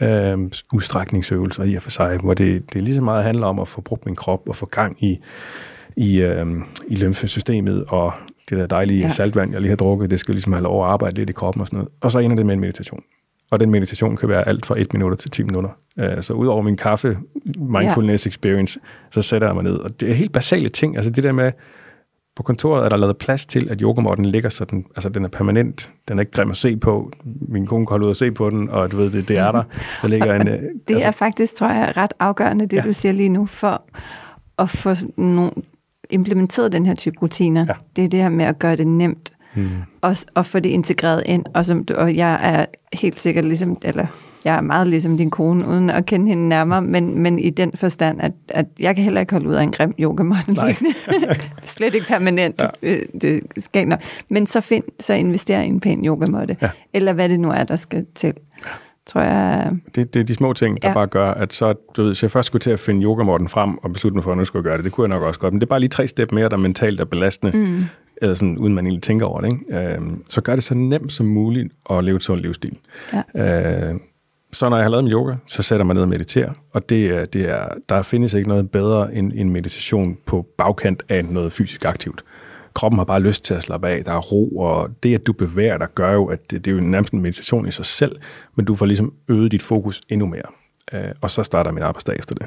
øhm, 0.00 0.52
udstrækningsøvelser 0.72 1.64
i 1.64 1.74
og 1.74 1.82
for 1.82 1.90
sig, 1.90 2.18
hvor 2.18 2.34
det, 2.34 2.72
det 2.72 2.82
lige 2.82 2.94
så 2.94 3.02
meget 3.02 3.24
handler 3.24 3.46
om 3.46 3.58
at 3.58 3.68
få 3.68 3.80
brugt 3.80 4.06
min 4.06 4.16
krop 4.16 4.48
og 4.48 4.56
få 4.56 4.66
gang 4.66 5.04
i, 5.04 5.18
i, 5.96 6.20
øhm, 6.20 6.62
i 6.88 6.96
lymfesystemet 6.96 7.84
og 7.88 8.12
det 8.50 8.58
der 8.58 8.66
dejlige 8.66 9.00
ja. 9.00 9.08
saltvand, 9.08 9.52
jeg 9.52 9.60
lige 9.60 9.68
har 9.68 9.76
drukket, 9.76 10.10
det 10.10 10.20
skal 10.20 10.34
ligesom 10.34 10.52
have 10.52 10.62
lov 10.62 10.84
at 10.84 10.90
arbejde 10.90 11.16
lidt 11.16 11.30
i 11.30 11.32
kroppen 11.32 11.60
og 11.60 11.66
sådan 11.66 11.76
noget. 11.76 11.88
Og 12.00 12.10
så 12.10 12.18
ender 12.18 12.36
det 12.36 12.46
med 12.46 12.54
en 12.54 12.60
meditation. 12.60 13.02
Og 13.50 13.60
den 13.60 13.70
meditation 13.70 14.16
kan 14.16 14.28
være 14.28 14.48
alt 14.48 14.66
fra 14.66 14.80
1 14.80 14.92
minut 14.92 15.18
til 15.18 15.30
10 15.30 15.42
minutter. 15.42 15.70
Uh, 15.96 16.20
så 16.20 16.32
udover 16.32 16.62
min 16.62 16.76
kaffe, 16.76 17.18
mindfulness 17.56 18.26
ja. 18.26 18.28
experience, 18.28 18.80
så 19.10 19.22
sætter 19.22 19.48
jeg 19.48 19.54
mig 19.54 19.64
ned. 19.64 19.76
Og 19.76 20.00
det 20.00 20.10
er 20.10 20.14
helt 20.14 20.32
basale 20.32 20.68
ting. 20.68 20.96
Altså 20.96 21.10
det 21.10 21.24
der 21.24 21.32
med, 21.32 21.52
På 22.36 22.42
kontoret 22.42 22.84
er 22.84 22.88
der 22.88 22.96
lavet 22.96 23.16
plads 23.16 23.46
til, 23.46 23.70
at 23.70 23.80
yogamotten 23.80 24.26
ligger 24.26 24.48
sådan, 24.48 24.84
altså 24.96 25.08
den 25.08 25.24
er 25.24 25.28
permanent, 25.28 25.92
den 26.08 26.18
er 26.18 26.20
ikke 26.20 26.32
grim 26.32 26.50
at 26.50 26.56
se 26.56 26.76
på. 26.76 27.10
Min 27.24 27.66
kone 27.66 27.86
kan 27.86 28.02
ud 28.02 28.08
og 28.08 28.16
se 28.16 28.30
på 28.32 28.50
den, 28.50 28.70
og 28.70 28.92
du 28.92 28.96
ved, 28.96 29.10
det, 29.10 29.28
det 29.28 29.38
er 29.38 29.52
der. 29.52 29.62
Der 30.02 30.08
ligger 30.08 30.34
en, 30.34 30.46
det 30.88 30.94
altså, 30.94 31.06
er 31.06 31.10
faktisk, 31.10 31.54
tror 31.54 31.68
jeg, 31.68 31.96
ret 31.96 32.12
afgørende, 32.18 32.66
det 32.66 32.76
ja. 32.76 32.82
du 32.82 32.92
siger 32.92 33.12
lige 33.12 33.28
nu, 33.28 33.46
for 33.46 33.82
at 34.58 34.70
få 34.70 34.94
nogle, 35.16 35.50
implementeret 36.10 36.72
den 36.72 36.86
her 36.86 36.94
type 36.94 37.16
rutiner. 37.22 37.64
Ja. 37.68 37.74
Det 37.96 38.04
er 38.04 38.08
det 38.08 38.20
her 38.20 38.28
med 38.28 38.44
at 38.44 38.58
gøre 38.58 38.76
det 38.76 38.86
nemt, 38.86 39.32
mm. 39.54 39.68
og, 40.00 40.16
og 40.34 40.46
få 40.46 40.58
det 40.60 40.70
integreret 40.70 41.22
ind. 41.26 41.44
Og, 41.54 41.66
som, 41.66 41.84
og 41.96 42.16
jeg 42.16 42.38
er 42.42 42.66
helt 42.92 43.20
sikkert 43.20 43.44
ligesom, 43.44 43.78
eller 43.82 44.06
jeg 44.44 44.56
er 44.56 44.60
meget 44.60 44.88
ligesom 44.88 45.18
din 45.18 45.30
kone, 45.30 45.68
uden 45.68 45.90
at 45.90 46.06
kende 46.06 46.28
hende 46.28 46.48
nærmere, 46.48 46.82
men, 46.82 47.18
men 47.18 47.38
i 47.38 47.50
den 47.50 47.72
forstand, 47.74 48.20
at, 48.20 48.32
at 48.48 48.66
jeg 48.78 48.94
kan 48.94 49.04
heller 49.04 49.20
ikke 49.20 49.32
holde 49.32 49.48
ud 49.48 49.54
af 49.54 49.62
en 49.62 49.72
grim 49.72 49.94
yogamåtte. 50.00 50.54
Slet 51.62 51.94
ikke 51.94 52.06
permanent. 52.06 52.60
Ja. 52.60 52.68
Det, 52.82 53.40
det 53.54 53.64
skal 53.64 53.88
nok. 53.88 54.00
Men 54.28 54.46
så, 54.46 54.60
find, 54.60 54.84
så 55.00 55.14
invester 55.14 55.60
i 55.60 55.66
en 55.66 55.80
pæn 55.80 56.04
yogamåtte. 56.04 56.56
Ja. 56.62 56.70
Eller 56.92 57.12
hvad 57.12 57.28
det 57.28 57.40
nu 57.40 57.50
er, 57.50 57.64
der 57.64 57.76
skal 57.76 58.06
til. 58.14 58.34
Tror 59.06 59.20
jeg... 59.20 59.72
Det, 59.94 60.14
det 60.14 60.20
er 60.20 60.24
de 60.24 60.34
små 60.34 60.52
ting, 60.52 60.82
der 60.82 60.88
ja. 60.88 60.94
bare 60.94 61.06
gør, 61.06 61.30
at 61.30 61.52
så, 61.52 61.74
du 61.96 62.02
ved, 62.02 62.08
hvis 62.08 62.22
jeg 62.22 62.30
først 62.30 62.46
skulle 62.46 62.60
til 62.60 62.70
at 62.70 62.80
finde 62.80 63.04
yogamåtten 63.04 63.48
frem 63.48 63.78
og 63.78 63.92
beslutte 63.92 64.14
mig 64.14 64.24
for, 64.24 64.32
at 64.32 64.38
jeg 64.38 64.46
skulle 64.46 64.62
gøre 64.62 64.76
det, 64.76 64.84
det 64.84 64.92
kunne 64.92 65.08
jeg 65.08 65.18
nok 65.18 65.22
også 65.22 65.40
godt. 65.40 65.52
Men 65.52 65.60
det 65.60 65.66
er 65.66 65.68
bare 65.68 65.80
lige 65.80 65.90
tre 65.90 66.06
step 66.06 66.32
mere, 66.32 66.48
der 66.48 66.56
mentalt 66.56 67.00
er 67.00 67.04
belastende. 67.04 67.56
Mm 67.56 67.84
eller 68.22 68.34
sådan, 68.34 68.58
uden 68.58 68.74
man 68.74 68.86
egentlig 68.86 69.02
tænker 69.02 69.26
over 69.26 69.40
det, 69.40 69.52
ikke? 69.52 69.94
Øh, 69.94 70.00
så 70.28 70.40
gør 70.40 70.54
det 70.54 70.64
så 70.64 70.74
nemt 70.74 71.12
som 71.12 71.26
muligt 71.26 71.72
at 71.90 72.04
leve 72.04 72.16
et 72.16 72.22
sundt 72.22 72.42
livsstil. 72.42 72.78
Ja. 73.36 73.90
Øh, 73.90 73.94
så 74.52 74.68
når 74.68 74.76
jeg 74.76 74.84
har 74.84 74.90
lavet 74.90 75.04
min 75.04 75.12
yoga, 75.12 75.34
så 75.46 75.62
sætter 75.62 75.80
jeg 75.80 75.86
mig 75.86 75.94
ned 75.94 76.02
og 76.02 76.08
mediterer, 76.08 76.52
og 76.72 76.88
det, 76.88 77.32
det 77.32 77.48
er, 77.48 77.68
der 77.88 78.02
findes 78.02 78.34
ikke 78.34 78.48
noget 78.48 78.70
bedre 78.70 79.14
end 79.14 79.32
en 79.34 79.50
meditation 79.50 80.18
på 80.26 80.46
bagkant 80.58 81.02
af 81.08 81.24
noget 81.24 81.52
fysisk 81.52 81.84
aktivt. 81.84 82.24
Kroppen 82.76 82.98
har 82.98 83.04
bare 83.04 83.20
lyst 83.20 83.44
til 83.44 83.54
at 83.54 83.62
slappe 83.62 83.88
af, 83.88 84.04
der 84.04 84.12
er 84.12 84.18
ro, 84.18 84.58
og 84.58 84.90
det, 85.02 85.14
at 85.14 85.26
du 85.26 85.32
bevæger 85.32 85.78
dig, 85.78 85.88
gør 85.94 86.12
jo, 86.12 86.26
at 86.26 86.50
det, 86.50 86.64
det 86.64 86.70
er 86.70 86.74
jo 86.74 86.80
nærmest 86.80 87.12
en 87.12 87.20
meditation 87.20 87.68
i 87.68 87.70
sig 87.70 87.86
selv, 87.86 88.16
men 88.54 88.64
du 88.64 88.74
får 88.74 88.86
ligesom 88.86 89.12
øget 89.28 89.52
dit 89.52 89.62
fokus 89.62 90.00
endnu 90.08 90.26
mere. 90.26 90.42
Øh, 90.92 91.10
og 91.20 91.30
så 91.30 91.42
starter 91.42 91.72
min 91.72 91.82
arbejdsdag 91.82 92.16
efter 92.18 92.34
det. 92.34 92.46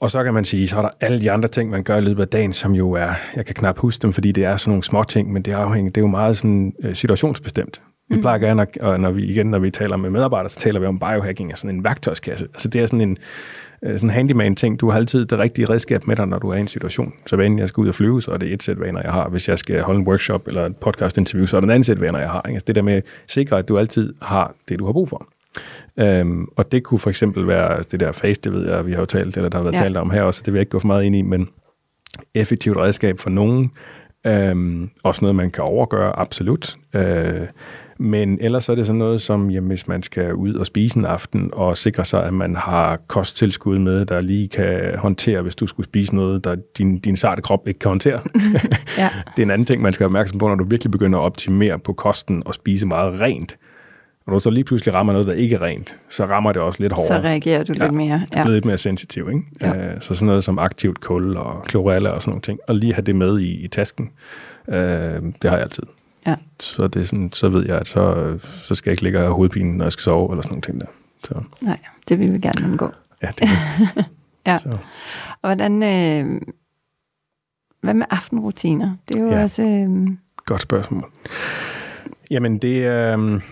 Og 0.00 0.10
så 0.10 0.24
kan 0.24 0.34
man 0.34 0.44
sige, 0.44 0.68
så 0.68 0.76
er 0.76 0.82
der 0.82 0.88
alle 1.00 1.20
de 1.20 1.30
andre 1.30 1.48
ting, 1.48 1.70
man 1.70 1.82
gør 1.82 1.96
i 1.96 2.00
løbet 2.00 2.22
af 2.22 2.28
dagen, 2.28 2.52
som 2.52 2.72
jo 2.72 2.92
er, 2.92 3.12
jeg 3.36 3.46
kan 3.46 3.54
knap 3.54 3.78
huske 3.78 4.02
dem, 4.02 4.12
fordi 4.12 4.32
det 4.32 4.44
er 4.44 4.56
sådan 4.56 4.70
nogle 4.70 4.84
små 4.84 5.04
ting, 5.04 5.32
men 5.32 5.42
det 5.42 5.52
er, 5.52 5.58
afhængigt, 5.58 5.94
det 5.94 6.00
er 6.00 6.04
jo 6.04 6.10
meget 6.10 6.36
sådan 6.36 6.72
øh, 6.82 6.94
situationsbestemt. 6.94 7.82
Vi 8.08 8.14
mm. 8.14 8.20
plejer 8.20 8.38
gerne, 8.38 8.62
at, 8.62 9.00
når 9.00 9.10
vi, 9.10 9.24
igen, 9.24 9.46
når 9.46 9.58
vi 9.58 9.70
taler 9.70 9.96
med 9.96 10.10
medarbejdere, 10.10 10.50
så 10.50 10.56
taler 10.56 10.80
vi 10.80 10.86
om 10.86 10.98
biohacking, 10.98 11.58
sådan 11.58 11.76
en 11.76 11.84
værktøjskasse. 11.84 12.48
Altså 12.54 12.68
det 12.68 12.80
er 12.80 12.86
sådan 12.86 13.00
en 13.00 13.18
sådan 13.82 14.10
handyman-ting. 14.10 14.80
Du 14.80 14.90
har 14.90 14.96
altid 14.96 15.26
det 15.26 15.38
rigtige 15.38 15.68
redskab 15.68 16.06
med 16.06 16.16
dig, 16.16 16.26
når 16.26 16.38
du 16.38 16.48
er 16.48 16.54
i 16.54 16.60
en 16.60 16.68
situation. 16.68 17.12
Så 17.26 17.36
hvad 17.36 17.50
jeg 17.58 17.68
skal 17.68 17.80
ud 17.80 17.88
og 17.88 17.94
flyve, 17.94 18.22
så 18.22 18.30
er 18.30 18.36
det 18.36 18.52
et 18.52 18.62
sæt 18.62 18.80
vaner, 18.80 19.00
jeg 19.02 19.12
har. 19.12 19.28
Hvis 19.28 19.48
jeg 19.48 19.58
skal 19.58 19.80
holde 19.80 20.00
en 20.00 20.06
workshop 20.06 20.48
eller 20.48 20.66
et 20.66 20.76
podcast-interview, 20.76 21.46
så 21.46 21.56
er 21.56 21.60
det 21.60 21.66
en 21.66 21.70
anden 21.70 21.84
sæt 21.84 22.00
vaner, 22.00 22.18
jeg 22.18 22.30
har. 22.30 22.40
Altså 22.40 22.64
det 22.66 22.74
der 22.74 22.82
med 22.82 22.94
at 22.94 23.04
sikre, 23.28 23.58
at 23.58 23.68
du 23.68 23.78
altid 23.78 24.14
har 24.22 24.54
det, 24.68 24.78
du 24.78 24.84
har 24.84 24.92
brug 24.92 25.08
for. 25.08 25.28
Øhm, 25.96 26.46
og 26.56 26.72
det 26.72 26.82
kunne 26.82 26.98
for 26.98 27.10
eksempel 27.10 27.46
være 27.46 27.82
det 27.82 28.00
der 28.00 28.12
face, 28.12 28.40
det 28.40 28.52
ved 28.52 28.70
jeg, 28.70 28.86
vi 28.86 28.92
har 28.92 29.00
jo 29.00 29.06
talt, 29.06 29.36
eller 29.36 29.48
der 29.48 29.58
har 29.58 29.64
været 29.64 29.74
ja. 29.74 29.82
talt 29.82 29.96
om 29.96 30.10
her 30.10 30.22
også, 30.22 30.42
det 30.44 30.52
vil 30.52 30.58
jeg 30.58 30.62
ikke 30.62 30.70
gå 30.70 30.78
for 30.78 30.86
meget 30.86 31.04
ind 31.04 31.16
i, 31.16 31.22
men 31.22 31.48
effektivt 32.34 32.76
redskab 32.76 33.18
for 33.18 33.30
nogen, 33.30 33.70
øhm, 34.26 34.90
også 35.02 35.24
noget, 35.24 35.34
man 35.34 35.50
kan 35.50 35.64
overgøre, 35.64 36.18
absolut. 36.18 36.76
Øh, 36.94 37.46
men 38.00 38.38
ellers 38.40 38.68
er 38.68 38.74
det 38.74 38.86
sådan 38.86 38.98
noget 38.98 39.22
som, 39.22 39.50
jamen, 39.50 39.68
hvis 39.68 39.88
man 39.88 40.02
skal 40.02 40.34
ud 40.34 40.54
og 40.54 40.66
spise 40.66 40.98
en 40.98 41.04
aften, 41.04 41.50
og 41.52 41.76
sikre 41.76 42.04
sig, 42.04 42.24
at 42.24 42.34
man 42.34 42.56
har 42.56 43.00
kosttilskud 43.06 43.78
med, 43.78 44.04
der 44.04 44.20
lige 44.20 44.48
kan 44.48 44.98
håndtere, 44.98 45.42
hvis 45.42 45.54
du 45.54 45.66
skulle 45.66 45.86
spise 45.86 46.14
noget, 46.14 46.44
der 46.44 46.56
din, 46.78 46.98
din 46.98 47.16
sarte 47.16 47.42
krop 47.42 47.68
ikke 47.68 47.80
kan 47.80 47.88
håndtere. 47.88 48.20
ja. 48.98 49.08
Det 49.36 49.42
er 49.42 49.46
en 49.46 49.50
anden 49.50 49.66
ting, 49.66 49.82
man 49.82 49.92
skal 49.92 50.04
være 50.04 50.08
opmærksom 50.08 50.38
på, 50.38 50.48
når 50.48 50.54
du 50.54 50.64
virkelig 50.64 50.90
begynder 50.90 51.18
at 51.18 51.22
optimere 51.22 51.78
på 51.78 51.92
kosten 51.92 52.42
og 52.46 52.54
spise 52.54 52.86
meget 52.86 53.20
rent. 53.20 53.56
Når 54.26 54.34
du 54.34 54.40
så 54.40 54.50
lige 54.50 54.64
pludselig 54.64 54.94
rammer 54.94 55.12
noget, 55.12 55.26
der 55.26 55.32
ikke 55.32 55.56
er 55.56 55.62
rent, 55.62 55.96
så 56.08 56.24
rammer 56.24 56.52
det 56.52 56.62
også 56.62 56.82
lidt 56.82 56.92
hårdere. 56.92 57.22
Så 57.22 57.28
reagerer 57.28 57.64
du 57.64 57.72
ja, 57.72 57.84
lidt 57.84 57.94
mere. 57.94 58.22
Ja. 58.34 58.40
Du 58.40 58.42
bliver 58.42 58.54
lidt 58.54 58.64
mere 58.64 58.78
sensitiv. 58.78 59.28
Ikke? 59.28 59.42
Ja. 59.60 59.94
Uh, 59.94 60.00
så 60.00 60.14
sådan 60.14 60.26
noget 60.26 60.44
som 60.44 60.58
aktivt 60.58 61.00
kul 61.00 61.36
og 61.36 61.64
chlorella 61.68 62.10
og 62.10 62.22
sådan 62.22 62.30
nogle 62.30 62.42
ting. 62.42 62.58
Og 62.68 62.74
lige 62.74 62.94
have 62.94 63.04
det 63.04 63.16
med 63.16 63.38
i, 63.38 63.50
i 63.50 63.68
tasken, 63.68 64.10
uh, 64.68 64.74
det 64.74 65.44
har 65.44 65.52
jeg 65.52 65.60
altid. 65.60 65.84
Ja. 66.26 66.36
Så, 66.60 66.88
det 66.88 67.02
er 67.02 67.04
sådan, 67.04 67.32
så 67.32 67.48
ved 67.48 67.66
jeg, 67.66 67.78
at 67.78 67.88
så, 67.88 68.38
så 68.62 68.74
skal 68.74 68.90
jeg 68.90 68.92
ikke 68.92 69.02
ligge 69.02 69.18
og 69.18 69.24
have 69.24 69.34
hovedpine, 69.34 69.76
når 69.76 69.84
jeg 69.84 69.92
skal 69.92 70.02
sove, 70.02 70.32
eller 70.32 70.42
sådan 70.42 70.52
nogle 70.52 70.62
ting 70.62 70.80
der. 70.80 70.86
Så. 71.24 71.42
Nej, 71.62 71.78
det 72.08 72.18
vil 72.18 72.32
vi 72.32 72.38
gerne 72.38 72.66
undgå. 72.66 72.90
Ja, 73.22 73.28
det 73.38 73.48
ja. 74.46 74.58
Så. 74.58 74.78
Og 75.42 75.54
hvordan, 75.54 75.82
øh, 75.82 76.40
hvad 77.80 77.94
med 77.94 78.06
aftenrutiner? 78.10 78.96
Det 79.08 79.16
er 79.16 79.20
jo 79.20 79.30
ja. 79.30 79.42
også... 79.42 79.62
Øh... 79.62 80.08
Godt 80.46 80.62
spørgsmål. 80.62 81.10
Jamen, 82.30 82.58
det 82.58 82.86
er... 82.86 83.18
Øh, 83.18 83.42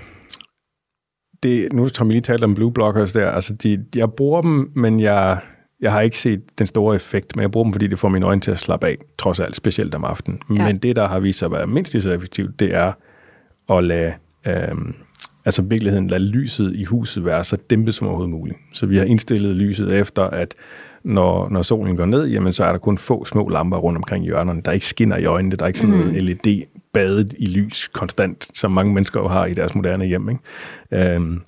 det, 1.43 1.73
nu 1.73 1.83
har 1.83 2.05
vi 2.05 2.13
lige 2.13 2.23
talt 2.23 2.45
om 2.45 2.55
blue 2.55 2.73
blockers 2.73 3.13
der. 3.13 3.31
Altså, 3.31 3.55
de, 3.55 3.85
jeg 3.95 4.13
bruger 4.13 4.43
dem, 4.43 4.73
men 4.75 5.01
jeg, 5.01 5.41
jeg 5.81 5.93
har 5.93 6.01
ikke 6.01 6.19
set 6.19 6.59
den 6.59 6.67
store 6.67 6.95
effekt, 6.95 7.37
men 7.37 7.43
jeg 7.43 7.51
bruger 7.51 7.65
dem, 7.65 7.73
fordi 7.73 7.87
det 7.87 7.99
får 7.99 8.09
mine 8.09 8.27
øjne 8.27 8.41
til 8.41 8.51
at 8.51 8.59
slappe 8.59 8.87
af, 8.87 8.97
trods 9.19 9.41
alt, 9.41 9.57
specielt 9.57 9.95
om 9.95 10.05
aftenen. 10.05 10.41
Ja. 10.57 10.67
Men 10.67 10.79
det, 10.79 10.97
der 10.97 11.09
har 11.09 11.21
vist 11.21 11.39
sig 11.39 11.47
at 11.47 11.53
være 11.53 11.67
mindst 11.67 11.93
lige 11.93 12.03
så 12.03 12.13
effektivt, 12.13 12.61
det 12.61 12.75
er 12.75 12.93
at 13.71 13.85
lade, 13.85 14.13
øhm, 14.47 14.95
altså 15.45 15.63
virkeligheden, 15.63 16.07
lade 16.07 16.25
lyset 16.25 16.77
i 16.77 16.85
huset 16.85 17.25
være 17.25 17.45
så 17.45 17.57
dæmpet 17.71 17.95
som 17.95 18.07
overhovedet 18.07 18.31
muligt. 18.31 18.59
Så 18.73 18.87
vi 18.87 18.97
har 18.97 19.05
indstillet 19.05 19.57
lyset 19.57 19.93
efter, 19.93 20.23
at 20.23 20.55
når, 21.05 21.49
når 21.49 21.63
solen 21.63 21.97
går 21.97 22.07
ned, 22.07 22.27
jamen 22.27 22.53
så 22.53 22.65
er 22.65 22.73
der 22.73 22.79
kun 22.79 22.99
få 22.99 23.25
små 23.25 23.49
lamper 23.49 23.77
rundt 23.77 23.97
omkring 23.97 24.25
hjørnerne, 24.25 24.63
der 24.65 24.73
ikke 24.73 24.87
skinner 24.87 25.17
i 25.17 25.25
øjnene, 25.25 25.57
der 25.57 25.65
er 25.65 25.67
ikke 25.67 25.79
sådan 25.79 25.95
mm. 25.95 26.01
noget 26.01 26.25
LED 26.25 26.63
badet 26.93 27.35
i 27.39 27.47
lys 27.47 27.89
konstant, 27.89 28.49
som 28.55 28.73
mange 28.73 28.95
mennesker 28.95 29.21
jo 29.21 29.29
har 29.29 29.47
i 29.47 29.55
deres 29.55 29.75
moderne 29.75 30.05
hjem. 30.05 30.29
Ikke? 30.29 31.15
Øhm, 31.15 31.41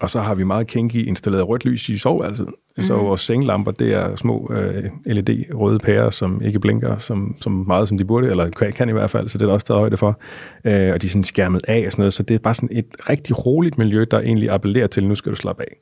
og 0.00 0.10
så 0.10 0.20
har 0.20 0.34
vi 0.34 0.44
meget 0.44 0.66
kinky 0.66 1.06
installeret 1.06 1.48
rødt 1.48 1.64
lys 1.64 1.88
i 1.88 1.98
soveværelset. 1.98 2.48
Mm. 2.76 2.82
Så 2.82 2.96
vores 2.96 3.20
senglamper, 3.20 3.72
det 3.72 3.94
er 3.94 4.16
små 4.16 4.52
øh, 4.54 4.84
LED-røde 5.06 5.78
pærer, 5.78 6.10
som 6.10 6.42
ikke 6.42 6.60
blinker 6.60 6.98
som, 6.98 7.36
som 7.40 7.52
meget, 7.52 7.88
som 7.88 7.98
de 7.98 8.04
burde, 8.04 8.28
eller 8.28 8.50
kan, 8.50 8.72
kan 8.72 8.88
i 8.88 8.92
hvert 8.92 9.10
fald, 9.10 9.28
så 9.28 9.38
det 9.38 9.42
er 9.42 9.46
der 9.46 9.54
også 9.54 9.66
taget 9.66 9.78
højde 9.78 9.96
for. 9.96 10.20
Øh, 10.64 10.92
og 10.92 11.02
de 11.02 11.06
er 11.06 11.10
sådan 11.10 11.24
skærmet 11.24 11.62
af 11.68 11.82
og 11.86 11.92
sådan 11.92 12.02
noget, 12.02 12.14
så 12.14 12.22
det 12.22 12.34
er 12.34 12.38
bare 12.38 12.54
sådan 12.54 12.68
et 12.72 12.86
rigtig 13.08 13.46
roligt 13.46 13.78
miljø, 13.78 14.04
der 14.10 14.20
egentlig 14.20 14.50
appellerer 14.50 14.86
til, 14.86 15.08
nu 15.08 15.14
skal 15.14 15.32
du 15.32 15.36
slappe 15.36 15.62
af. 15.62 15.76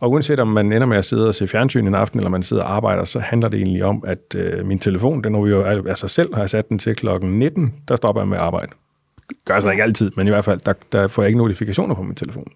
Og 0.00 0.10
uanset 0.10 0.40
om 0.40 0.48
man 0.48 0.72
ender 0.72 0.86
med 0.86 0.96
at 0.96 1.04
sidde 1.04 1.28
og 1.28 1.34
se 1.34 1.48
fjernsyn 1.48 1.86
en 1.86 1.94
aften, 1.94 2.20
eller 2.20 2.30
man 2.30 2.42
sidder 2.42 2.62
og 2.62 2.72
arbejder, 2.72 3.04
så 3.04 3.20
handler 3.20 3.48
det 3.48 3.60
egentlig 3.60 3.84
om, 3.84 4.04
at 4.06 4.34
øh, 4.36 4.66
min 4.66 4.78
telefon, 4.78 5.24
den 5.24 5.34
jo 5.34 5.64
af 5.64 5.96
sig 5.96 6.10
selv, 6.10 6.34
har 6.34 6.42
jeg 6.42 6.50
sat 6.50 6.68
den 6.68 6.78
til 6.78 6.96
klokken 6.96 7.38
19, 7.38 7.74
der 7.88 7.96
stopper 7.96 8.22
jeg 8.22 8.28
med 8.28 8.36
at 8.36 8.42
arbejde. 8.42 8.72
Gør 9.44 9.60
så 9.60 9.70
ikke 9.70 9.82
altid, 9.82 10.10
men 10.16 10.26
i 10.26 10.30
hvert 10.30 10.44
fald, 10.44 10.60
der, 10.66 10.72
der 10.92 11.08
får 11.08 11.22
jeg 11.22 11.28
ikke 11.28 11.38
notifikationer 11.38 11.94
på 11.94 12.02
min 12.02 12.14
telefon. 12.14 12.52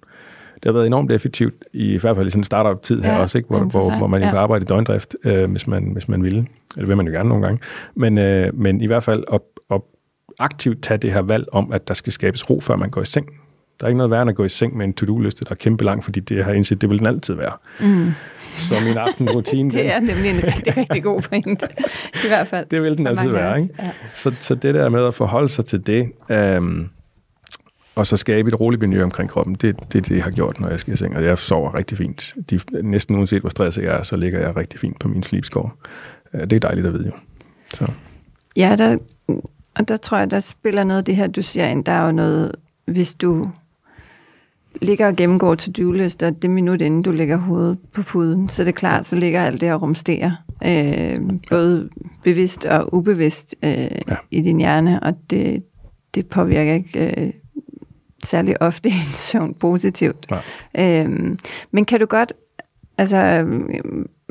Det 0.62 0.68
har 0.68 0.72
været 0.72 0.87
enormt 0.87 1.12
effektivt, 1.12 1.55
i 1.72 1.98
hvert 1.98 2.16
fald 2.16 2.27
i 2.27 2.31
sådan 2.31 2.40
en 2.40 2.44
startup-tid 2.44 3.03
her 3.03 3.12
ja, 3.12 3.20
også, 3.20 3.38
ikke? 3.38 3.48
Hvor, 3.48 3.59
hvor, 3.59 3.96
hvor 3.96 4.07
man 4.07 4.22
ja. 4.22 4.31
kan 4.31 4.38
arbejde 4.38 4.62
i 4.62 4.66
døgndrift, 4.66 5.16
øh, 5.25 5.51
hvis, 5.51 5.66
man, 5.66 5.90
hvis 5.92 6.09
man 6.09 6.22
vil. 6.22 6.46
Eller 6.77 6.87
vil 6.87 6.96
man 6.96 7.07
jo 7.07 7.12
gerne 7.12 7.29
nogle 7.29 7.46
gange. 7.46 7.61
Men, 7.94 8.18
øh, 8.18 8.55
men 8.55 8.81
i 8.81 8.87
hvert 8.87 9.05
fald 9.05 9.25
at, 9.33 9.40
at 9.70 9.81
aktivt 10.38 10.83
tage 10.83 10.98
det 10.98 11.12
her 11.12 11.22
valg 11.22 11.46
om, 11.53 11.72
at 11.72 11.88
der 11.88 11.94
skal 11.94 12.12
skabes 12.12 12.51
ro, 12.51 12.61
før 12.61 12.77
man 12.77 12.90
går 12.90 13.03
i 13.03 13.05
seng. 13.05 13.27
Der 13.81 13.87
er 13.87 13.88
ikke 13.88 13.96
noget 13.96 14.11
værre 14.11 14.22
end 14.22 14.31
at 14.31 14.37
gå 14.37 14.44
i 14.44 14.48
seng 14.48 14.77
med 14.77 14.85
en 14.87 14.92
to-do-liste, 14.92 15.44
der 15.44 15.51
er 15.51 15.55
kæmpe 15.55 15.85
lang, 15.85 16.05
fordi 16.05 16.20
det 16.20 16.44
har 16.44 16.53
indset, 16.53 16.81
det 16.81 16.90
vil 16.90 16.98
den 16.98 17.07
altid 17.07 17.35
være. 17.35 17.53
Mm. 17.81 18.11
Så 18.57 18.75
min 18.85 18.96
aftenrutine... 18.96 19.70
det 19.79 19.94
er 19.94 20.01
nemlig 20.01 20.31
en 20.31 20.44
rigtig, 20.46 20.77
rigtig 20.77 21.03
god 21.03 21.22
pointe, 21.22 21.68
i 22.25 22.29
hvert 22.29 22.48
fald. 22.48 22.66
Det 22.66 22.83
vil 22.83 22.96
den 22.96 23.07
altid 23.07 23.31
være, 23.31 23.61
ikke? 23.61 23.75
Ja. 23.79 23.90
Så, 24.14 24.33
så 24.40 24.55
det 24.55 24.75
der 24.75 24.90
med 24.90 25.07
at 25.07 25.14
forholde 25.14 25.48
sig 25.48 25.64
til 25.64 25.87
det, 25.87 26.12
øhm, 26.29 26.88
og 27.94 28.07
så 28.07 28.16
skabe 28.16 28.48
et 28.48 28.61
roligt 28.61 28.83
miljø 28.83 29.02
omkring 29.02 29.31
kroppen, 29.31 29.55
det 29.55 29.68
er 29.68 29.72
det, 29.72 30.09
det, 30.09 30.16
jeg 30.16 30.24
har 30.24 30.31
gjort, 30.31 30.61
når 30.61 30.68
jeg 30.68 30.81
skal 30.81 30.94
i 30.94 30.96
seng. 30.96 31.16
Og 31.16 31.24
jeg 31.24 31.38
sover 31.38 31.78
rigtig 31.78 31.98
fint. 31.98 32.35
De, 32.50 32.61
næsten 32.83 33.16
uanset 33.16 33.40
hvor 33.40 33.50
stresset 33.50 33.85
jeg 33.85 33.98
er, 33.98 34.02
så 34.02 34.16
ligger 34.16 34.40
jeg 34.40 34.57
rigtig 34.57 34.81
fint 34.81 34.98
på 34.98 35.09
min 35.09 35.22
sleepscore. 35.22 35.70
Det 36.33 36.52
er 36.52 36.61
dejligt 36.61 36.87
at 36.87 36.92
vide 36.92 37.07
jo. 37.07 37.12
Så. 37.74 37.92
Ja, 38.57 38.76
der, 38.78 38.98
og 39.74 39.88
der 39.88 39.96
tror 39.96 40.18
jeg, 40.18 40.31
der 40.31 40.38
spiller 40.38 40.85
noget 40.85 40.98
af 40.98 41.05
det 41.05 41.16
her, 41.16 41.26
du 41.26 41.42
siger 41.42 41.68
ind. 41.68 41.85
Der 41.85 41.92
er 41.92 42.07
jo 42.07 42.12
noget, 42.12 42.52
hvis 42.85 43.14
du 43.14 43.50
ligger 44.83 45.07
og 45.07 45.16
gennemgår 45.16 45.55
to-do-lister 45.55 46.31
det 46.31 46.50
minut, 46.50 46.81
inden 46.81 47.02
du 47.02 47.11
lægger 47.11 47.37
hovedet 47.37 47.78
på 47.92 48.02
puden, 48.02 48.48
så 48.48 48.62
det 48.62 48.68
er 48.68 48.72
klart, 48.72 49.07
så 49.07 49.16
ligger 49.16 49.44
alt 49.44 49.61
det 49.61 49.72
og 49.72 49.83
rumsterer. 49.83 50.33
Øh, 50.64 51.20
både 51.50 51.88
bevidst 52.24 52.64
og 52.64 52.94
ubevidst 52.94 53.55
øh, 53.62 53.70
ja. 54.09 54.16
i 54.31 54.40
din 54.40 54.59
hjerne, 54.59 55.02
og 55.02 55.14
det, 55.31 55.62
det 56.14 56.26
påvirker 56.26 56.72
ikke 56.72 57.22
øh, 57.22 57.33
særlig 58.24 58.62
ofte 58.62 58.88
en 59.04 59.14
søvn 59.14 59.54
positivt. 59.54 60.26
Øh, 60.78 61.37
men 61.70 61.85
kan 61.85 62.00
du 62.00 62.06
godt, 62.06 62.32
altså 62.98 63.46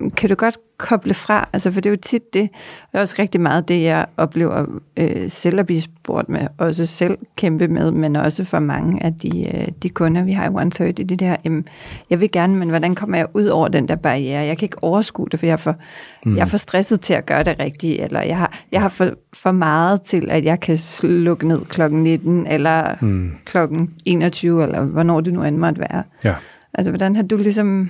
kan 0.10 0.30
du 0.30 0.36
godt 0.36 0.58
koble 0.78 1.14
fra? 1.14 1.50
Altså, 1.54 1.72
for 1.72 1.82
det 1.82 1.90
er 1.90 1.92
jo 1.92 2.00
tit 2.02 2.34
det, 2.34 2.50
det 2.92 2.98
er 2.98 3.00
også 3.00 3.16
rigtig 3.20 3.42
meget 3.42 3.68
det, 3.68 3.84
jeg 3.84 4.06
oplever 4.18 4.66
øh, 4.97 5.30
selv 5.30 5.60
at 5.60 5.66
blive 5.66 5.82
spurgt 5.82 6.30
med, 6.30 6.47
også 6.58 6.86
selv 6.86 7.18
kæmpe 7.36 7.68
med, 7.68 7.91
men 7.91 8.16
også 8.16 8.43
for 8.43 8.60
mange 8.60 9.04
af 9.04 9.14
de, 9.14 9.58
øh, 9.58 9.68
de 9.84 9.89
kunder, 9.89 10.24
vi 10.24 10.32
har 10.32 10.45
i 10.45 10.49
OneThird, 10.49 10.93
det 10.93 11.20
der, 11.20 11.36
jamen, 11.43 11.68
jeg 12.10 12.20
vil 12.20 12.32
gerne, 12.32 12.56
men 12.56 12.70
hvordan 12.70 12.95
kommer 12.95 13.18
jeg 13.18 13.28
ud 13.34 13.45
over 13.45 13.68
den 13.68 13.88
der 13.88 13.95
barriere? 13.95 14.45
Jeg 14.45 14.58
kan 14.58 14.66
ikke 14.66 14.84
overskue 14.84 15.28
det, 15.32 15.39
for 15.39 15.45
jeg 15.45 15.54
er 15.54 15.58
for, 15.58 15.76
mm. 16.26 16.36
jeg 16.36 16.41
er 16.41 16.45
for 16.45 16.58
stresset 16.58 17.02
til 17.02 17.14
at 17.14 17.26
gøre 17.26 17.43
det 17.43 17.60
rigtigt, 17.60 18.04
eller 18.04 18.22
jeg 18.22 18.38
har, 18.38 18.60
jeg 18.72 18.82
har 18.82 18.89
for, 18.89 19.10
for 19.34 19.52
meget 19.52 20.02
til, 20.02 20.32
at 20.32 20.45
jeg 20.45 20.60
kan 20.60 20.78
slukke 20.78 21.47
ned 21.47 21.66
klokken 21.66 22.04
19, 22.04 22.47
eller 22.47 22.95
mm. 23.02 23.32
klokken 23.45 23.93
21, 24.06 24.64
eller 24.64 24.82
hvornår 24.82 25.22
det 25.22 25.34
nu 25.34 25.43
end 25.43 25.58
måtte 25.58 25.80
være. 25.80 26.04
Ja. 26.24 26.36
Altså, 26.74 26.91
hvordan 26.91 27.16
har 27.16 27.24
du 27.24 27.38
ligesom. 27.38 27.89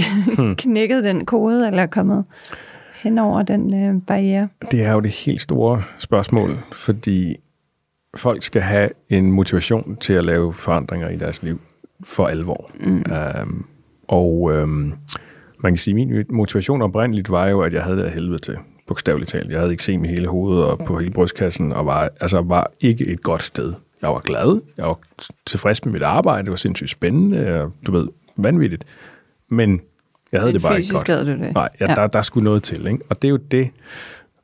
knækket 0.64 1.04
den 1.04 1.26
kode, 1.26 1.66
eller 1.66 1.86
kommet 1.86 2.24
hen 3.02 3.18
over 3.18 3.42
den 3.42 3.74
øh, 3.74 4.02
barriere? 4.02 4.48
Det 4.70 4.84
er 4.84 4.92
jo 4.92 5.00
det 5.00 5.10
helt 5.10 5.42
store 5.42 5.82
spørgsmål, 5.98 6.58
fordi 6.72 7.36
folk 8.16 8.42
skal 8.42 8.62
have 8.62 8.88
en 9.08 9.32
motivation 9.32 9.96
til 9.96 10.12
at 10.12 10.26
lave 10.26 10.54
forandringer 10.54 11.08
i 11.08 11.16
deres 11.16 11.42
liv 11.42 11.60
for 12.04 12.26
alvor. 12.26 12.70
Mm. 12.80 13.04
Um, 13.42 13.66
og 14.08 14.42
um, 14.42 14.94
man 15.62 15.72
kan 15.72 15.76
sige, 15.76 16.00
at 16.00 16.06
min 16.06 16.24
motivation 16.30 16.82
oprindeligt 16.82 17.30
var 17.30 17.48
jo, 17.48 17.60
at 17.60 17.72
jeg 17.72 17.82
havde 17.82 17.96
det 17.96 18.04
af 18.04 18.10
helvede 18.10 18.38
til, 18.38 18.56
bogstaveligt 18.86 19.30
talt. 19.30 19.50
Jeg 19.50 19.58
havde 19.58 19.72
ikke 19.72 19.84
set 19.84 20.04
i 20.04 20.08
hele 20.08 20.28
hovedet 20.28 20.64
og 20.64 20.78
på 20.78 20.98
hele 20.98 21.10
brystkassen, 21.10 21.72
og 21.72 21.86
var, 21.86 22.10
altså, 22.20 22.40
var 22.40 22.70
ikke 22.80 23.06
et 23.06 23.22
godt 23.22 23.42
sted. 23.42 23.72
Jeg 24.02 24.10
var 24.10 24.20
glad, 24.20 24.60
jeg 24.76 24.86
var 24.86 24.98
tilfreds 25.46 25.84
med 25.84 25.92
mit 25.92 26.02
arbejde, 26.02 26.42
det 26.42 26.50
var 26.50 26.56
sindssygt 26.56 26.90
spændende, 26.90 27.62
og 27.62 27.72
du 27.86 27.92
ved, 27.92 28.08
vanvittigt. 28.36 28.84
Men 29.48 29.80
jeg 30.32 30.40
havde 30.40 30.52
Men 30.52 30.54
det 30.54 30.62
bare 30.62 30.80
ikke 30.80 30.92
godt. 30.92 31.08
Havde 31.08 31.26
du 31.26 31.30
det. 31.30 31.54
Nej, 31.54 31.68
ja, 31.80 31.88
ja. 31.88 31.94
Der, 31.94 32.06
der 32.06 32.22
skulle 32.22 32.44
noget 32.44 32.62
til. 32.62 32.86
Ikke? 32.86 32.98
Og 33.08 33.22
det 33.22 33.28
er 33.28 33.30
jo 33.30 33.36
det, 33.36 33.70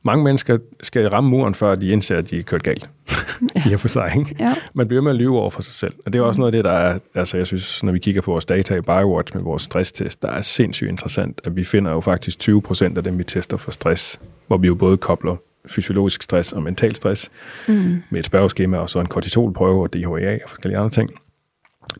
mange 0.05 0.23
mennesker 0.23 0.57
skal 0.81 1.09
ramme 1.09 1.29
muren, 1.29 1.55
før 1.55 1.75
de 1.75 1.87
indser, 1.87 2.17
at 2.17 2.29
de 2.29 2.39
er 2.39 2.43
kørt 2.43 2.63
galt. 2.63 2.89
I 3.71 3.77
for 3.77 3.87
sig. 3.87 4.11
Ikke? 4.17 4.35
Ja. 4.39 4.55
Man 4.73 4.87
bliver 4.87 5.01
med 5.01 5.11
at 5.11 5.17
lyve 5.17 5.39
over 5.39 5.49
for 5.49 5.61
sig 5.61 5.73
selv. 5.73 5.93
Og 6.05 6.13
det 6.13 6.19
er 6.19 6.23
også 6.23 6.37
mm. 6.37 6.41
noget 6.41 6.55
af 6.55 6.57
det, 6.57 6.63
der 6.63 6.71
er, 6.71 6.99
altså 7.15 7.37
jeg 7.37 7.47
synes, 7.47 7.83
når 7.83 7.91
vi 7.91 7.99
kigger 7.99 8.21
på 8.21 8.31
vores 8.31 8.45
data 8.45 8.75
i 8.75 8.81
BioWatch 8.81 9.35
med 9.35 9.43
vores 9.43 9.61
stresstest, 9.61 10.21
der 10.21 10.27
er 10.27 10.41
sindssygt 10.41 10.89
interessant, 10.89 11.41
at 11.43 11.55
vi 11.55 11.63
finder 11.63 11.91
jo 11.91 12.01
faktisk 12.01 12.39
20 12.39 12.61
procent 12.61 12.97
af 12.97 13.03
dem, 13.03 13.17
vi 13.17 13.23
tester 13.23 13.57
for 13.57 13.71
stress, 13.71 14.19
hvor 14.47 14.57
vi 14.57 14.67
jo 14.67 14.75
både 14.75 14.97
kobler 14.97 15.35
fysiologisk 15.67 16.23
stress 16.23 16.53
og 16.53 16.63
mental 16.63 16.95
stress 16.95 17.31
mm. 17.67 18.03
med 18.09 18.19
et 18.19 18.25
spørgeskema 18.25 18.77
og 18.77 18.89
så 18.89 18.99
en 18.99 19.05
kortisolprøve 19.05 19.83
og 19.83 19.93
DHA 19.93 20.33
og 20.43 20.49
forskellige 20.49 20.77
andre 20.77 20.89
ting. 20.89 21.09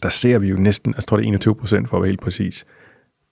Der 0.03 0.09
ser 0.09 0.39
vi 0.39 0.47
jo 0.47 0.55
næsten, 0.55 0.93
jeg 0.97 1.03
tror 1.03 1.17
det 1.17 1.23
er 1.23 1.27
21 1.27 1.55
procent 1.55 1.89
for 1.89 1.97
at 1.97 2.01
være 2.01 2.09
helt 2.09 2.21
præcis, 2.21 2.65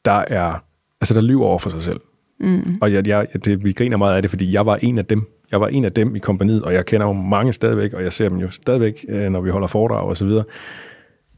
der 0.05 0.23
er, 0.27 0.63
altså 1.01 1.13
der 1.13 1.21
lyver 1.21 1.45
over 1.45 1.59
for 1.59 1.69
sig 1.69 1.83
selv. 1.83 1.99
Mm. 2.39 2.77
Og 2.81 2.93
jeg, 2.93 3.07
jeg, 3.07 3.27
det, 3.45 3.63
vi 3.63 3.71
griner 3.71 3.97
meget 3.97 4.15
af 4.15 4.21
det, 4.21 4.29
fordi 4.29 4.53
jeg 4.53 4.65
var 4.65 4.75
en 4.81 4.97
af 4.97 5.05
dem. 5.05 5.29
Jeg 5.51 5.61
var 5.61 5.67
en 5.67 5.85
af 5.85 5.91
dem 5.91 6.15
i 6.15 6.19
kompaniet, 6.19 6.63
og 6.63 6.73
jeg 6.73 6.85
kender 6.85 7.07
jo 7.07 7.13
mange 7.13 7.53
stadigvæk, 7.53 7.93
og 7.93 8.03
jeg 8.03 8.13
ser 8.13 8.29
dem 8.29 8.37
jo 8.37 8.49
stadigvæk, 8.49 9.05
øh, 9.09 9.29
når 9.29 9.41
vi 9.41 9.49
holder 9.49 9.67
foredrag 9.67 10.07
og 10.07 10.17
så 10.17 10.25
videre. 10.25 10.43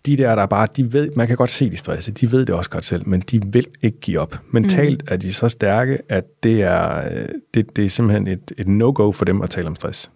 De 0.05 0.17
der, 0.17 0.35
der 0.35 0.41
er 0.41 0.45
bare, 0.45 0.67
de 0.77 0.93
ved, 0.93 1.11
man 1.15 1.27
kan 1.27 1.37
godt 1.37 1.49
se 1.49 1.69
de 1.69 1.77
stresse, 1.77 2.11
de 2.11 2.31
ved 2.31 2.45
det 2.45 2.55
også 2.55 2.69
godt 2.69 2.85
selv, 2.85 3.07
men 3.07 3.19
de 3.19 3.41
vil 3.45 3.65
ikke 3.81 3.99
give 3.99 4.19
op. 4.19 4.39
Mentalt 4.51 5.01
mm. 5.01 5.13
er 5.13 5.17
de 5.17 5.33
så 5.33 5.49
stærke, 5.49 5.97
at 6.09 6.43
det 6.43 6.61
er, 6.61 7.11
øh, 7.11 7.27
det, 7.53 7.75
det 7.75 7.85
er 7.85 7.89
simpelthen 7.89 8.27
et, 8.27 8.51
et 8.57 8.67
no-go 8.67 9.11
for 9.11 9.25
dem 9.25 9.41
at 9.41 9.49
tale 9.49 9.67
om 9.67 9.75
stress. 9.75 10.11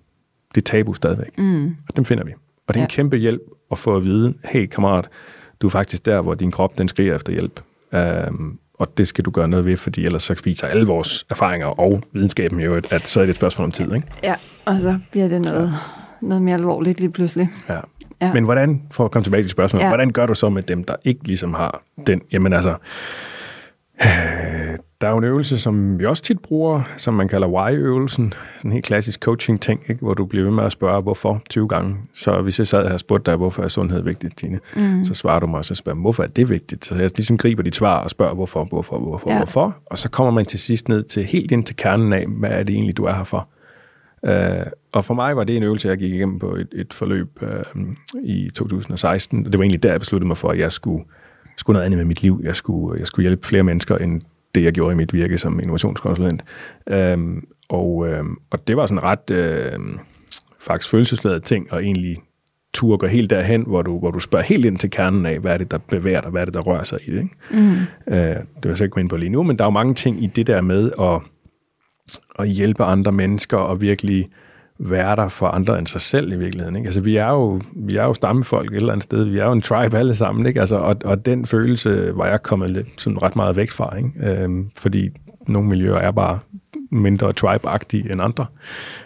Det 0.55 0.61
er 0.61 0.65
tabu 0.65 0.93
stadigvæk, 0.93 1.37
mm. 1.37 1.75
og 1.87 1.95
dem 1.95 2.05
finder 2.05 2.23
vi. 2.23 2.31
Og 2.67 2.73
det 2.73 2.75
er 2.75 2.81
ja. 2.81 2.85
en 2.85 2.89
kæmpe 2.89 3.17
hjælp 3.17 3.41
at 3.71 3.77
få 3.77 3.95
at 3.95 4.03
vide, 4.03 4.33
hey 4.45 4.65
kammerat, 4.65 5.07
du 5.61 5.67
er 5.67 5.71
faktisk 5.71 6.05
der, 6.05 6.21
hvor 6.21 6.33
din 6.33 6.51
krop 6.51 6.77
den 6.77 6.87
skriger 6.87 7.15
efter 7.15 7.33
hjælp. 7.33 7.61
Um, 7.91 8.59
og 8.73 8.97
det 8.97 9.07
skal 9.07 9.25
du 9.25 9.31
gøre 9.31 9.47
noget 9.47 9.65
ved, 9.65 9.77
fordi 9.77 10.05
ellers 10.05 10.23
så 10.23 10.41
viser 10.43 10.67
alle 10.67 10.87
vores 10.87 11.25
erfaringer 11.29 11.67
og 11.67 12.03
videnskaben 12.11 12.59
jo, 12.59 12.73
at, 12.73 12.93
at 12.93 13.07
så 13.07 13.19
er 13.19 13.23
det 13.23 13.29
et 13.29 13.35
spørgsmål 13.35 13.65
om 13.65 13.71
tid. 13.71 13.93
Ikke? 13.93 14.07
Ja, 14.23 14.35
og 14.65 14.79
så 14.79 14.99
bliver 15.11 15.27
det 15.27 15.41
noget, 15.41 15.67
ja. 15.67 16.27
noget 16.27 16.43
mere 16.43 16.55
alvorligt 16.55 16.99
lige 16.99 17.11
pludselig. 17.11 17.49
Ja. 17.69 17.79
ja. 18.21 18.33
Men 18.33 18.43
hvordan, 18.43 18.81
for 18.91 19.05
at 19.05 19.11
komme 19.11 19.23
tilbage 19.23 19.43
til 19.43 19.49
spørgsmålet, 19.49 19.83
ja. 19.83 19.89
hvordan 19.89 20.11
gør 20.11 20.25
du 20.25 20.33
så 20.33 20.49
med 20.49 20.63
dem, 20.63 20.83
der 20.83 20.95
ikke 21.03 21.27
ligesom 21.27 21.53
har 21.53 21.81
den, 22.07 22.21
jamen 22.31 22.53
altså, 22.53 22.75
der 25.01 25.07
er 25.07 25.11
jo 25.11 25.17
en 25.17 25.23
øvelse, 25.23 25.59
som 25.59 25.99
vi 25.99 26.05
også 26.05 26.23
tit 26.23 26.39
bruger, 26.39 26.81
som 26.97 27.13
man 27.13 27.27
kalder 27.27 27.47
why-øvelsen. 27.47 28.33
En 28.65 28.71
helt 28.71 28.85
klassisk 28.85 29.19
coaching-ting, 29.19 29.81
ikke? 29.89 30.01
hvor 30.01 30.13
du 30.13 30.25
bliver 30.25 30.45
ved 30.45 30.51
med 30.51 30.63
at 30.63 30.71
spørge, 30.71 31.01
hvorfor 31.01 31.41
20 31.49 31.67
gange. 31.67 31.97
Så 32.13 32.41
hvis 32.41 32.59
jeg 32.59 32.67
sad 32.67 32.85
her 32.87 32.93
og 32.93 32.99
spurgte 32.99 33.31
dig, 33.31 33.37
hvorfor 33.37 33.63
er 33.63 33.67
sundhed 33.67 34.03
vigtigt, 34.03 34.37
Tine, 34.37 34.59
mm. 34.75 35.05
så 35.05 35.13
svarer 35.13 35.39
du 35.39 35.47
mig, 35.47 35.57
og 35.57 35.65
så 35.65 35.75
spørger 35.75 35.99
hvorfor 35.99 36.23
er 36.23 36.27
det 36.27 36.49
vigtigt? 36.49 36.85
Så 36.85 36.95
jeg 36.95 37.11
ligesom 37.15 37.37
griber 37.37 37.63
dit 37.63 37.75
svar 37.75 38.03
og 38.03 38.09
spørger, 38.09 38.33
hvorfor, 38.33 38.63
hvorfor, 38.63 38.99
hvorfor, 38.99 39.31
ja. 39.31 39.37
hvorfor. 39.37 39.77
Og 39.85 39.97
så 39.97 40.09
kommer 40.09 40.31
man 40.31 40.45
til 40.45 40.59
sidst 40.59 40.89
ned 40.89 41.03
til 41.03 41.23
helt 41.23 41.51
ind 41.51 41.63
til 41.63 41.75
kernen 41.75 42.13
af, 42.13 42.25
hvad 42.27 42.49
er 42.49 42.63
det 42.63 42.73
egentlig, 42.73 42.97
du 42.97 43.05
er 43.05 43.13
her 43.13 43.23
for? 43.23 43.47
Uh, 44.27 44.71
og 44.91 45.05
for 45.05 45.13
mig 45.13 45.35
var 45.35 45.43
det 45.43 45.57
en 45.57 45.63
øvelse, 45.63 45.87
jeg 45.87 45.97
gik 45.97 46.13
igennem 46.13 46.39
på 46.39 46.55
et, 46.55 46.67
et 46.71 46.93
forløb 46.93 47.39
uh, 47.41 47.81
i 48.23 48.49
2016. 48.55 49.45
Og 49.45 49.51
det 49.51 49.59
var 49.59 49.63
egentlig 49.63 49.83
der, 49.83 49.91
jeg 49.91 49.99
besluttede 49.99 50.27
mig 50.27 50.37
for, 50.37 50.49
at 50.49 50.59
jeg 50.59 50.71
skulle, 50.71 51.03
skulle 51.57 51.75
noget 51.75 51.85
andet 51.85 51.97
med 51.97 52.05
mit 52.05 52.21
liv. 52.21 52.41
Jeg 52.43 52.55
skulle, 52.55 52.99
jeg 52.99 53.07
skulle 53.07 53.23
hjælpe 53.23 53.47
flere 53.47 53.63
mennesker, 53.63 53.97
end 53.97 54.21
det, 54.55 54.63
jeg 54.63 54.73
gjorde 54.73 54.93
i 54.93 54.95
mit 54.95 55.13
virke 55.13 55.37
som 55.37 55.59
innovationskonsulent. 55.59 56.43
Øhm, 56.87 57.47
og, 57.69 58.07
øhm, 58.07 58.37
og 58.49 58.67
det 58.67 58.77
var 58.77 58.87
sådan 58.87 59.03
ret 59.03 59.29
øh, 59.31 59.79
faktisk 60.59 60.89
følelsesladet 60.89 61.43
ting, 61.43 61.73
og 61.73 61.83
egentlig 61.83 62.17
turde 62.73 62.97
gå 62.97 63.07
helt 63.07 63.29
derhen, 63.29 63.63
hvor 63.67 63.81
du, 63.81 63.99
hvor 63.99 64.11
du 64.11 64.19
spørger 64.19 64.45
helt 64.45 64.65
ind 64.65 64.77
til 64.77 64.89
kernen 64.89 65.25
af, 65.25 65.39
hvad 65.39 65.53
er 65.53 65.57
det, 65.57 65.71
der 65.71 65.77
bevæger 65.77 66.21
dig, 66.21 66.31
hvad 66.31 66.41
er 66.41 66.45
det, 66.45 66.53
der 66.53 66.59
rører 66.59 66.83
sig 66.83 66.99
i 67.07 67.11
det. 67.11 67.17
Ikke? 67.17 67.35
Mm. 67.51 67.71
Øh, 68.07 68.17
det 68.17 68.63
vil 68.63 68.69
jeg 68.69 68.77
så 68.77 68.83
ikke 68.83 68.93
gå 68.93 68.99
ind 68.99 69.09
på 69.09 69.17
lige 69.17 69.29
nu, 69.29 69.43
men 69.43 69.57
der 69.57 69.63
er 69.63 69.67
jo 69.67 69.71
mange 69.71 69.93
ting 69.93 70.23
i 70.23 70.27
det 70.27 70.47
der 70.47 70.61
med 70.61 70.91
at, 70.99 71.21
at 72.39 72.49
hjælpe 72.49 72.83
andre 72.83 73.11
mennesker 73.11 73.57
og 73.57 73.81
virkelig 73.81 74.19
være 74.19 74.29
der 75.15 75.27
for 75.27 75.47
andre 75.47 75.79
end 75.79 75.87
sig 75.87 76.01
selv 76.01 76.31
i 76.31 76.35
virkeligheden. 76.35 76.75
Ikke? 76.75 76.87
Altså, 76.87 77.01
vi 77.01 77.15
er, 77.15 77.29
jo, 77.29 77.61
vi 77.75 77.97
er 77.97 78.03
jo 78.03 78.13
stammefolk 78.13 78.71
et 78.71 78.75
eller 78.75 78.91
andet 78.91 79.03
sted. 79.03 79.23
Vi 79.23 79.37
er 79.37 79.45
jo 79.45 79.51
en 79.51 79.61
tribe 79.61 79.97
alle 79.97 80.15
sammen. 80.15 80.45
Ikke? 80.45 80.59
Altså, 80.59 80.75
og, 80.75 80.95
og 81.05 81.25
den 81.25 81.45
følelse 81.45 82.11
var 82.15 82.27
jeg 82.27 82.43
kommet 82.43 82.69
lidt, 82.69 82.87
sådan 82.97 83.23
ret 83.23 83.35
meget 83.35 83.55
væk 83.55 83.71
fra. 83.71 83.95
Ikke? 83.97 84.41
Øhm, 84.43 84.69
fordi 84.77 85.09
nogle 85.49 85.69
miljøer 85.69 85.95
er 85.95 86.11
bare 86.11 86.39
mindre 86.91 87.33
tribe-agtige 87.33 88.11
end 88.11 88.21
andre. 88.21 88.45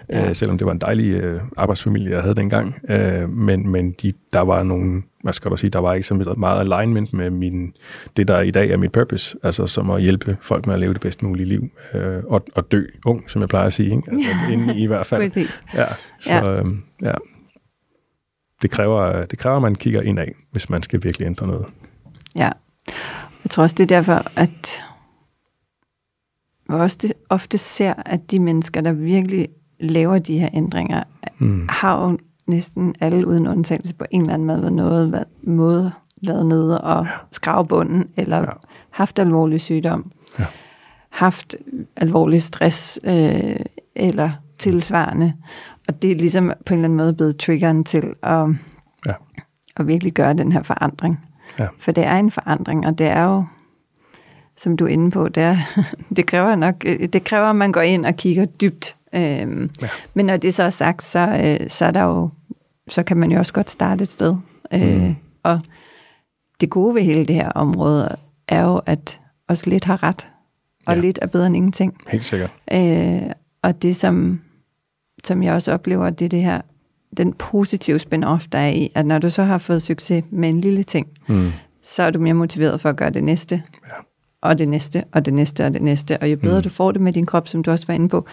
Ja. 0.09 0.29
Øh, 0.29 0.35
selvom 0.35 0.57
det 0.57 0.65
var 0.65 0.71
en 0.71 0.81
dejlig 0.81 1.11
øh, 1.11 1.41
arbejdsfamilie, 1.57 2.11
jeg 2.11 2.21
havde 2.21 2.35
dengang. 2.35 2.75
Øh, 2.89 3.29
men 3.29 3.69
men 3.69 3.91
de, 3.91 4.13
der 4.33 4.39
var 4.39 4.63
nogle, 4.63 5.01
hvad 5.23 5.33
skal 5.33 5.51
du 5.51 5.57
sige, 5.57 5.69
der 5.69 5.79
var 5.79 5.93
ikke 5.93 6.07
så 6.07 6.33
meget 6.37 6.59
alignment 6.59 7.13
med 7.13 7.29
min, 7.29 7.73
det, 8.17 8.27
der 8.27 8.41
i 8.41 8.51
dag 8.51 8.69
er 8.69 8.77
mit 8.77 8.91
purpose. 8.91 9.37
Altså 9.43 9.67
som 9.67 9.89
at 9.89 10.01
hjælpe 10.01 10.37
folk 10.41 10.65
med 10.65 10.73
at 10.73 10.79
leve 10.79 10.93
det 10.93 11.01
bedst 11.01 11.23
mulige 11.23 11.45
liv. 11.45 11.69
Øh, 11.93 12.23
og, 12.27 12.45
og 12.55 12.71
dø 12.71 12.85
ung, 13.05 13.31
som 13.31 13.41
jeg 13.41 13.49
plejer 13.49 13.65
at 13.65 13.73
sige. 13.73 13.95
Ikke? 13.95 14.11
Altså 14.11 14.29
inde 14.53 14.79
i 14.79 14.85
hvert 14.85 15.05
fald. 15.05 15.21
Præcis. 15.21 15.63
Ja, 15.73 15.85
så 16.19 16.33
ja. 16.33 16.51
Øh, 16.51 16.75
ja. 17.01 17.13
Det 18.61 18.71
kræver, 18.71 19.25
det 19.25 19.39
kræver, 19.39 19.55
at 19.55 19.61
man 19.61 19.75
kigger 19.75 20.01
indad, 20.01 20.27
hvis 20.51 20.69
man 20.69 20.83
skal 20.83 21.03
virkelig 21.03 21.25
ændre 21.25 21.47
noget. 21.47 21.65
Ja. 22.35 22.49
Jeg 23.43 23.49
tror 23.49 23.63
også, 23.63 23.75
det 23.79 23.83
er 23.83 23.95
derfor, 23.95 24.31
at 24.35 24.83
vi 26.73 26.79
også 26.79 27.13
ofte 27.29 27.57
ser, 27.57 27.93
at 28.05 28.31
de 28.31 28.39
mennesker, 28.39 28.81
der 28.81 28.91
virkelig 28.91 29.47
laver 29.79 30.19
de 30.19 30.39
her 30.39 30.49
ændringer, 30.53 31.03
mm. 31.39 31.67
har 31.69 32.03
jo 32.03 32.17
næsten 32.47 32.95
alle 32.99 33.27
uden 33.27 33.47
undtagelse 33.47 33.95
på 33.95 34.05
en 34.11 34.21
eller 34.21 34.33
anden 34.33 34.47
måde, 34.47 34.71
noget, 34.71 35.25
måde 35.43 35.91
været 36.27 36.45
nede 36.45 36.81
og 36.81 37.07
skrave 37.31 37.65
bunden, 37.65 38.07
eller 38.17 38.37
ja. 38.37 38.45
haft 38.89 39.19
alvorlig 39.19 39.61
sygdom, 39.61 40.11
ja. 40.39 40.45
haft 41.09 41.55
alvorlig 41.95 42.41
stress, 42.41 42.99
øh, 43.03 43.55
eller 43.95 44.31
tilsvarende. 44.57 45.33
Og 45.87 46.01
det 46.01 46.11
er 46.11 46.15
ligesom 46.15 46.53
på 46.65 46.73
en 46.73 46.79
eller 46.79 46.87
anden 46.87 46.97
måde 46.97 47.13
blevet 47.13 47.37
triggeren 47.37 47.83
til 47.83 48.13
at, 48.23 48.47
ja. 49.05 49.13
at 49.77 49.87
virkelig 49.87 50.13
gøre 50.13 50.33
den 50.33 50.51
her 50.51 50.63
forandring. 50.63 51.19
Ja. 51.59 51.67
For 51.79 51.91
det 51.91 52.05
er 52.05 52.15
en 52.15 52.31
forandring, 52.31 52.87
og 52.87 52.97
det 52.97 53.07
er 53.07 53.23
jo 53.23 53.45
som 54.57 54.77
du 54.77 54.85
er 54.85 54.89
inde 54.89 55.11
på, 55.11 55.27
det, 55.27 55.43
er, 55.43 55.57
det 56.15 56.25
kræver 56.25 56.55
nok, 56.55 56.83
det 57.13 57.23
kræver, 57.23 57.45
at 57.45 57.55
man 57.55 57.71
går 57.71 57.81
ind 57.81 58.05
og 58.05 58.15
kigger 58.15 58.45
dybt. 58.45 58.95
Øhm, 59.15 59.69
ja. 59.81 59.89
Men 60.13 60.25
når 60.25 60.37
det 60.37 60.53
så 60.53 60.63
er 60.63 60.69
sagt, 60.69 61.03
så, 61.03 61.19
øh, 61.19 61.69
så 61.69 61.85
er 61.85 61.91
der 61.91 62.03
jo, 62.03 62.29
så 62.87 63.03
kan 63.03 63.17
man 63.17 63.31
jo 63.31 63.37
også 63.37 63.53
godt 63.53 63.69
starte 63.69 64.01
et 64.01 64.07
sted. 64.07 64.35
Øh, 64.73 65.01
mm. 65.01 65.15
Og 65.43 65.59
det 66.61 66.69
gode 66.69 66.95
ved 66.95 67.01
hele 67.01 67.25
det 67.25 67.35
her 67.35 67.49
område 67.49 68.15
er 68.47 68.63
jo, 68.63 68.81
at 68.85 69.19
os 69.47 69.65
lidt 69.65 69.85
har 69.85 70.03
ret, 70.03 70.27
og 70.87 70.95
ja. 70.95 71.01
lidt 71.01 71.19
er 71.21 71.27
bedre 71.27 71.47
end 71.47 71.55
ingenting. 71.55 71.97
Helt 72.07 72.25
sikkert. 72.25 72.51
Øh, 72.71 73.31
og 73.61 73.81
det, 73.81 73.95
som, 73.95 74.41
som 75.23 75.43
jeg 75.43 75.53
også 75.53 75.73
oplever, 75.73 76.09
det 76.09 76.25
er 76.25 76.29
det 76.29 76.41
her, 76.41 76.61
den 77.17 77.33
positive 77.33 77.99
spin-off, 77.99 78.47
der 78.51 78.59
er 78.59 78.69
i, 78.69 78.91
at 78.95 79.05
når 79.05 79.19
du 79.19 79.29
så 79.29 79.43
har 79.43 79.57
fået 79.57 79.83
succes 79.83 80.23
med 80.29 80.49
en 80.49 80.61
lille 80.61 80.83
ting, 80.83 81.07
mm. 81.27 81.51
så 81.83 82.03
er 82.03 82.11
du 82.11 82.19
mere 82.19 82.33
motiveret 82.33 82.81
for 82.81 82.89
at 82.89 82.95
gøre 82.95 83.09
det 83.09 83.23
næste. 83.23 83.63
Ja 83.89 83.95
og 84.43 84.59
det 84.59 84.67
næste, 84.67 85.03
og 85.11 85.25
det 85.25 85.33
næste, 85.33 85.65
og 85.65 85.73
det 85.73 85.81
næste. 85.81 86.17
Og 86.21 86.31
jo 86.31 86.37
bedre 86.37 86.59
mm. 86.59 86.63
du 86.63 86.69
får 86.69 86.91
det 86.91 87.01
med 87.01 87.13
din 87.13 87.25
krop, 87.25 87.47
som 87.47 87.63
du 87.63 87.71
også 87.71 87.87
var 87.87 87.93
inde 87.93 88.09
på, 88.09 88.25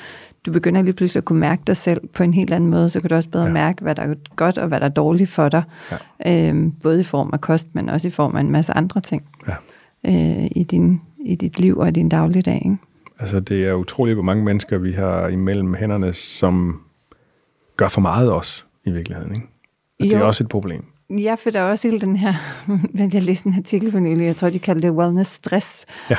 du 0.47 0.53
begynder 0.53 0.83
lige 0.83 0.95
pludselig 0.95 1.21
at 1.21 1.25
kunne 1.25 1.39
mærke 1.39 1.63
dig 1.67 1.77
selv 1.77 2.01
på 2.09 2.23
en 2.23 2.35
helt 2.35 2.53
anden 2.53 2.71
måde, 2.71 2.91
så 2.91 3.01
kan 3.01 3.11
du 3.11 3.15
også 3.15 3.29
bedre 3.29 3.47
ja. 3.47 3.53
mærke, 3.53 3.83
hvad 3.83 3.95
der 3.95 4.03
er 4.03 4.15
godt 4.37 4.59
og 4.59 4.69
hvad 4.69 4.81
der 4.81 4.87
er 4.87 4.91
dårligt 4.91 5.31
for 5.31 5.49
dig. 5.49 5.63
Ja. 6.25 6.49
Øhm, 6.49 6.73
både 6.73 7.01
i 7.01 7.03
form 7.03 7.31
af 7.33 7.41
kost, 7.41 7.75
men 7.75 7.89
også 7.89 8.09
i 8.09 8.11
form 8.11 8.37
af 8.37 8.41
en 8.41 8.51
masse 8.51 8.73
andre 8.73 9.01
ting. 9.01 9.23
Ja. 9.49 9.55
Øh, 10.07 10.51
i, 10.51 10.63
din, 10.71 11.01
i 11.25 11.35
dit 11.35 11.61
liv 11.61 11.79
og 11.79 11.89
i 11.89 11.91
din 11.91 12.09
dagligdag. 12.09 12.63
Ikke? 12.65 12.77
Altså, 13.21 13.41
det 13.41 13.67
er 13.67 13.73
utroligt, 13.73 14.17
hvor 14.17 14.25
mange 14.25 14.45
mennesker 14.45 14.79
vi 14.79 14.93
har 14.93 15.29
imellem 15.29 15.75
hænderne, 15.75 16.13
som 16.13 16.81
gør 17.77 17.89
for 17.89 18.01
meget 18.01 18.33
også, 18.33 18.65
i 18.85 18.91
virkeligheden. 18.91 19.35
Ikke? 19.35 19.47
Og 20.01 20.05
det 20.07 20.13
er 20.13 20.23
også 20.23 20.45
et 20.45 20.49
problem. 20.49 20.85
Ja, 21.19 21.35
for 21.35 21.51
der 21.51 21.61
er 21.61 21.65
også 21.65 21.89
hele 21.89 22.01
den 22.01 22.17
her, 22.17 22.35
men 22.99 23.11
jeg 23.13 23.23
læste 23.23 23.47
en 23.47 23.55
artikel 23.55 23.93
for 23.93 23.99
nylig, 23.99 24.27
jeg 24.27 24.37
tror, 24.37 24.51
de 24.51 24.59
kalder 24.59 24.81
det 24.81 24.91
wellness 24.91 25.31
stress. 25.31 25.87
Ja, 26.11 26.17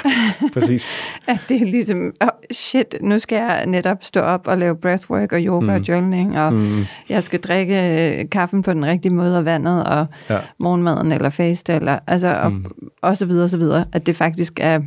præcis. 0.54 0.90
at 1.28 1.40
det 1.50 1.62
er 1.62 1.66
ligesom, 1.66 2.12
oh 2.22 2.28
shit, 2.52 2.96
nu 3.02 3.20
skal 3.20 3.36
jeg 3.36 3.66
netop 3.66 3.98
stå 4.02 4.20
op 4.20 4.48
og 4.48 4.58
lave 4.58 4.76
breathwork 4.76 5.34
og 5.34 5.40
yoga 5.40 5.66
mm. 5.66 5.70
og 5.70 5.88
journaling, 5.88 6.40
og 6.40 6.54
mm. 6.54 6.86
jeg 7.10 7.24
skal 7.24 7.40
drikke 7.40 7.76
øh, 8.20 8.30
kaffen 8.30 8.62
på 8.64 8.74
den 8.74 8.86
rigtige 8.86 9.14
måde, 9.14 9.38
og 9.38 9.46
vandet, 9.46 9.84
og 9.84 10.06
ja. 10.30 10.40
morgenmaden, 10.58 11.12
eller 11.12 11.30
faste, 11.30 11.74
eller, 11.74 12.00
altså, 12.08 12.36
og, 12.44 12.52
mm. 12.52 12.66
og 13.02 13.18
så 13.18 13.26
videre, 13.26 13.44
og 13.44 13.50
så 13.50 13.58
videre. 13.58 13.86
At 13.92 14.08
det 14.08 14.16
faktisk 14.16 14.60
er, 14.62 14.80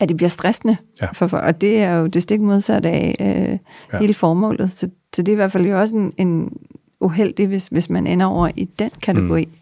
at 0.00 0.08
det 0.08 0.16
bliver 0.16 0.30
stressende. 0.30 0.76
Ja. 1.02 1.06
For, 1.12 1.26
for, 1.26 1.38
og 1.38 1.60
det 1.60 1.82
er 1.82 1.94
jo 1.96 2.06
det 2.06 2.22
stik 2.22 2.40
modsatte 2.40 2.88
af 2.88 3.16
øh, 3.20 3.58
ja. 3.92 3.98
hele 3.98 4.14
formålet. 4.14 4.70
Så, 4.70 4.90
så 5.14 5.22
det 5.22 5.28
er 5.28 5.32
i 5.32 5.36
hvert 5.36 5.52
fald 5.52 5.66
jo 5.66 5.80
også 5.80 5.96
en, 5.96 6.12
en 6.16 6.52
uheldig, 7.00 7.46
hvis, 7.46 7.66
hvis 7.66 7.90
man 7.90 8.06
ender 8.06 8.26
over 8.26 8.50
i 8.56 8.68
den 8.78 8.90
kategori. 9.02 9.44
Mm. 9.44 9.52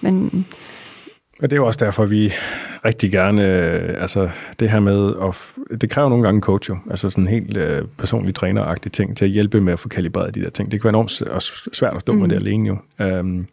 Men, 0.00 0.46
og 1.42 1.50
det 1.50 1.52
er 1.52 1.60
jo 1.60 1.66
også 1.66 1.84
derfor, 1.84 2.06
vi 2.06 2.32
rigtig 2.84 3.10
gerne, 3.10 3.42
øh, 3.42 4.02
altså 4.02 4.30
det 4.60 4.70
her 4.70 4.80
med, 4.80 5.14
at, 5.22 5.80
det 5.80 5.90
kræver 5.90 6.08
nogle 6.08 6.24
gange 6.24 6.40
coach 6.40 6.70
jo, 6.70 6.76
altså 6.90 7.10
sådan 7.10 7.26
helt 7.26 7.56
øh, 7.56 7.84
personlig 7.98 8.34
træneragtige 8.34 8.90
ting, 8.90 9.16
til 9.16 9.24
at 9.24 9.30
hjælpe 9.30 9.60
med 9.60 9.72
at 9.72 9.78
få 9.78 9.88
kalibreret 9.88 10.34
de 10.34 10.40
der 10.40 10.50
ting. 10.50 10.72
Det 10.72 10.80
kan 10.80 10.84
være 10.84 10.90
enormt 10.98 11.10
svært 11.76 11.94
at 11.94 12.00
stå 12.00 12.12
mm. 12.12 12.18
med 12.18 12.28
det 12.28 12.36
alene 12.36 12.68
jo. 12.68 12.76
Um, 13.04 13.46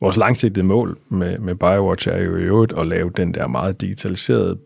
vores 0.00 0.16
langsigtede 0.16 0.66
mål 0.66 0.98
med, 1.08 1.38
med 1.38 1.54
BioWatch 1.54 2.08
er 2.08 2.18
jo 2.18 2.36
i 2.36 2.42
øvrigt 2.42 2.72
at 2.78 2.86
lave 2.86 3.10
den 3.16 3.34
der 3.34 3.46
meget 3.46 3.80
digitaliserede 3.80 4.58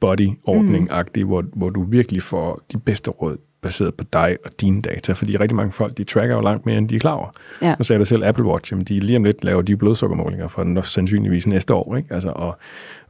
body-ordning-agtige, 0.00 1.24
mm. 1.24 1.28
hvor, 1.28 1.44
hvor 1.52 1.70
du 1.70 1.82
virkelig 1.82 2.22
får 2.22 2.58
de 2.72 2.78
bedste 2.78 3.10
råd 3.10 3.36
baseret 3.66 3.94
på 3.94 4.04
dig 4.12 4.36
og 4.44 4.50
dine 4.60 4.82
data, 4.82 5.12
fordi 5.12 5.36
rigtig 5.36 5.56
mange 5.56 5.72
folk, 5.72 5.96
de 5.96 6.04
tracker 6.04 6.36
jo 6.36 6.42
langt 6.42 6.66
mere, 6.66 6.78
end 6.78 6.88
de 6.88 6.94
er 6.94 6.98
klar 6.98 7.12
over. 7.12 7.28
Ja. 7.62 7.74
Nu 7.78 7.84
sagde 7.84 8.00
du 8.00 8.04
selv 8.04 8.24
Apple 8.24 8.44
Watch, 8.44 8.72
jamen 8.72 8.84
de 8.84 9.00
lige 9.00 9.16
om 9.16 9.24
lidt 9.24 9.44
laver 9.44 9.62
de 9.62 9.76
blodsukkermålinger 9.76 10.48
for 10.48 10.62
den 10.62 10.82
sandsynligvis 10.82 11.46
næste 11.46 11.74
år, 11.74 11.96
ikke? 11.96 12.14
Altså, 12.14 12.30
og, 12.30 12.58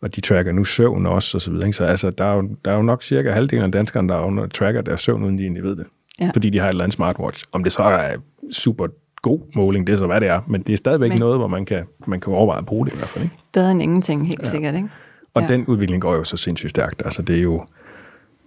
og 0.00 0.16
de 0.16 0.20
tracker 0.20 0.52
nu 0.52 0.64
søvn 0.64 1.06
også, 1.06 1.36
og 1.36 1.42
så 1.42 1.50
videre. 1.50 1.66
Ikke? 1.66 1.76
Så 1.76 1.84
altså, 1.84 2.10
der, 2.10 2.24
er 2.24 2.34
jo, 2.34 2.48
der 2.64 2.70
er 2.70 2.76
jo 2.76 2.82
nok 2.82 3.02
cirka 3.02 3.30
halvdelen 3.30 3.64
af 3.64 3.72
danskerne, 3.72 4.08
der 4.08 4.14
er 4.14 4.46
tracker 4.46 4.80
deres 4.80 5.00
søvn, 5.00 5.24
uden 5.24 5.38
de 5.38 5.42
egentlig 5.42 5.62
ved 5.62 5.76
det. 5.76 5.86
Ja. 6.20 6.30
Fordi 6.34 6.50
de 6.50 6.58
har 6.58 6.66
et 6.66 6.70
eller 6.70 6.84
andet 6.84 6.94
smartwatch. 6.94 7.44
Om 7.52 7.64
det 7.64 7.72
så 7.72 7.82
er 7.82 8.16
super 8.52 8.86
god 9.22 9.40
måling, 9.54 9.86
det 9.86 9.92
er 9.92 9.96
så 9.96 10.06
hvad 10.06 10.20
det 10.20 10.28
er, 10.28 10.40
men 10.46 10.62
det 10.62 10.72
er 10.72 10.76
stadigvæk 10.76 11.10
men, 11.10 11.18
noget, 11.18 11.38
hvor 11.38 11.48
man 11.48 11.64
kan, 11.64 11.84
man 12.06 12.20
kan 12.20 12.32
overveje 12.32 12.58
at 12.58 12.66
bruge 12.66 12.86
det 12.86 12.94
i 12.94 12.96
hvert 12.96 13.08
fald. 13.08 13.24
Ikke? 13.24 13.36
Bedre 13.52 13.70
end 13.70 13.82
ingenting, 13.82 14.28
helt 14.28 14.42
ja. 14.42 14.48
sikkert. 14.48 14.74
Ikke? 14.74 14.88
Og 15.34 15.42
ja. 15.42 15.48
den 15.48 15.66
udvikling 15.66 16.02
går 16.02 16.14
jo 16.14 16.24
så 16.24 16.36
sindssygt 16.36 16.70
stærkt. 16.70 17.02
Altså 17.04 17.22
det 17.22 17.36
er 17.36 17.42
jo, 17.42 17.64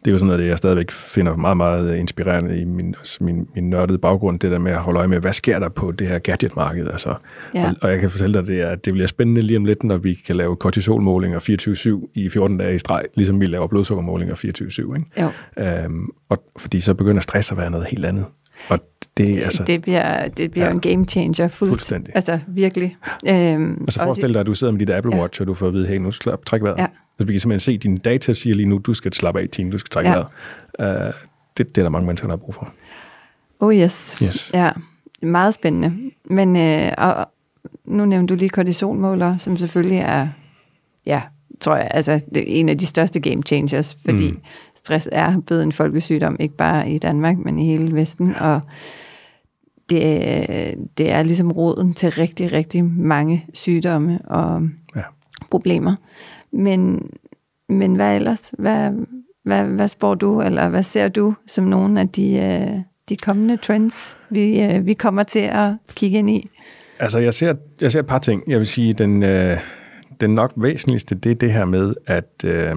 det 0.06 0.08
er 0.08 0.12
jo 0.12 0.18
sådan 0.18 0.28
noget, 0.28 0.47
jeg 0.47 0.58
stadigvæk 0.58 0.91
finder 0.91 1.36
meget, 1.36 1.58
meget 1.58 1.95
inspirerende 1.95 2.62
i 2.62 2.64
min, 2.64 2.95
min, 3.22 3.47
min 3.56 3.70
nørdede 3.70 3.97
baggrund, 3.97 4.39
det 4.39 4.52
der 4.52 4.60
med 4.60 4.72
at 4.72 4.78
holde 4.78 5.00
øje 5.00 5.08
med, 5.08 5.20
hvad 5.20 5.34
sker 5.34 5.60
der 5.60 5.70
på 5.70 5.91
det 5.91 6.08
her 6.08 6.20
gadgetmarked, 6.20 6.88
altså. 6.88 7.16
Ja. 7.56 7.70
Og, 7.70 7.76
og 7.82 7.91
jeg 7.91 8.00
kan 8.00 8.10
fortælle 8.12 8.34
dig, 8.34 8.47
det 8.47 8.62
er, 8.62 8.68
at 8.68 8.86
det 8.86 8.93
bliver 8.93 9.08
spændende 9.08 9.41
lige 9.41 9.58
om 9.58 9.66
lidt, 9.66 9.84
når 9.84 9.97
vi 9.97 10.14
kan 10.14 10.36
lave 10.36 10.56
kortisolmålinger 10.56 12.00
24-7 12.08 12.12
i 12.16 12.30
14 12.30 12.58
dage 12.58 12.76
i 12.76 12.78
streg, 12.78 13.04
ligesom 13.16 13.39
vi 13.39 13.45
laver 13.45 13.68
blodsukkermålinger 13.68 14.36
24-7, 14.36 14.95
ikke? 14.95 15.06
Jo. 15.22 15.30
Øhm, 15.64 16.10
og 16.30 16.43
fordi 16.58 16.80
så 16.80 16.93
begynder 16.93 17.22
stress 17.22 17.52
at 17.52 17.58
være 17.58 17.72
noget 17.72 17.88
helt 17.88 18.06
andet. 18.06 18.26
Og 18.70 18.80
det, 19.18 19.39
altså, 19.39 19.64
det 19.64 19.82
bliver, 19.82 20.28
det 20.28 20.52
bliver 20.52 20.66
ja, 20.66 20.72
en 20.72 20.80
game 20.80 21.06
changer 21.06 21.47
fuldt. 21.47 21.72
Fuldstændig. 21.72 22.16
Altså 22.16 22.39
virkelig. 22.47 22.97
Øhm, 23.28 23.82
altså 23.82 24.02
forestil 24.04 24.34
dig, 24.34 24.39
at 24.39 24.47
du 24.47 24.54
sidder 24.54 24.72
med 24.74 24.80
dit 24.80 24.89
Apple 24.89 25.16
Watch, 25.16 25.41
ja. 25.41 25.43
og 25.43 25.47
du 25.47 25.54
får 25.54 25.68
at 25.68 25.74
vide, 25.74 25.88
hey, 25.88 25.97
nu 25.97 26.12
skal 26.12 26.34
træk 26.45 26.64
vejret. 26.64 26.78
Ja. 26.78 26.88
Altså, 27.20 27.28
vi 27.28 27.34
kan 27.34 27.39
simpelthen 27.39 27.59
se, 27.59 27.72
at 27.72 27.84
dine 27.84 27.97
data 27.97 28.34
siger 28.34 28.55
lige 28.55 28.70
nu, 28.70 28.78
du 28.78 28.93
skal 28.93 29.13
slappe 29.13 29.41
af, 29.41 29.49
Tine, 29.49 29.72
du 29.72 29.78
skal 29.78 29.89
trække 29.89 30.11
ja. 30.11 30.24
vejret. 30.80 31.07
Uh, 31.07 31.13
det, 31.57 31.76
det 31.76 31.78
er 31.78 31.84
der 31.84 31.89
mange 31.89 32.05
mennesker, 32.05 32.28
der 32.28 32.32
har 32.32 32.38
brug 32.38 32.53
for. 32.53 32.74
Oh 33.59 33.76
yes. 33.76 34.17
yes. 34.24 34.51
Ja, 34.53 34.72
meget 35.22 35.53
spændende. 35.53 35.93
Men 36.26 36.55
øh, 36.55 36.91
og, 36.97 37.30
nu 37.86 38.05
nævnte 38.05 38.34
du 38.34 38.39
lige 38.39 38.49
kortisolmåler, 38.49 39.38
som 39.38 39.57
selvfølgelig 39.57 39.97
er, 39.97 40.28
ja, 41.05 41.22
tror 41.59 41.76
jeg, 41.76 41.88
altså 41.91 42.22
det 42.34 42.59
en 42.59 42.70
af 42.70 42.78
de 42.78 42.86
største 42.86 43.20
game 43.20 43.41
changers, 43.43 43.97
fordi 44.05 44.32
mm. 44.32 44.39
stress 44.76 45.09
er 45.11 45.39
blevet 45.39 45.63
en 45.63 45.72
folkesygdom, 45.72 46.38
ikke 46.39 46.55
bare 46.55 46.91
i 46.91 46.97
Danmark, 46.97 47.38
men 47.38 47.59
i 47.59 47.65
hele 47.65 47.95
Vesten, 47.95 48.36
og 48.36 48.61
det, 49.89 50.76
det 50.97 51.11
er 51.11 51.24
ligesom 51.24 51.51
roden 51.51 51.93
til 51.93 52.11
rigtig, 52.11 52.51
rigtig 52.51 52.86
mange 52.86 53.45
sygdomme 53.53 54.20
og 54.26 54.61
ja. 54.95 55.01
problemer. 55.51 55.95
Men, 56.52 57.12
men 57.70 57.95
hvad 57.95 58.16
ellers? 58.16 58.54
Hvad, 58.58 58.91
hvad, 59.43 59.64
hvad 59.64 59.88
spår 59.88 60.16
du, 60.16 60.41
eller 60.41 60.70
hvad 60.70 60.84
ser 60.84 61.08
du 61.08 61.36
som 61.47 61.64
nogle 61.64 62.00
af 62.00 62.10
de, 62.10 62.34
øh, 62.34 62.82
de 63.10 63.16
kommende 63.16 63.58
trends, 63.58 64.18
vi, 64.30 64.62
øh, 64.62 64.86
vi 64.86 64.93
kommer 64.93 65.24
til 65.24 65.39
at 65.39 65.72
kigge 65.95 66.18
ind 66.18 66.30
i? 66.30 66.50
Altså, 67.00 67.20
jeg 67.20 67.34
ser, 67.34 67.56
jeg 67.82 67.91
ser 67.91 68.00
et 68.00 68.08
par 68.08 68.20
ting. 68.20 68.43
Jeg 68.47 68.58
vil 68.58 68.68
sige, 68.68 68.93
den, 68.93 69.24
øh, 69.24 69.58
den 70.22 70.36
nok 70.36 70.54
væsentligste, 70.56 71.16
det 71.16 71.32
er 71.32 71.36
det 71.36 71.54
her 71.54 71.66
med, 71.66 71.93
at 72.08 72.43
øh, 72.45 72.76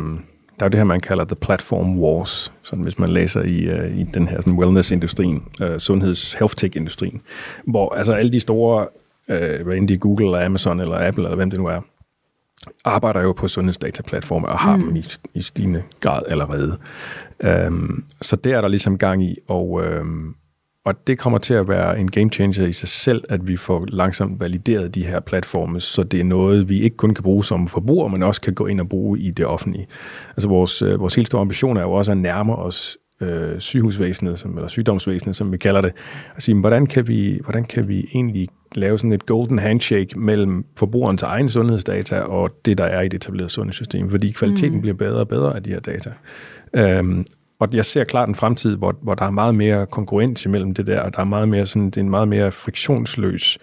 der 0.60 0.66
er 0.66 0.68
det 0.68 0.78
her, 0.78 0.84
man 0.84 1.00
kalder 1.00 1.24
the 1.24 1.36
platform 1.36 1.98
wars, 1.98 2.52
sådan 2.62 2.82
hvis 2.82 2.98
man 2.98 3.08
læser 3.08 3.42
i, 3.42 3.58
øh, 3.58 3.98
i 3.98 4.02
den 4.02 4.28
her 4.28 4.40
sådan 4.40 4.58
wellness-industrien, 4.58 5.42
øh, 5.62 5.78
sundheds 5.78 6.34
health 6.34 6.54
tech-industrien, 6.54 7.20
hvor 7.66 7.94
altså 7.94 8.12
alle 8.12 8.32
de 8.32 8.40
store, 8.40 8.86
øh, 9.28 9.66
hvad 9.66 9.74
end 9.74 9.88
de 9.88 9.98
Google 9.98 10.24
eller 10.24 10.46
Amazon 10.46 10.80
eller 10.80 11.08
Apple 11.08 11.24
eller 11.24 11.36
hvem 11.36 11.50
det 11.50 11.58
nu 11.58 11.66
er, 11.66 11.80
arbejder 12.84 13.20
jo 13.20 13.32
på 13.32 13.48
sundhedsdataplatforme 13.48 14.48
og 14.48 14.58
har 14.58 14.76
mm. 14.76 14.82
dem 14.82 14.96
i, 14.96 15.04
i 15.34 15.42
stigende 15.42 15.82
grad 16.00 16.22
allerede. 16.28 16.78
Um, 17.66 18.04
så 18.20 18.36
det 18.36 18.52
er 18.52 18.60
der 18.60 18.68
ligesom 18.68 18.98
gang 18.98 19.24
i, 19.24 19.36
og, 19.48 19.70
um, 20.00 20.34
og 20.84 21.06
det 21.06 21.18
kommer 21.18 21.38
til 21.38 21.54
at 21.54 21.68
være 21.68 21.98
en 21.98 22.10
game 22.10 22.30
changer 22.30 22.66
i 22.66 22.72
sig 22.72 22.88
selv, 22.88 23.24
at 23.28 23.48
vi 23.48 23.56
får 23.56 23.84
langsomt 23.88 24.40
valideret 24.40 24.94
de 24.94 25.06
her 25.06 25.20
platforme, 25.20 25.80
så 25.80 26.02
det 26.02 26.20
er 26.20 26.24
noget, 26.24 26.68
vi 26.68 26.80
ikke 26.80 26.96
kun 26.96 27.14
kan 27.14 27.22
bruge 27.22 27.44
som 27.44 27.68
forbruger, 27.68 28.08
men 28.08 28.22
også 28.22 28.40
kan 28.40 28.54
gå 28.54 28.66
ind 28.66 28.80
og 28.80 28.88
bruge 28.88 29.18
i 29.18 29.30
det 29.30 29.46
offentlige. 29.46 29.86
Altså 30.30 30.48
vores, 30.48 30.82
øh, 30.82 31.00
vores 31.00 31.14
helt 31.14 31.26
store 31.26 31.40
ambition 31.40 31.76
er 31.76 31.82
jo 31.82 31.92
også 31.92 32.12
at 32.12 32.18
nærme 32.18 32.56
os 32.56 32.98
øh, 33.20 33.58
sygehusvæsenet, 33.60 34.38
som, 34.38 34.56
eller 34.56 34.68
sygdomsvæsenet, 34.68 35.36
som 35.36 35.52
vi 35.52 35.56
kalder 35.56 35.80
det, 35.80 35.92
og 36.36 36.42
sige, 36.42 36.60
hvordan 36.60 36.86
kan 36.86 37.08
vi, 37.08 37.40
hvordan 37.44 37.64
kan 37.64 37.88
vi 37.88 38.08
egentlig 38.14 38.48
lave 38.76 38.98
sådan 38.98 39.12
et 39.12 39.26
golden 39.26 39.58
handshake 39.58 40.18
mellem 40.18 40.64
forbrugerens 40.78 41.22
egen 41.22 41.48
sundhedsdata 41.48 42.20
og 42.20 42.50
det, 42.64 42.78
der 42.78 42.84
er 42.84 43.00
i 43.00 43.08
det 43.08 43.14
etablerede 43.14 43.50
sundhedssystem, 43.50 44.10
fordi 44.10 44.30
kvaliteten 44.30 44.74
mm. 44.74 44.80
bliver 44.80 44.94
bedre 44.94 45.20
og 45.20 45.28
bedre 45.28 45.56
af 45.56 45.62
de 45.62 45.70
her 45.70 45.80
data. 45.80 46.12
Øhm, 46.74 47.26
og 47.60 47.68
jeg 47.72 47.84
ser 47.84 48.04
klart 48.04 48.28
en 48.28 48.34
fremtid, 48.34 48.76
hvor, 48.76 48.94
hvor 49.02 49.14
der 49.14 49.24
er 49.24 49.30
meget 49.30 49.54
mere 49.54 49.86
konkurrence 49.86 50.48
mellem 50.48 50.74
det 50.74 50.86
der, 50.86 51.00
og 51.00 51.14
der 51.14 51.20
er 51.20 51.24
meget 51.24 51.48
mere 51.48 51.66
sådan, 51.66 51.86
det 51.86 51.96
er 51.96 52.00
en 52.00 52.10
meget 52.10 52.28
mere 52.28 52.52
friktionsløs 52.52 53.58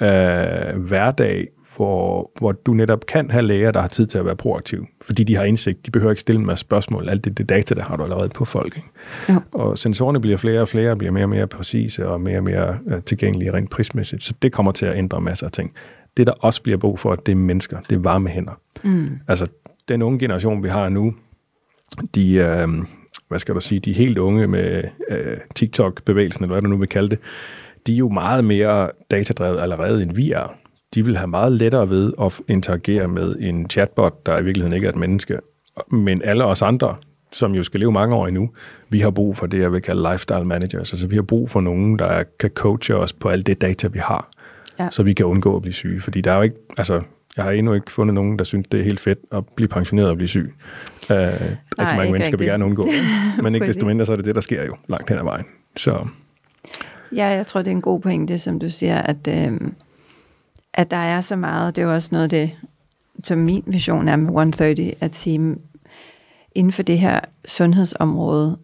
øh, 0.00 0.78
hverdag, 0.78 1.48
hvor, 1.76 2.30
hvor 2.38 2.52
du 2.52 2.74
netop 2.74 3.06
kan 3.06 3.30
have 3.30 3.42
læger, 3.42 3.70
der 3.70 3.80
har 3.80 3.88
tid 3.88 4.06
til 4.06 4.18
at 4.18 4.24
være 4.24 4.36
proaktiv, 4.36 4.86
fordi 5.02 5.24
de 5.24 5.36
har 5.36 5.44
indsigt. 5.44 5.86
De 5.86 5.90
behøver 5.90 6.12
ikke 6.12 6.20
stille 6.20 6.40
en 6.40 6.46
masse 6.46 6.60
spørgsmål. 6.60 7.08
Alt 7.08 7.24
det, 7.24 7.38
det 7.38 7.48
data, 7.48 7.74
der 7.74 7.82
har 7.82 7.96
du 7.96 8.02
allerede 8.02 8.28
på 8.28 8.44
folk. 8.44 8.76
Ikke? 8.76 8.88
Ja. 9.28 9.36
Og 9.52 9.78
sensorerne 9.78 10.20
bliver 10.20 10.36
flere 10.36 10.60
og 10.60 10.68
flere, 10.68 10.96
bliver 10.96 11.12
mere 11.12 11.24
og 11.24 11.28
mere 11.28 11.46
præcise 11.46 12.08
og 12.08 12.20
mere 12.20 12.38
og 12.38 12.44
mere 12.44 12.78
uh, 12.86 13.02
tilgængelige 13.02 13.52
rent 13.52 13.70
prismæssigt. 13.70 14.22
Så 14.22 14.34
det 14.42 14.52
kommer 14.52 14.72
til 14.72 14.86
at 14.86 14.96
ændre 14.98 15.20
masser 15.20 15.46
af 15.46 15.52
ting. 15.52 15.72
Det, 16.16 16.26
der 16.26 16.32
også 16.32 16.62
bliver 16.62 16.78
brug 16.78 16.98
for, 16.98 17.14
det 17.14 17.32
er 17.32 17.36
mennesker. 17.36 17.80
Det 17.80 17.96
er 17.96 18.00
varme 18.00 18.28
hænder. 18.28 18.60
Mm. 18.84 19.08
Altså, 19.28 19.46
den 19.88 20.02
unge 20.02 20.18
generation, 20.18 20.62
vi 20.62 20.68
har 20.68 20.88
nu, 20.88 21.14
de, 22.14 22.62
uh, 22.64 22.84
hvad 23.28 23.38
skal 23.38 23.54
du 23.54 23.60
sige, 23.60 23.80
de 23.80 23.92
helt 23.92 24.18
unge 24.18 24.46
med 24.46 24.84
uh, 25.10 25.16
TikTok-bevægelsen, 25.54 26.44
eller 26.44 26.54
hvad 26.54 26.62
du 26.62 26.68
nu 26.68 26.76
vil 26.76 26.88
kalde 26.88 27.08
det, 27.08 27.18
de 27.86 27.92
er 27.92 27.96
jo 27.96 28.08
meget 28.08 28.44
mere 28.44 28.90
datadrevet 29.10 29.60
allerede, 29.60 30.02
end 30.02 30.14
vi 30.14 30.32
er 30.32 30.56
de 30.94 31.04
vil 31.04 31.16
have 31.16 31.26
meget 31.26 31.52
lettere 31.52 31.90
ved 31.90 32.12
at 32.22 32.40
interagere 32.48 33.08
med 33.08 33.36
en 33.40 33.70
chatbot, 33.70 34.26
der 34.26 34.38
i 34.38 34.44
virkeligheden 34.44 34.74
ikke 34.74 34.86
er 34.86 34.92
et 34.92 34.96
menneske. 34.96 35.38
Men 35.90 36.22
alle 36.24 36.44
os 36.44 36.62
andre, 36.62 36.96
som 37.32 37.54
jo 37.54 37.62
skal 37.62 37.80
leve 37.80 37.92
mange 37.92 38.16
år 38.16 38.26
endnu, 38.26 38.50
vi 38.88 39.00
har 39.00 39.10
brug 39.10 39.36
for 39.36 39.46
det, 39.46 39.60
jeg 39.60 39.72
vil 39.72 39.82
kalde 39.82 40.10
lifestyle 40.12 40.44
managers. 40.44 40.92
Altså 40.92 41.06
vi 41.06 41.14
har 41.14 41.22
brug 41.22 41.50
for 41.50 41.60
nogen, 41.60 41.98
der 41.98 42.22
kan 42.40 42.50
coache 42.50 42.96
os 42.96 43.12
på 43.12 43.28
alt 43.28 43.46
det 43.46 43.60
data, 43.60 43.88
vi 43.88 43.98
har, 43.98 44.28
ja. 44.78 44.88
så 44.90 45.02
vi 45.02 45.12
kan 45.12 45.26
undgå 45.26 45.56
at 45.56 45.62
blive 45.62 45.74
syge. 45.74 46.00
Fordi 46.00 46.20
der 46.20 46.32
er 46.32 46.36
jo 46.36 46.42
ikke, 46.42 46.56
altså 46.76 47.02
jeg 47.36 47.44
har 47.44 47.52
endnu 47.52 47.74
ikke 47.74 47.92
fundet 47.92 48.14
nogen, 48.14 48.38
der 48.38 48.44
synes, 48.44 48.66
det 48.72 48.80
er 48.80 48.84
helt 48.84 49.00
fedt 49.00 49.18
at 49.32 49.44
blive 49.56 49.68
pensioneret 49.68 50.10
og 50.10 50.16
blive 50.16 50.28
syg. 50.28 50.54
Uh, 51.10 51.16
Nej, 51.16 51.26
rigtig 51.78 51.96
mange 51.96 52.12
mennesker 52.12 52.36
vil 52.36 52.46
gerne 52.46 52.64
undgå 52.64 52.88
Men 53.42 53.54
ikke 53.54 53.66
desto 53.66 53.86
mindre, 53.86 54.06
så 54.06 54.12
er 54.12 54.16
det 54.16 54.24
det, 54.24 54.34
der 54.34 54.40
sker 54.40 54.64
jo 54.64 54.76
langt 54.88 55.08
hen 55.08 55.18
ad 55.18 55.24
vejen. 55.24 55.44
Så. 55.76 56.06
Ja, 57.12 57.26
jeg 57.26 57.46
tror, 57.46 57.62
det 57.62 57.66
er 57.70 57.74
en 57.74 57.80
god 57.80 58.00
pointe, 58.00 58.38
som 58.38 58.58
du 58.58 58.70
siger, 58.70 58.98
at 58.98 59.28
øh, 59.28 59.52
at 60.74 60.90
der 60.90 60.96
er 60.96 61.20
så 61.20 61.36
meget, 61.36 61.76
det 61.76 61.82
er 61.82 61.86
jo 61.86 61.94
også 61.94 62.08
noget 62.12 62.22
af 62.22 62.28
det, 62.28 62.50
som 63.24 63.38
min 63.38 63.62
vision 63.66 64.08
er 64.08 64.16
med 64.16 64.26
130, 64.26 64.94
at 65.00 65.14
sige, 65.14 65.56
inden 66.54 66.72
for 66.72 66.82
det 66.82 66.98
her 66.98 67.20
sundhedsområde, 67.44 68.58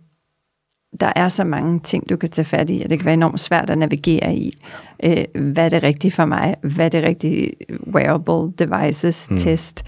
der 1.01 1.13
er 1.17 1.29
så 1.29 1.45
mange 1.45 1.81
ting, 1.81 2.09
du 2.09 2.17
kan 2.17 2.29
tage 2.29 2.45
fat 2.45 2.71
i, 2.71 2.83
og 2.85 2.91
det 2.91 2.99
kan 2.99 3.05
være 3.05 3.15
enormt 3.15 3.41
svært 3.41 3.71
at 3.71 3.79
navigere 3.79 4.35
i. 4.35 4.59
Øh, 5.05 5.25
hvad 5.35 5.65
er 5.65 5.69
det 5.69 5.83
rigtige 5.83 6.11
for 6.11 6.25
mig? 6.25 6.57
Hvad 6.63 6.85
er 6.85 6.89
det 6.89 7.03
rigtige 7.03 7.53
wearable 7.87 8.53
devices 8.59 9.31
mm. 9.31 9.37
test? 9.37 9.85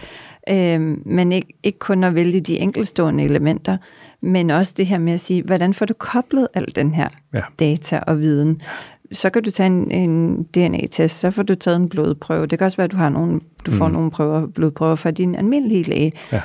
Øh, 0.48 0.80
men 1.06 1.32
ikke, 1.32 1.54
ikke 1.62 1.78
kun 1.78 2.04
at 2.04 2.14
vælge 2.14 2.40
de 2.40 2.58
enkelstående 2.58 3.24
elementer, 3.24 3.76
men 4.20 4.50
også 4.50 4.74
det 4.76 4.86
her 4.86 4.98
med 4.98 5.12
at 5.12 5.20
sige, 5.20 5.42
hvordan 5.42 5.74
får 5.74 5.86
du 5.86 5.94
koblet 5.94 6.48
al 6.54 6.72
den 6.76 6.94
her 6.94 7.08
ja. 7.34 7.40
data 7.58 8.00
og 8.06 8.20
viden? 8.20 8.62
Så 9.12 9.30
kan 9.30 9.42
du 9.42 9.50
tage 9.50 9.66
en, 9.66 9.90
en 9.90 10.42
DNA-test, 10.42 11.18
så 11.18 11.30
får 11.30 11.42
du 11.42 11.54
taget 11.54 11.76
en 11.76 11.88
blodprøve. 11.88 12.46
Det 12.46 12.58
kan 12.58 12.64
også 12.64 12.76
være, 12.76 12.84
at 12.84 12.92
du, 12.92 12.96
har 12.96 13.08
nogle, 13.08 13.40
du 13.66 13.70
får 13.70 13.88
mm. 13.88 13.94
nogle 13.94 14.10
prøver, 14.10 14.46
blodprøver 14.46 14.96
fra 14.96 15.10
din 15.10 15.34
almindelige 15.34 15.82
læge. 15.82 16.12
Ja. 16.32 16.40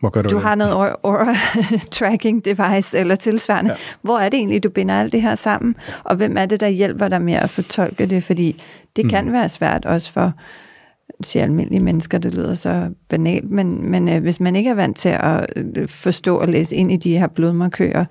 Hvor 0.00 0.10
gør 0.10 0.22
du, 0.22 0.28
du 0.28 0.34
det? 0.34 0.42
har 0.42 0.54
noget 0.54 0.74
or, 0.74 1.00
or 1.02 1.34
tracking 1.90 2.44
device 2.44 2.98
eller 2.98 3.14
tilsvarende. 3.14 3.70
Ja. 3.70 3.76
Hvor 4.02 4.18
er 4.18 4.28
det 4.28 4.38
egentlig, 4.38 4.62
du 4.62 4.70
binder 4.70 5.00
alt 5.00 5.12
det 5.12 5.22
her 5.22 5.34
sammen? 5.34 5.76
Og 6.04 6.16
hvem 6.16 6.36
er 6.36 6.46
det, 6.46 6.60
der 6.60 6.68
hjælper 6.68 7.08
dig 7.08 7.22
med 7.22 7.34
at 7.34 7.50
fortolke 7.50 8.06
det? 8.06 8.24
Fordi 8.24 8.62
det 8.96 9.04
mm. 9.04 9.10
kan 9.10 9.32
være 9.32 9.48
svært 9.48 9.84
også 9.84 10.12
for 10.12 10.32
siger 11.22 11.42
almindelige 11.42 11.80
mennesker, 11.80 12.18
det 12.18 12.34
lyder 12.34 12.54
så 12.54 12.90
banalt, 13.08 13.50
men, 13.50 13.90
men 13.90 14.08
øh, 14.08 14.22
hvis 14.22 14.40
man 14.40 14.56
ikke 14.56 14.70
er 14.70 14.74
vant 14.74 14.96
til 14.96 15.08
at 15.08 15.46
øh, 15.56 15.88
forstå 15.88 16.36
og 16.36 16.48
læse 16.48 16.76
ind 16.76 16.92
i 16.92 16.96
de 16.96 17.18
her 17.18 17.26
blodmarkører, 17.26 18.04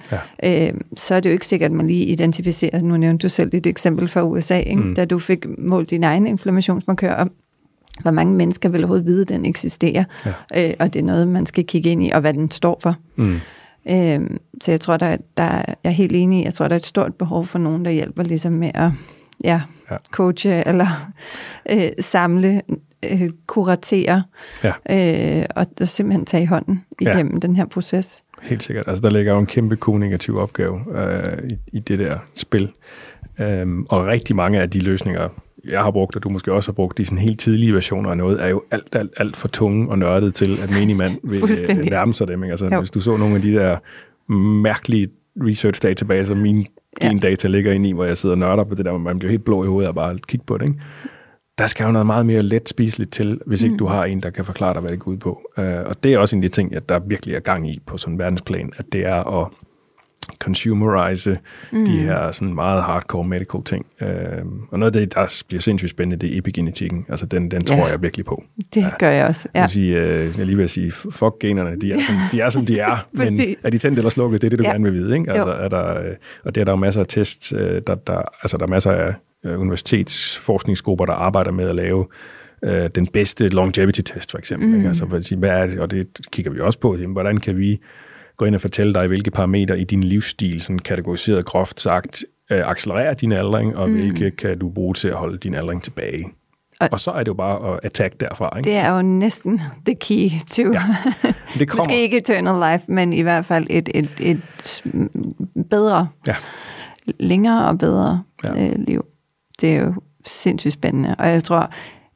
ja. 0.43 0.67
øh, 0.67 0.73
så 0.97 1.15
er 1.15 1.19
det 1.19 1.29
jo 1.29 1.33
ikke 1.33 1.47
sikkert, 1.47 1.71
at 1.71 1.77
man 1.77 1.87
lige 1.87 2.05
identificerer, 2.05 2.79
nu 2.79 2.97
nævnte 2.97 3.23
du 3.23 3.29
selv 3.29 3.49
et 3.53 3.67
eksempel 3.67 4.07
fra 4.07 4.23
USA, 4.23 4.59
ikke? 4.59 4.81
Mm. 4.81 4.95
da 4.95 5.05
du 5.05 5.19
fik 5.19 5.45
målt 5.57 5.89
din 5.89 6.03
egen 6.03 6.27
inflammationsmarkør, 6.27 7.13
og 7.13 7.29
hvor 8.01 8.11
mange 8.11 8.35
mennesker 8.35 8.69
vil 8.69 8.79
overhovedet 8.79 9.05
vide, 9.05 9.21
at 9.21 9.29
den 9.29 9.45
eksisterer, 9.45 10.03
ja. 10.25 10.69
øh, 10.69 10.73
og 10.79 10.93
det 10.93 10.99
er 10.99 11.03
noget, 11.03 11.27
man 11.27 11.45
skal 11.45 11.65
kigge 11.65 11.89
ind 11.89 12.03
i, 12.03 12.09
og 12.09 12.21
hvad 12.21 12.33
den 12.33 12.51
står 12.51 12.79
for. 12.81 12.95
Mm. 13.15 13.35
Øh, 13.89 14.37
så 14.61 14.71
jeg 14.71 14.81
tror, 14.81 14.97
der, 14.97 15.17
der, 15.37 15.43
jeg 15.43 15.75
er 15.83 15.89
helt 15.89 16.15
enig 16.15 16.39
i, 16.39 16.43
jeg 16.43 16.53
tror, 16.53 16.67
der 16.67 16.75
er 16.75 16.79
et 16.79 16.85
stort 16.85 17.15
behov 17.15 17.45
for 17.45 17.59
nogen, 17.59 17.85
der 17.85 17.91
hjælper 17.91 18.23
ligesom 18.23 18.53
med 18.53 18.71
at 18.73 18.91
ja, 19.43 19.61
ja. 19.91 19.97
coache 20.11 20.67
eller 20.67 21.11
øh, 21.69 21.89
samle 21.99 22.61
øh, 23.03 23.29
kuratere 23.47 24.23
ja. 24.63 25.39
øh, 25.39 25.45
og, 25.55 25.65
og 25.81 25.87
simpelthen 25.87 26.25
tage 26.25 26.43
i 26.43 26.45
hånden 26.45 26.85
igennem 26.99 27.33
ja. 27.33 27.39
den 27.39 27.55
her 27.55 27.65
proces. 27.65 28.23
Helt 28.41 28.63
sikkert. 28.63 28.87
Altså, 28.87 29.01
der 29.01 29.09
ligger 29.09 29.33
jo 29.33 29.39
en 29.39 29.45
kæmpe 29.45 29.75
kommunikativ 29.75 30.37
opgave 30.37 30.79
øh, 30.95 31.49
i, 31.49 31.77
i 31.77 31.79
det 31.79 31.99
der 31.99 32.17
spil. 32.35 32.71
Øhm, 33.39 33.85
og 33.89 34.05
rigtig 34.05 34.35
mange 34.35 34.61
af 34.61 34.69
de 34.69 34.79
løsninger, 34.79 35.29
jeg 35.69 35.83
har 35.83 35.91
brugt, 35.91 36.15
og 36.15 36.23
du 36.23 36.29
måske 36.29 36.53
også 36.53 36.71
har 36.71 36.73
brugt, 36.73 36.97
de 36.97 37.05
sådan 37.05 37.17
helt 37.17 37.39
tidlige 37.39 37.73
versioner 37.73 38.09
af 38.09 38.17
noget, 38.17 38.43
er 38.43 38.47
jo 38.47 38.61
alt, 38.71 38.95
alt, 38.95 39.11
alt 39.17 39.37
for 39.37 39.47
tunge 39.47 39.89
og 39.89 39.99
nørdet 39.99 40.33
til, 40.33 40.57
at 40.63 40.71
menig 40.71 40.95
mand 40.95 41.17
vil 41.31 41.43
øh, 41.69 41.77
nærme 41.77 42.13
sig 42.13 42.27
dem. 42.27 42.43
Ikke? 42.43 42.51
Altså, 42.51 42.65
jo. 42.65 42.79
hvis 42.79 42.91
du 42.91 43.01
så 43.01 43.17
nogle 43.17 43.35
af 43.35 43.41
de 43.41 43.53
der 43.53 43.77
mærkelige 44.61 45.07
research 45.37 45.81
databaser, 45.83 46.35
mine 46.35 46.65
ja. 47.01 47.11
data 47.21 47.47
ligger 47.47 47.71
ind 47.71 47.87
i, 47.87 47.91
hvor 47.91 48.05
jeg 48.05 48.17
sidder 48.17 48.35
og 48.35 48.39
nørder 48.39 48.63
på 48.63 48.75
det 48.75 48.85
der, 48.85 48.97
man 48.97 49.19
bliver 49.19 49.31
helt 49.31 49.45
blå 49.45 49.63
i 49.63 49.67
hovedet 49.67 49.87
og 49.87 49.95
bare 49.95 50.17
kigge 50.27 50.45
på 50.45 50.57
det. 50.57 50.65
Ikke? 50.65 50.79
Der 51.59 51.67
skal 51.67 51.83
jo 51.83 51.91
noget 51.91 52.05
meget 52.05 52.25
mere 52.25 52.41
let 52.41 52.69
spiseligt 52.69 53.11
til, 53.11 53.41
hvis 53.45 53.63
ikke 53.63 53.73
mm. 53.73 53.77
du 53.79 53.87
har 53.87 54.05
en, 54.05 54.23
der 54.23 54.29
kan 54.29 54.45
forklare 54.45 54.73
dig, 54.73 54.81
hvad 54.81 54.91
det 54.91 54.99
går 54.99 55.11
ud 55.11 55.17
på. 55.17 55.41
Uh, 55.57 55.63
og 55.63 56.03
det 56.03 56.13
er 56.13 56.17
også 56.17 56.35
en 56.35 56.43
af 56.43 56.49
de 56.49 56.55
ting, 56.55 56.75
at 56.75 56.89
der 56.89 56.99
virkelig 56.99 57.35
er 57.35 57.39
gang 57.39 57.69
i 57.69 57.79
på 57.85 57.97
sådan 57.97 58.13
en 58.13 58.19
verdensplan, 58.19 58.71
at 58.77 58.85
det 58.91 59.05
er 59.05 59.41
at 59.41 59.47
consumerize 60.39 61.39
mm. 61.71 61.85
de 61.85 61.97
her 61.97 62.31
sådan 62.31 62.53
meget 62.53 62.83
hardcore 62.83 63.23
medical 63.23 63.63
ting. 63.63 63.85
Uh, 64.01 64.07
og 64.71 64.79
noget 64.79 64.95
af 64.95 65.01
det, 65.01 65.13
der 65.13 65.43
bliver 65.47 65.61
sindssygt 65.61 65.89
spændende, 65.89 66.27
det 66.27 66.33
er 66.33 66.37
epigenetikken. 66.37 67.05
Altså 67.09 67.25
den, 67.25 67.51
den 67.51 67.65
tror 67.65 67.75
ja, 67.75 67.85
jeg 67.85 68.01
virkelig 68.01 68.25
på. 68.25 68.43
Det 68.73 68.81
ja. 68.81 68.89
gør 68.99 69.09
jeg 69.09 69.27
også. 69.27 69.47
Ja. 69.55 69.59
Jeg, 69.59 69.69
sige, 69.69 70.01
uh, 70.01 70.37
jeg 70.37 70.45
lige 70.45 70.57
vil 70.57 70.69
sige, 70.69 70.91
fuck 70.91 71.39
generne, 71.39 71.79
de 71.81 71.91
er, 71.91 71.99
som, 72.07 72.15
de 72.31 72.41
er, 72.41 72.49
som 72.49 72.65
de 72.65 72.79
er. 72.79 73.07
men 73.11 73.39
er 73.65 73.69
de 73.69 73.77
tændt 73.77 73.99
eller 73.99 74.09
slukket, 74.09 74.41
det 74.41 74.47
er 74.47 74.49
det, 74.49 74.59
du 74.59 74.63
ja. 74.63 74.71
gerne 74.71 74.83
vil 74.83 74.93
vide. 74.93 75.17
Ikke? 75.17 75.31
Altså, 75.31 75.51
er 75.51 75.67
der, 75.67 76.13
og 76.43 76.55
det 76.55 76.61
er 76.61 76.65
der 76.65 76.71
jo 76.71 76.75
masser 76.75 77.01
af 77.01 77.07
tests, 77.07 77.49
der, 77.87 77.95
der, 77.95 78.21
altså 78.41 78.57
der 78.57 78.63
er 78.63 78.69
masser 78.69 78.91
af 78.91 79.13
øh, 79.45 79.59
universitetsforskningsgrupper, 79.59 81.05
der 81.05 81.13
arbejder 81.13 81.51
med 81.51 81.69
at 81.69 81.75
lave 81.75 82.07
øh, 82.63 82.89
den 82.95 83.07
bedste 83.07 83.49
longevity-test, 83.49 84.31
for 84.31 84.37
eksempel. 84.37 84.69
Mm. 84.69 84.75
Ikke? 84.75 84.87
Altså, 84.87 85.05
hvad 85.37 85.49
er 85.49 85.65
det, 85.65 85.79
og 85.79 85.91
det 85.91 86.07
kigger 86.31 86.51
vi 86.51 86.59
også 86.59 86.79
på. 86.79 86.95
Jamen, 86.95 87.13
hvordan 87.13 87.37
kan 87.37 87.57
vi 87.57 87.79
gå 88.37 88.45
ind 88.45 88.55
og 88.55 88.61
fortælle 88.61 88.93
dig, 88.93 89.07
hvilke 89.07 89.31
parametre 89.31 89.79
i 89.79 89.83
din 89.83 90.03
livsstil, 90.03 90.61
sådan 90.61 90.79
kategoriseret 90.79 91.45
groft 91.45 91.81
sagt, 91.81 92.23
øh, 92.51 92.61
accelererer 92.65 93.13
din 93.13 93.31
aldring, 93.31 93.77
og 93.77 93.89
mm. 93.89 93.95
hvilke 93.95 94.31
kan 94.31 94.59
du 94.59 94.69
bruge 94.69 94.93
til 94.93 95.07
at 95.07 95.15
holde 95.15 95.37
din 95.37 95.55
aldring 95.55 95.83
tilbage. 95.83 96.25
Og, 96.79 96.89
og 96.91 96.99
så 96.99 97.11
er 97.11 97.17
det 97.17 97.27
jo 97.27 97.33
bare 97.33 97.73
at 97.73 97.79
attack 97.83 98.19
derfra. 98.19 98.57
Ikke? 98.57 98.69
Det 98.69 98.77
er 98.77 98.95
jo 98.95 99.01
næsten 99.01 99.61
the 99.85 99.95
key 99.95 100.29
to, 100.51 100.61
ja, 100.61 100.83
det 101.59 101.67
kommer. 101.69 101.83
måske 101.83 102.01
ikke 102.01 102.17
eternal 102.17 102.71
life, 102.71 102.91
men 102.91 103.13
i 103.13 103.21
hvert 103.21 103.45
fald 103.45 103.67
et, 103.69 103.89
et, 103.93 104.09
et 104.19 104.41
bedre, 105.69 106.07
ja. 106.27 106.35
længere 107.19 107.67
og 107.67 107.77
bedre 107.77 108.23
ja. 108.43 108.67
øh, 108.67 108.75
liv 108.87 109.05
det 109.61 109.75
er 109.75 109.81
jo 109.81 109.93
sindssygt 110.25 110.73
spændende. 110.73 111.15
Og 111.19 111.27
jeg 111.27 111.43
tror 111.43 111.69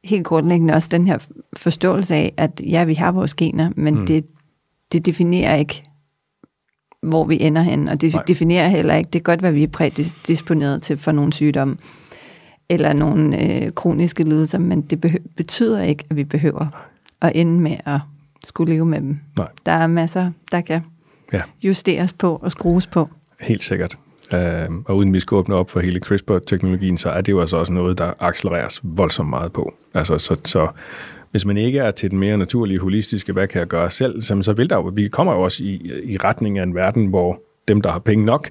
helt 0.04 0.24
grundlæggende 0.24 0.74
også 0.74 0.88
den 0.88 1.06
her 1.06 1.18
forståelse 1.56 2.14
af, 2.14 2.34
at 2.36 2.60
ja, 2.66 2.84
vi 2.84 2.94
har 2.94 3.12
vores 3.12 3.34
gener, 3.34 3.70
men 3.76 3.94
mm. 3.94 4.06
det, 4.06 4.24
det 4.92 5.06
definerer 5.06 5.56
ikke, 5.56 5.82
hvor 7.02 7.24
vi 7.24 7.40
ender 7.40 7.62
hen, 7.62 7.88
og 7.88 8.00
det 8.00 8.14
Nej. 8.14 8.22
definerer 8.28 8.68
heller 8.68 8.94
ikke, 8.94 9.10
det 9.12 9.18
er 9.18 9.22
godt, 9.22 9.40
hvad 9.40 9.52
vi 9.52 9.62
er 9.62 9.68
prædisponeret 9.68 10.82
til 10.82 10.98
for 10.98 11.12
nogle 11.12 11.32
sygdomme, 11.32 11.76
eller 12.68 12.92
nogle 12.92 13.42
øh, 13.42 13.72
kroniske 13.72 14.24
lidelser, 14.24 14.58
men 14.58 14.82
det 14.82 15.20
betyder 15.36 15.82
ikke, 15.82 16.04
at 16.10 16.16
vi 16.16 16.24
behøver 16.24 16.66
at 17.20 17.32
ende 17.34 17.60
med 17.60 17.76
at 17.86 18.00
skulle 18.44 18.74
leve 18.74 18.86
med 18.86 19.00
dem. 19.00 19.18
Nej. 19.36 19.48
Der 19.66 19.72
er 19.72 19.86
masser, 19.86 20.30
der 20.52 20.60
kan 20.60 20.80
ja. 21.32 21.40
justeres 21.62 22.12
på 22.12 22.36
og 22.42 22.52
skrues 22.52 22.86
på. 22.86 23.08
Helt 23.40 23.64
sikkert. 23.64 23.98
Øh, 24.32 24.68
og 24.86 24.96
uden 24.96 25.12
vi 25.12 25.20
skal 25.20 25.34
åbne 25.34 25.54
op 25.54 25.70
for 25.70 25.80
hele 25.80 26.00
CRISPR-teknologien, 26.00 26.98
så 26.98 27.10
er 27.10 27.20
det 27.20 27.32
jo 27.32 27.40
altså 27.40 27.56
også 27.56 27.72
noget, 27.72 27.98
der 27.98 28.12
accelereres 28.20 28.80
voldsomt 28.82 29.30
meget 29.30 29.52
på. 29.52 29.74
Altså, 29.94 30.18
så, 30.18 30.36
så 30.44 30.68
hvis 31.30 31.46
man 31.46 31.56
ikke 31.56 31.78
er 31.78 31.90
til 31.90 32.10
den 32.10 32.18
mere 32.18 32.38
naturlige, 32.38 32.78
holistiske, 32.78 33.32
hvad 33.32 33.48
kan 33.48 33.58
jeg 33.58 33.68
gøre 33.68 33.90
selv, 33.90 34.22
så, 34.22 34.42
så 34.42 34.52
vil 34.52 34.70
der 34.70 34.76
jo, 34.76 34.92
vi 34.94 35.08
kommer 35.08 35.32
jo 35.32 35.40
også 35.40 35.64
i, 35.64 35.92
i 36.04 36.16
retning 36.16 36.58
af 36.58 36.62
en 36.62 36.74
verden, 36.74 37.06
hvor 37.06 37.40
dem, 37.68 37.80
der 37.80 37.90
har 37.90 37.98
penge 37.98 38.24
nok, 38.24 38.48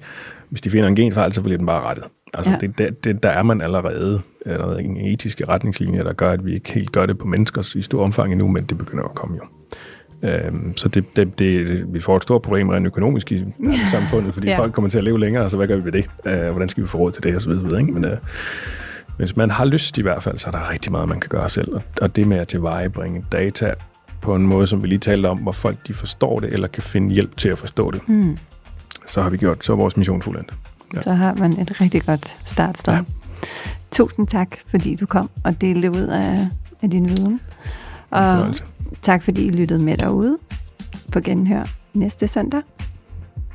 hvis 0.48 0.60
de 0.60 0.70
finder 0.70 0.88
en 0.88 0.96
genfejl, 0.96 1.32
så 1.32 1.42
bliver 1.42 1.56
den 1.56 1.66
bare 1.66 1.82
rettet. 1.82 2.04
Altså, 2.34 2.50
ja. 2.50 2.56
det, 2.56 3.04
det, 3.04 3.22
der 3.22 3.28
er 3.28 3.42
man 3.42 3.60
allerede 3.60 4.20
eller 4.46 4.76
en 4.76 4.96
etiske 4.96 5.48
retningslinje, 5.48 6.04
der 6.04 6.12
gør, 6.12 6.30
at 6.30 6.46
vi 6.46 6.54
ikke 6.54 6.72
helt 6.72 6.92
gør 6.92 7.06
det 7.06 7.18
på 7.18 7.26
mennesker 7.26 7.76
i 7.76 7.82
stor 7.82 8.04
omfang 8.04 8.32
endnu, 8.32 8.48
men 8.48 8.64
det 8.64 8.78
begynder 8.78 9.04
at 9.04 9.14
komme 9.14 9.36
jo. 9.36 9.42
Øhm, 10.24 10.76
så 10.76 10.88
det, 10.88 11.16
det, 11.16 11.38
det, 11.38 11.84
vi 11.94 12.00
får 12.00 12.16
et 12.16 12.22
stort 12.22 12.42
problem 12.42 12.68
rent 12.68 12.86
økonomisk 12.86 13.32
i 13.32 13.44
samfundet, 13.90 14.34
fordi 14.34 14.48
ja. 14.50 14.58
folk 14.58 14.72
kommer 14.72 14.88
til 14.88 14.98
at 14.98 15.04
leve 15.04 15.20
længere, 15.20 15.50
så 15.50 15.56
hvad 15.56 15.66
gør 15.66 15.76
vi 15.76 15.84
ved 15.84 15.92
det? 15.92 16.10
Øh, 16.24 16.50
hvordan 16.50 16.68
skal 16.68 16.82
vi 16.82 16.88
få 16.88 16.98
råd 16.98 17.12
til 17.12 17.22
det, 17.22 17.34
og 17.34 17.40
så 17.40 17.48
videre. 17.48 17.80
Ikke? 17.80 17.92
Men, 17.92 18.04
øh, 18.04 18.16
hvis 19.16 19.36
man 19.36 19.50
har 19.50 19.64
lyst 19.64 19.98
i 19.98 20.02
hvert 20.02 20.22
fald, 20.22 20.38
så 20.38 20.46
er 20.46 20.50
der 20.50 20.70
rigtig 20.70 20.92
meget, 20.92 21.08
man 21.08 21.20
kan 21.20 21.28
gøre 21.28 21.48
selv. 21.48 21.72
Og 22.00 22.16
det 22.16 22.28
med 22.28 22.36
at 22.36 22.48
tilvejebringe 22.48 23.24
data 23.32 23.74
på 24.20 24.34
en 24.34 24.46
måde, 24.46 24.66
som 24.66 24.82
vi 24.82 24.88
lige 24.88 24.98
talte 24.98 25.26
om, 25.26 25.38
hvor 25.38 25.52
folk 25.52 25.76
de 25.86 25.94
forstår 25.94 26.40
det, 26.40 26.52
eller 26.52 26.68
kan 26.68 26.82
finde 26.82 27.14
hjælp 27.14 27.36
til 27.36 27.48
at 27.48 27.58
forstå 27.58 27.90
det, 27.90 28.08
mm. 28.08 28.38
så 29.06 29.22
har 29.22 29.30
vi 29.30 29.36
gjort, 29.36 29.64
så 29.64 29.72
er 29.72 29.76
vores 29.76 29.96
mission 29.96 30.22
fuldendt. 30.22 30.54
Ja. 30.94 31.00
Så 31.00 31.12
har 31.12 31.34
man 31.34 31.52
et 31.52 31.80
rigtig 31.80 32.02
godt 32.02 32.48
startsted. 32.48 32.92
Ja. 32.92 33.00
Tusind 33.92 34.26
tak, 34.26 34.48
fordi 34.66 34.94
du 34.94 35.06
kom 35.06 35.30
og 35.44 35.60
delte 35.60 35.90
ud 35.90 36.06
af, 36.06 36.38
af 36.82 36.90
din 36.90 37.08
viden. 37.08 37.40
Og 38.10 38.54
tak 39.02 39.22
fordi 39.22 39.46
I 39.46 39.50
lyttede 39.50 39.82
med 39.82 39.96
derude 39.96 40.38
på 41.12 41.20
genhør 41.20 41.64
næste 41.94 42.28
søndag. 42.28 42.62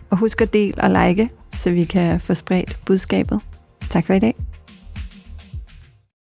Og 0.10 0.18
husk 0.18 0.42
at 0.42 0.54
dele 0.54 0.84
og 0.84 0.90
like, 0.90 1.30
så 1.56 1.72
vi 1.72 1.84
kan 1.84 2.20
få 2.20 2.34
spredt 2.34 2.80
budskabet. 2.86 3.40
Tak 3.90 4.06
for 4.06 4.14
i 4.14 4.20
dag. 4.20 4.49